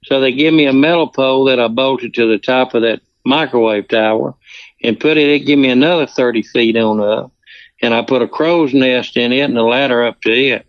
[0.06, 3.02] So they give me a metal pole that I bolted to the top of that
[3.26, 4.36] microwave tower,
[4.84, 5.28] and put it.
[5.30, 7.32] It give me another thirty feet on up,
[7.82, 10.66] and I put a crow's nest in it and a ladder up to it,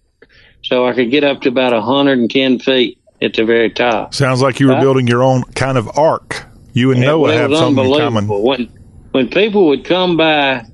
[0.63, 4.15] so I could get up to about hundred and ten feet at the very top.
[4.15, 4.81] Sounds like you were Huh?
[4.81, 6.47] building your own kind of ark.
[6.79, 8.29] You and It Noah have something in common.
[8.29, 8.69] When
[9.13, 10.65] when people would come by,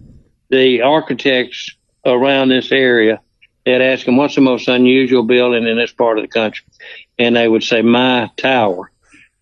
[0.50, 1.70] the architects
[2.04, 3.20] around this area,
[3.64, 6.64] they'd ask them, "What's the most unusual building in this part of the country?"
[7.18, 8.90] And they would say, "My tower."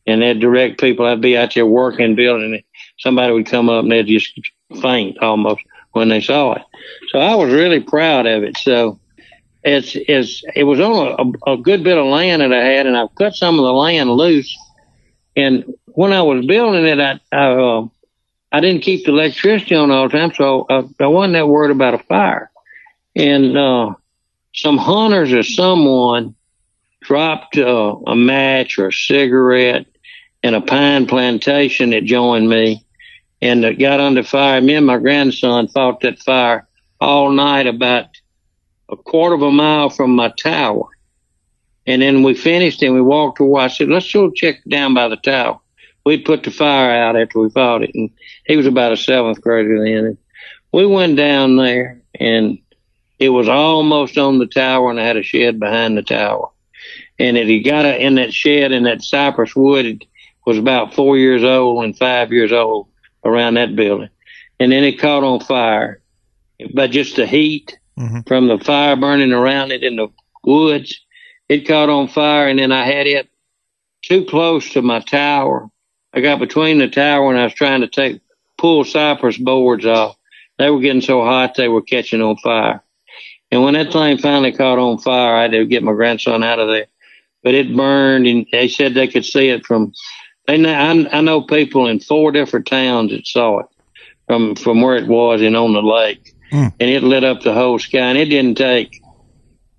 [0.06, 1.06] And they'd direct people.
[1.06, 2.64] I'd be out there working, building it.
[2.98, 4.32] Somebody would come up and they'd just
[4.80, 5.62] faint almost.
[5.92, 6.62] when they saw it.
[7.10, 8.56] So I was really proud of it.
[8.56, 8.98] So
[9.62, 12.96] it's, it's, it was on a, a good bit of land that I had and
[12.96, 14.56] I've cut some of the land loose.
[15.36, 17.86] And when I was building it, I, I, uh,
[18.52, 20.32] I didn't keep the electricity on all the time.
[20.34, 22.50] So I, I wasn't that worried about a fire.
[23.16, 23.94] And, uh,
[24.54, 26.34] some hunters or someone
[27.00, 29.86] dropped uh, a match or a cigarette
[30.42, 32.84] in a pine plantation that joined me
[33.40, 34.60] and it got under fire.
[34.60, 36.66] Me and my grandson fought that fire
[37.00, 38.06] all night about
[38.88, 40.84] a quarter of a mile from my tower.
[41.86, 43.64] And then we finished and we walked away.
[43.64, 45.58] I said, let's go check down by the tower.
[46.04, 47.90] We put the fire out after we fought it.
[47.94, 48.10] And
[48.46, 50.04] he was about a seventh grader then.
[50.04, 50.18] And
[50.72, 52.58] we went down there and
[53.18, 56.50] it was almost on the tower and I had a shed behind the tower.
[57.18, 60.04] And it had got a, in that shed in that cypress wood, it
[60.44, 62.88] was about four years old and five years old
[63.24, 64.08] around that building.
[64.58, 66.00] And then it caught on fire.
[66.74, 68.20] by just the heat mm-hmm.
[68.26, 70.08] from the fire burning around it in the
[70.44, 71.00] woods,
[71.52, 72.48] it caught on fire.
[72.48, 73.28] And then I had it
[74.02, 75.68] too close to my tower.
[76.12, 78.20] I got between the tower and I was trying to take,
[78.58, 80.16] pull cypress boards off.
[80.58, 82.82] They were getting so hot they were catching on fire.
[83.50, 86.58] And when that thing finally caught on fire, I had to get my grandson out
[86.58, 86.86] of there.
[87.42, 89.92] But it burned, and they said they could see it from.
[90.46, 93.66] They know, I, I know people in four different towns that saw it
[94.26, 96.68] from from where it was and on the lake, hmm.
[96.78, 97.98] and it lit up the whole sky.
[97.98, 99.01] And it didn't take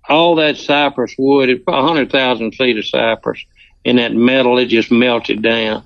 [0.08, 3.44] all that cypress wood, a hundred thousand feet of cypress,
[3.84, 5.84] and that metal it just melted down.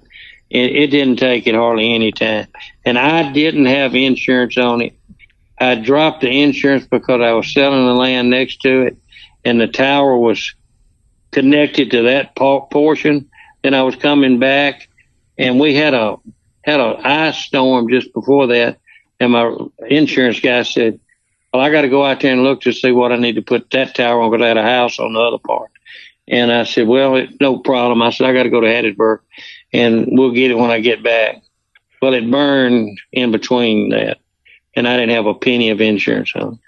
[0.51, 2.47] It, it didn't take it hardly any time,
[2.85, 4.95] and I didn't have insurance on it.
[5.61, 8.97] I dropped the insurance because I was selling the land next to it,
[9.45, 10.55] and the tower was
[11.33, 13.29] connected to that portion.
[13.63, 14.89] Then I was coming back,
[15.37, 16.17] and we had a
[16.63, 18.79] had a ice storm just before that,
[19.21, 19.57] and my
[19.89, 21.01] insurance guy said,
[21.53, 23.43] "Well, I got to go out there and look to see what I need to
[23.43, 25.71] put that tower on because a house on the other part."
[26.27, 29.21] And I said, "Well, it, no problem." I said, "I got to go to Hattiesburg,
[29.73, 31.43] and we'll get it when I get back."
[32.01, 34.19] Well, it burned in between that,
[34.77, 36.59] and I didn't have a penny of insurance on it.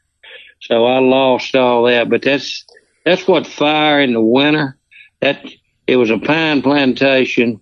[0.63, 2.09] So I lost all that.
[2.09, 2.65] But that's
[3.05, 4.77] that's what fire in the winter.
[5.21, 5.45] That
[5.87, 7.61] it was a pine plantation,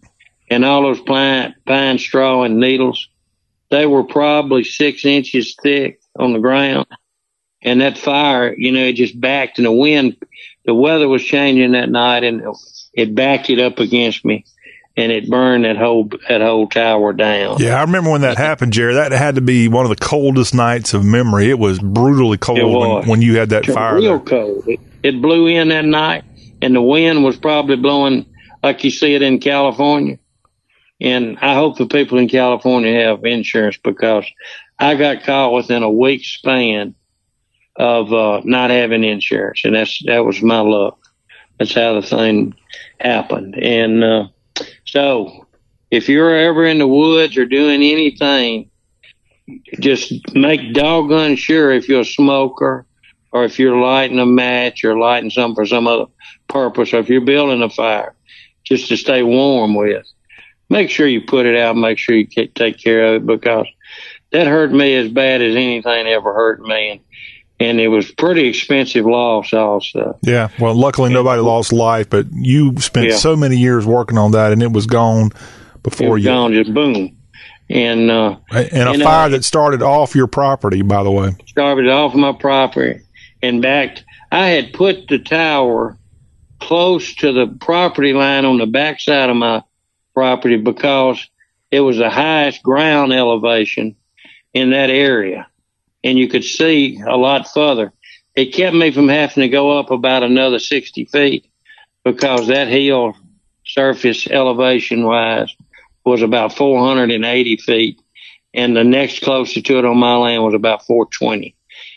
[0.51, 3.09] and all those pine pine straw and needles.
[3.71, 6.87] They were probably six inches thick on the ground,
[7.63, 10.17] and that fire, you know, it just backed, and the wind,
[10.65, 12.43] the weather was changing that night, and
[12.93, 14.45] it backed it up against me,
[14.97, 17.57] and it burned that whole that whole tower down.
[17.59, 18.95] Yeah, I remember when that happened, Jerry.
[18.95, 21.51] That had to be one of the coldest nights of memory.
[21.51, 23.97] It was brutally cold It when, when you had that fire.
[23.97, 24.21] real there.
[24.21, 24.65] cold.
[24.69, 26.25] It, it blew in that night,
[26.63, 28.27] and the wind was probably blowing
[28.63, 30.19] like you see it in California.
[31.01, 34.25] And I hope the people in California have insurance because
[34.81, 36.97] I got caught within a week span
[37.79, 40.99] of uh, not having insurance, and that's that was my luck.
[41.59, 42.55] That's how the thing
[43.01, 43.57] happened.
[43.57, 44.29] And uh,
[44.85, 45.47] so,
[45.91, 48.71] if you're ever in the woods or doing anything,
[49.81, 52.85] just make doggone sure if you're a smoker
[53.33, 56.07] or if you're lighting a match or lighting something for some other
[56.49, 58.15] purpose, or if you're building a fire,
[58.65, 60.07] just to stay warm with.
[60.71, 61.77] Make sure you put it out.
[61.77, 63.67] Make sure you take care of it because
[64.33, 67.01] that hurt me as bad as anything ever hurt me, and
[67.61, 70.19] and it was pretty expensive loss also.
[70.23, 70.49] Yeah.
[70.61, 73.17] Well, luckily nobody lost life, but you spent Yeah.
[73.17, 76.29] so many years working on that, and it was gone It before was you.
[76.31, 77.17] gone, just boom,
[77.69, 81.35] and uh, And a and, uh, fire that started off your property, by the way.
[81.47, 83.01] started off my property
[83.43, 83.99] and back.
[84.31, 85.97] I had put the tower
[86.61, 89.63] close to the property line on the backside of my
[90.15, 91.25] property because
[91.71, 93.95] it was the highest ground elevation
[94.55, 95.47] in that area.
[96.09, 97.93] And you could see a lot further.
[98.35, 101.45] It kept me from having to go up about another 60 feet
[102.03, 103.15] because that hill
[103.67, 105.55] surface elevation wise
[106.07, 108.01] was about 480 feet.
[108.55, 111.55] And the next closest to it on my land was about 420.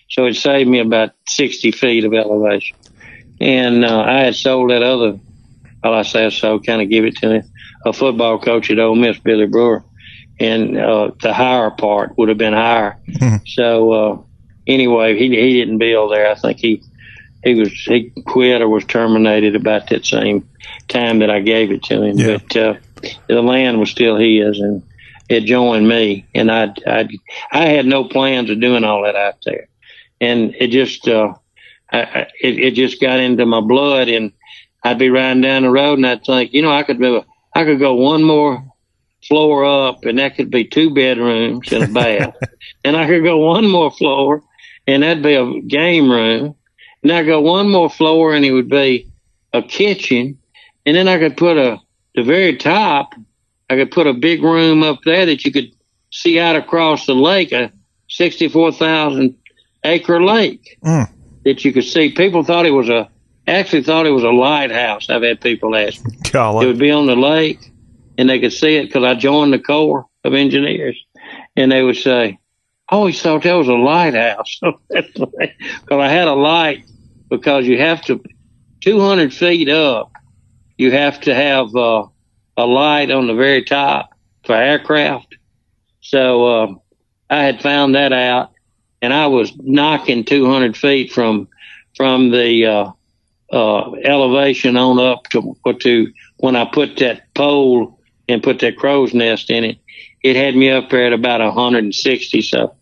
[0.09, 2.75] So it saved me about 60 feet of elevation.
[3.39, 5.17] And uh, I had sold that other,
[5.81, 7.43] well, I say sold, kind of give it to him,
[7.85, 9.85] a football coach at Ole Miss, Billy Brewer.
[10.41, 12.97] And uh, the higher part would have been higher.
[13.45, 14.21] So uh,
[14.65, 16.31] anyway, he he didn't build there.
[16.31, 16.83] I think he
[17.43, 20.49] he was he quit or was terminated about that same
[20.87, 22.17] time that I gave it to him.
[22.39, 22.73] But uh,
[23.27, 24.83] the land was still his, and
[25.29, 26.25] it joined me.
[26.33, 27.07] And I I
[27.51, 29.67] I had no plans of doing all that out there,
[30.19, 31.33] and it just uh,
[31.91, 34.33] I, I, it it just got into my blood, and
[34.83, 37.23] I'd be riding down the road, and I'd think, you know, I could do
[37.53, 38.70] I could go one more
[39.27, 42.35] floor up, and that could be two bedrooms and a bath.
[42.83, 44.43] and I could go one more floor,
[44.87, 46.55] and that'd be a game room.
[47.03, 49.07] And I go one more floor, and it would be
[49.53, 50.37] a kitchen.
[50.85, 51.79] And then I could put a
[52.15, 53.13] the very top.
[53.69, 55.71] I could put a big room up there that you could
[56.11, 57.71] see out across the lake, a
[58.09, 59.35] sixty-four thousand
[59.83, 61.07] acre lake Mm.
[61.45, 62.11] that you could see.
[62.11, 63.09] People thought it was a
[63.47, 65.09] actually thought it was a lighthouse.
[65.09, 66.17] I've had people ask me.
[66.31, 66.65] Golly.
[66.65, 67.71] It would be on the lake,
[68.17, 71.03] and they could see it because I joined the Corps of Engineers,
[71.55, 72.37] and they would say,
[72.89, 74.59] "I always thought that was a lighthouse."
[74.89, 76.85] Because I had a light
[77.29, 78.21] because you have to
[78.81, 80.11] 200 feet up,
[80.77, 82.05] you have to have uh,
[82.57, 84.11] a light on the very top
[84.43, 85.35] for aircraft.
[86.01, 86.73] So uh,
[87.29, 88.51] I had found that out,
[89.01, 91.47] and I was knocking 200 feet from
[91.95, 92.91] from the uh,
[93.51, 97.99] uh, elevation on up to to when I put that pole
[98.31, 99.77] and put that crow's nest in it.
[100.23, 102.75] It had me up there at about 160, so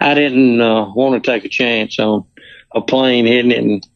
[0.00, 2.24] I didn't uh, want to take a chance on
[2.74, 3.86] a plane hitting it and,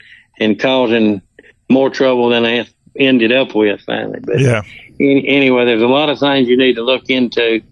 [0.40, 1.22] and causing
[1.68, 2.66] more trouble than I
[2.98, 4.20] ended up with finally.
[4.20, 4.62] But Yeah.
[4.98, 7.62] any, anyway, there's a lot of things you need to look into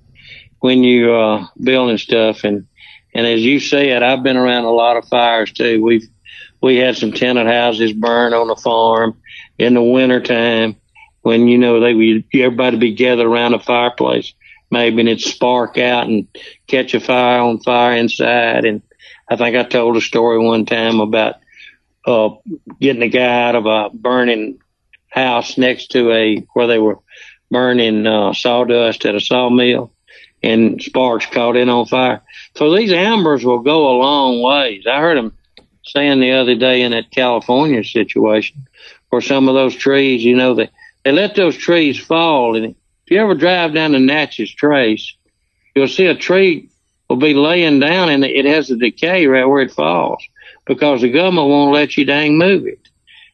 [0.61, 2.67] when you uh building stuff and
[3.15, 5.83] and as you said, I've been around a lot of fires too.
[5.83, 6.07] We've
[6.61, 9.17] we had some tenant houses burn on the farm
[9.59, 10.77] in the winter time
[11.27, 14.33] when you know they would everybody be gathered around a fireplace
[14.71, 16.29] maybe and it'd spark out and
[16.69, 18.81] catch a fire on fire inside and
[19.29, 21.35] I think I told a story one time about
[22.07, 22.29] uh
[22.81, 24.61] getting a guy out of a burning
[25.09, 27.01] house next to a where they were
[27.51, 29.93] burning uh, sawdust at a sawmill
[30.45, 32.23] and sparks caught in on fire.
[32.55, 34.85] So these ambers will go a long ways.
[34.87, 35.37] I heard them
[35.83, 38.69] saying the other day in that California situation
[39.11, 40.71] where some of those trees, you know, they,
[41.07, 42.57] they let those trees fall.
[42.57, 45.15] And if you ever drive down the Natchez Trace,
[45.73, 46.69] you'll see a tree
[47.09, 50.21] will be laying down and it has a decay right where it falls
[50.65, 52.89] because the government won't let you dang move it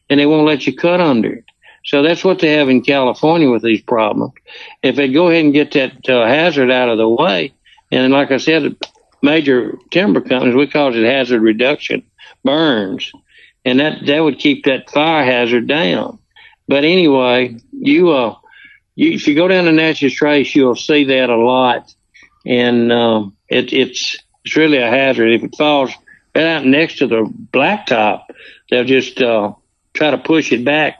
[0.07, 1.45] and they won't let you cut under it.
[1.83, 4.33] So that's what they have in California with these problems.
[4.83, 7.53] If they go ahead and get that uh, hazard out of the way,
[7.91, 8.75] and like I said,
[9.23, 12.03] major timber companies, we call it hazard reduction
[12.45, 13.11] burns,
[13.65, 16.19] and that that would keep that fire hazard down.
[16.67, 18.35] But anyway, you uh,
[18.95, 21.93] you, if you go down the Natchez Trace, you'll see that a lot,
[22.45, 25.29] and um, it, it's it's really a hazard.
[25.31, 25.91] If it falls
[26.35, 28.23] right out next to the blacktop,
[28.69, 29.53] they'll just uh,
[29.93, 30.97] try to push it back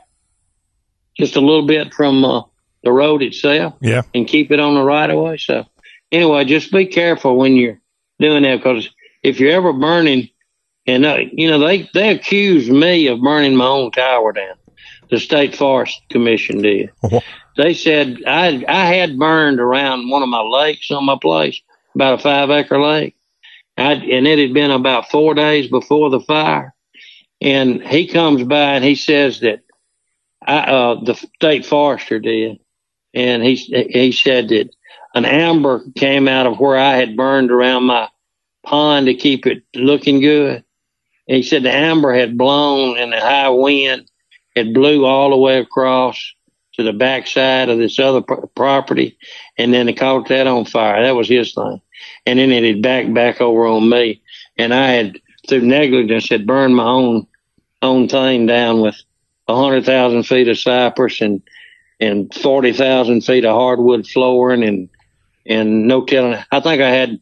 [1.16, 2.42] just a little bit from uh,
[2.82, 4.02] the road itself Yeah.
[4.14, 5.36] and keep it on the right of way.
[5.38, 5.64] So
[6.10, 7.80] anyway, just be careful when you're
[8.18, 8.88] doing that because
[9.22, 10.28] if you're ever burning,
[10.86, 14.56] and uh, you know they they accused me of burning my own tower down.
[15.14, 16.90] The state forest commission did.
[17.56, 21.60] They said I I had burned around one of my lakes on my place,
[21.94, 23.14] about a five acre lake,
[23.78, 26.74] I, and it had been about four days before the fire.
[27.40, 29.60] And he comes by and he says that
[30.44, 32.58] I, uh, the state forester did,
[33.14, 34.74] and he he said that
[35.14, 38.08] an amber came out of where I had burned around my
[38.64, 40.64] pond to keep it looking good.
[41.28, 44.10] And he said the amber had blown in the high wind
[44.56, 46.34] had blew all the way across
[46.74, 49.16] to the backside of this other pro- property,
[49.56, 51.02] and then it caught that on fire.
[51.02, 51.80] That was his thing,
[52.26, 54.22] and then it had backed back over on me,
[54.56, 57.26] and I had through negligence had burned my own
[57.82, 58.96] own thing down with
[59.46, 61.42] a hundred thousand feet of cypress and
[62.00, 64.88] and forty thousand feet of hardwood flooring and
[65.46, 66.42] and no telling.
[66.50, 67.20] I think I had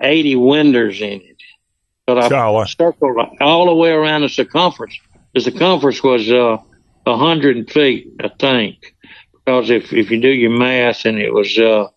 [0.00, 1.42] eighty windows in it,
[2.06, 2.28] but I
[2.66, 4.98] circled all the way around the circumference.
[5.36, 6.56] The circumference was uh,
[7.04, 8.96] a hundred feet, I think,
[9.34, 11.88] because if if you do your math, and it was uh,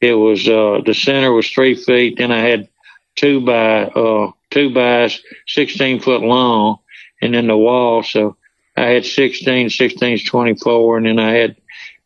[0.00, 2.16] it was uh, the center was three feet.
[2.16, 2.70] Then I had
[3.16, 5.10] two by uh, two by
[5.46, 6.78] sixteen foot long,
[7.20, 8.02] and then the wall.
[8.02, 8.38] So
[8.78, 11.56] I had 16, 16 is 24, and then I had,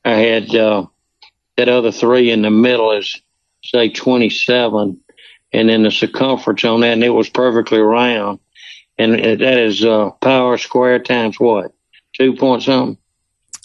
[0.05, 0.87] I had, uh,
[1.57, 3.21] that other three in the middle is
[3.63, 4.99] say 27,
[5.53, 8.41] and then the circumference on that, and it was perfectly round.
[8.99, 11.73] And that is, uh, power square times what?
[12.17, 12.99] Two point something?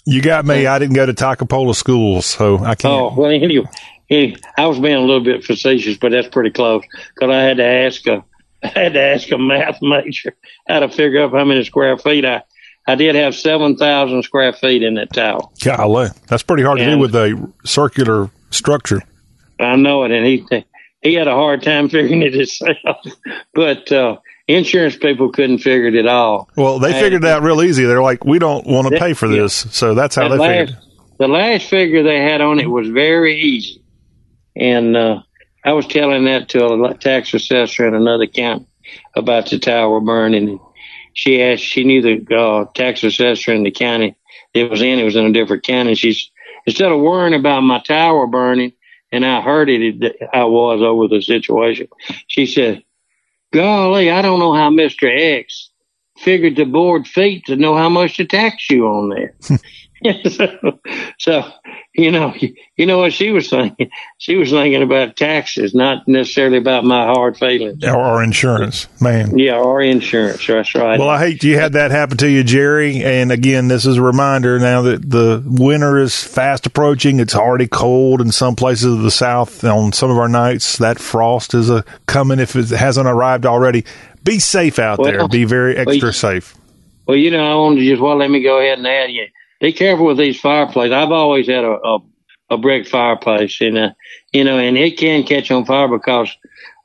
[0.04, 0.66] You got me.
[0.66, 2.92] I didn't go to Toccopola schools, so I can't.
[2.92, 3.64] Oh, well, anyway,
[4.08, 6.82] anyway, I was being a little bit facetious, but that's pretty close
[7.14, 8.24] because I had to ask a,
[8.64, 10.36] I had to ask a math major
[10.68, 12.42] how to figure out how many square feet I,
[12.86, 15.42] I did have 7,000 square feet in that tower.
[15.62, 19.02] Golly, that's pretty hard to do with a circular structure.
[19.60, 20.64] I know it, and he
[21.02, 22.74] he had a hard time figuring it himself.
[23.54, 24.16] But uh,
[24.54, 26.48] insurance people couldn't figure it at all.
[26.56, 27.84] Well, they figured it out real easy.
[27.84, 30.68] They're like, we don't want to pay for this, so that's how That they last,
[30.70, 30.84] figured.
[31.18, 33.82] the last figure they had on it was very easy.
[34.56, 35.22] And uh,
[35.64, 38.66] I was telling that to a tax assessor in another county
[39.14, 40.58] about the tower burning.
[41.14, 44.16] She asked, she knew the uh, tax assessor in the county
[44.54, 44.98] it was in.
[44.98, 45.94] It was in a different county.
[45.94, 46.30] She's
[46.66, 48.72] instead of worrying about my tower burning,
[49.12, 51.88] and I heard it, it I was over the situation.
[52.26, 52.82] She said,
[53.52, 55.70] "Golly, I don't know how Mister X
[56.18, 59.34] figured the board feet to know how much to tax you on there."
[60.30, 60.80] so,
[61.18, 61.52] so,
[61.94, 62.34] you know,
[62.76, 63.90] you know what she was thinking?
[64.18, 67.84] She was thinking about taxes, not necessarily about my hard feelings.
[67.84, 69.38] Or, or insurance, man.
[69.38, 70.46] Yeah, or insurance.
[70.46, 70.98] That's right.
[70.98, 73.02] Well, I hate you had that happen to you, Jerry.
[73.02, 77.20] And again, this is a reminder now that the winter is fast approaching.
[77.20, 79.64] It's already cold in some places of the south.
[79.64, 83.84] On some of our nights, that frost is a coming if it hasn't arrived already.
[84.22, 85.28] Be safe out Well, there.
[85.28, 86.54] Be very extra well, safe.
[87.06, 89.26] Well, you know, I wanted to just well, let me go ahead and add you.
[89.60, 90.92] Be careful with these fireplaces.
[90.92, 91.98] I've always had a a,
[92.50, 93.90] a brick fireplace, and uh,
[94.32, 96.34] you know, and it can catch on fire because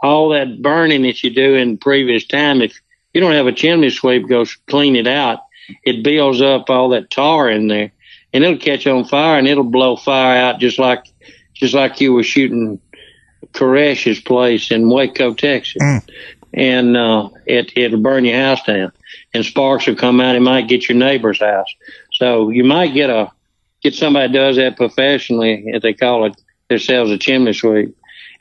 [0.02, 2.80] all that burning that you do in previous time, if
[3.14, 5.39] you don't have a chimney sweep go clean it out,
[5.84, 7.91] it builds up all that tar in there,
[8.34, 11.06] and it'll catch on fire and it'll blow fire out just like
[11.53, 12.80] just like you were shooting
[13.53, 15.81] Koresh's place in Waco, Texas
[16.56, 18.91] and uh, it it'll burn your house down,
[19.34, 20.35] and sparks will come out.
[20.35, 21.68] It might get your neighbor's house.
[22.18, 23.32] So you might get a
[23.82, 25.64] get somebody that does that professionally.
[25.68, 27.96] If they call it themselves a chimney sweep.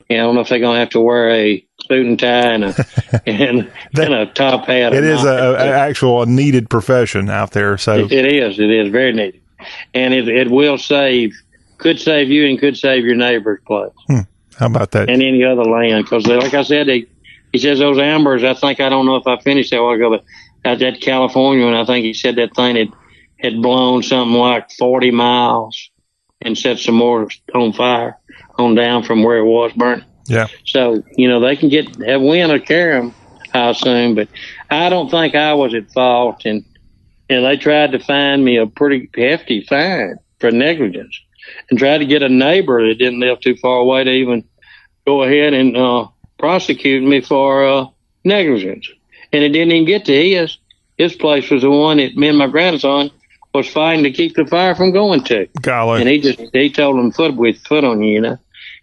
[0.09, 2.63] And I don't know if they're gonna have to wear a suit and tie and
[2.65, 2.75] a
[3.25, 4.93] and, and a top hat.
[4.93, 5.39] It is a, not.
[5.39, 7.77] a, a actual a needed profession out there.
[7.77, 8.59] So It, it is.
[8.59, 9.41] It is very needed,
[9.93, 11.35] and it it will save,
[11.77, 14.19] could save you, and could save your neighbor's place hmm.
[14.57, 15.09] how about that?
[15.09, 16.05] and any other land.
[16.05, 17.07] Because uh, like I said, they,
[17.51, 18.43] he says those ambers.
[18.43, 20.23] I think I don't know if I finished that while ago, but
[20.69, 22.89] out that California, and I think he said that thing had
[23.37, 25.89] had blown something like forty miles
[26.41, 28.17] and set some more on fire
[28.57, 30.05] on down from where it was burning.
[30.27, 30.47] Yeah.
[30.65, 33.13] So you know they can get have wind or carry them,
[33.53, 34.15] I assume.
[34.15, 34.29] But
[34.69, 36.65] I don't think I was at fault, and
[37.29, 41.19] and they tried to find me a pretty hefty fine for negligence,
[41.69, 44.43] and tried to get a neighbor that didn't live too far away to even
[45.05, 46.07] go ahead and uh,
[46.39, 47.85] prosecute me for uh,
[48.23, 48.89] negligence.
[49.31, 50.57] And it didn't even get to his.
[50.97, 53.11] His place was the one that me and my grandson
[53.55, 55.47] was fighting to keep the fire from going to.
[55.61, 56.01] Golly.
[56.01, 58.37] And he just he told him foot with foot on you, you know.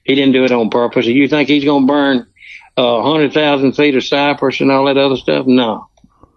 [0.04, 1.06] He didn't do it on purpose.
[1.06, 2.26] You think he's gonna burn
[2.76, 5.46] a uh, hundred thousand feet of cypress and all that other stuff?
[5.46, 5.88] No.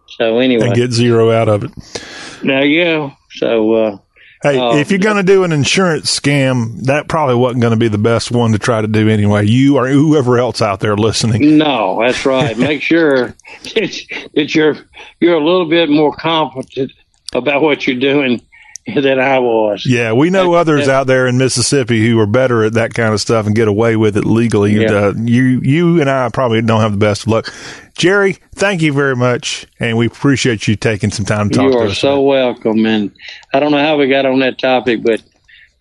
[0.08, 2.44] So anyway, and get zero out of it.
[2.44, 3.12] now yeah.
[3.32, 3.98] So uh,
[4.46, 7.80] Hey, uh, if you're going to do an insurance scam, that probably wasn't going to
[7.80, 9.48] be the best one to try to do anyway.
[9.48, 11.58] You or whoever else out there listening.
[11.58, 12.56] No, that's right.
[12.56, 13.28] Make sure
[13.64, 14.78] that, that you're
[15.20, 16.92] you're a little bit more competent
[17.36, 18.42] about what you're doing
[18.96, 19.86] than I was.
[19.86, 23.22] Yeah, we know others out there in Mississippi who are better at that kind of
[23.22, 24.74] stuff and get away with it legally.
[24.74, 24.92] Yeah.
[24.92, 27.54] Uh, you, you and I probably don't have the best of luck.
[27.98, 31.68] Jerry, thank you very much, and we appreciate you taking some time to talk to
[31.70, 31.74] us.
[31.74, 31.98] You to are us.
[31.98, 33.12] so welcome, and
[33.54, 35.22] I don't know how we got on that topic, but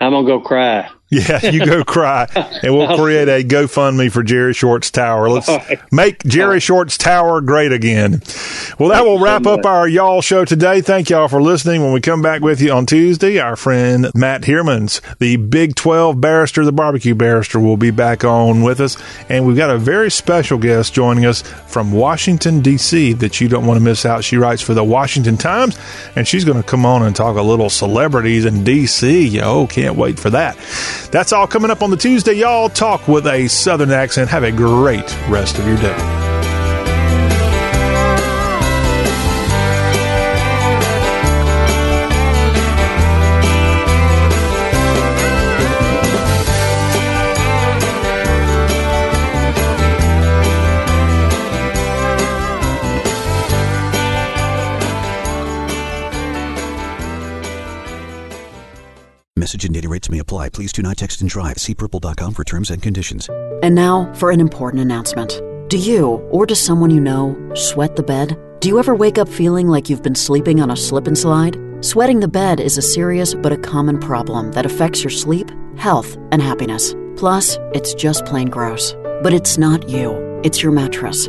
[0.01, 0.89] I'm gonna go cry.
[1.25, 5.31] Yeah, you go cry, and we'll create a GoFundMe for Jerry Short's Tower.
[5.31, 5.49] Let's
[5.93, 8.21] make Jerry Short's Tower great again.
[8.81, 10.81] Well, that will wrap up our y'all show today.
[10.81, 11.83] Thank y'all for listening.
[11.83, 16.21] When we come back with you on Tuesday, our friend Matt Heermans, the Big 12
[16.21, 18.97] barrister, the barbecue barrister, will be back on with us.
[19.29, 23.67] And we've got a very special guest joining us from Washington, D.C., that you don't
[23.67, 24.25] want to miss out.
[24.25, 25.79] She writes for the Washington Times,
[26.17, 29.41] and she's going to come on and talk a little celebrities in D.C.
[29.41, 30.57] Oh, can't wait for that.
[31.11, 32.35] That's all coming up on the Tuesday.
[32.35, 34.31] Y'all talk with a Southern accent.
[34.31, 36.24] Have a great rest of your day.
[59.55, 60.49] Message and data rates may apply.
[60.49, 61.59] Please do not text and drive.
[61.59, 63.31] See purple.com for terms and conditions.
[63.63, 65.41] And now for an important announcement.
[65.69, 68.37] Do you, or does someone you know, sweat the bed?
[68.59, 71.57] Do you ever wake up feeling like you've been sleeping on a slip and slide?
[71.83, 76.17] Sweating the bed is a serious but a common problem that affects your sleep, health,
[76.33, 76.93] and happiness.
[77.15, 78.93] Plus, it's just plain gross.
[79.23, 81.29] But it's not you, it's your mattress.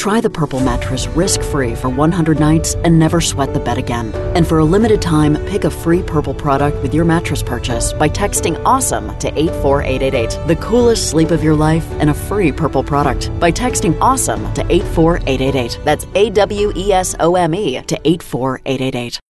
[0.00, 4.14] Try the Purple mattress risk free for 100 nights and never sweat the bed again.
[4.34, 8.08] And for a limited time, pick a free Purple product with your mattress purchase by
[8.08, 10.48] texting AWESOME to 84888.
[10.48, 14.62] The coolest sleep of your life and a free Purple product by texting AWESOME to
[14.72, 15.78] 84888.
[15.84, 19.20] That's A W E S O M E to 84888.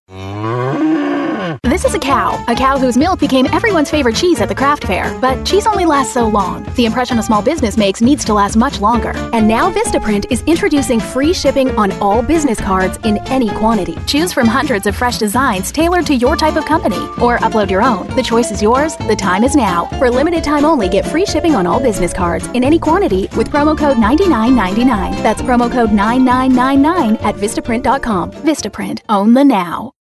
[1.65, 4.83] This is a cow, a cow whose milk became everyone's favorite cheese at the craft
[4.83, 5.15] fair.
[5.21, 6.63] But cheese only lasts so long.
[6.75, 9.11] The impression a small business makes needs to last much longer.
[9.31, 13.95] And now Vistaprint is introducing free shipping on all business cards in any quantity.
[14.07, 17.83] Choose from hundreds of fresh designs tailored to your type of company, or upload your
[17.83, 18.07] own.
[18.15, 18.97] The choice is yours.
[18.97, 19.85] The time is now.
[19.99, 23.49] For limited time only, get free shipping on all business cards in any quantity with
[23.49, 25.21] promo code 9999.
[25.21, 28.31] That's promo code 9999 at Vistaprint.com.
[28.31, 29.01] Vistaprint.
[29.09, 29.93] Own the now.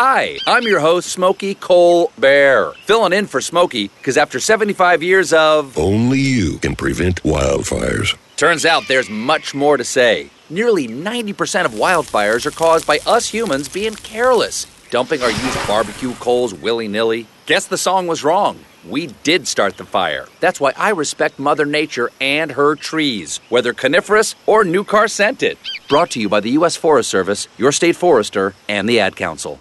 [0.00, 5.32] Hi, I'm your host, Smokey Cole Bear, filling in for Smokey because after 75 years
[5.32, 5.76] of.
[5.76, 8.16] Only you can prevent wildfires.
[8.36, 10.30] Turns out there's much more to say.
[10.50, 16.14] Nearly 90% of wildfires are caused by us humans being careless, dumping our used barbecue
[16.14, 17.26] coals willy nilly.
[17.46, 18.60] Guess the song was wrong.
[18.88, 20.28] We did start the fire.
[20.38, 25.58] That's why I respect Mother Nature and her trees, whether coniferous or new car scented.
[25.88, 26.76] Brought to you by the U.S.
[26.76, 29.58] Forest Service, your state forester, and the Ad Council.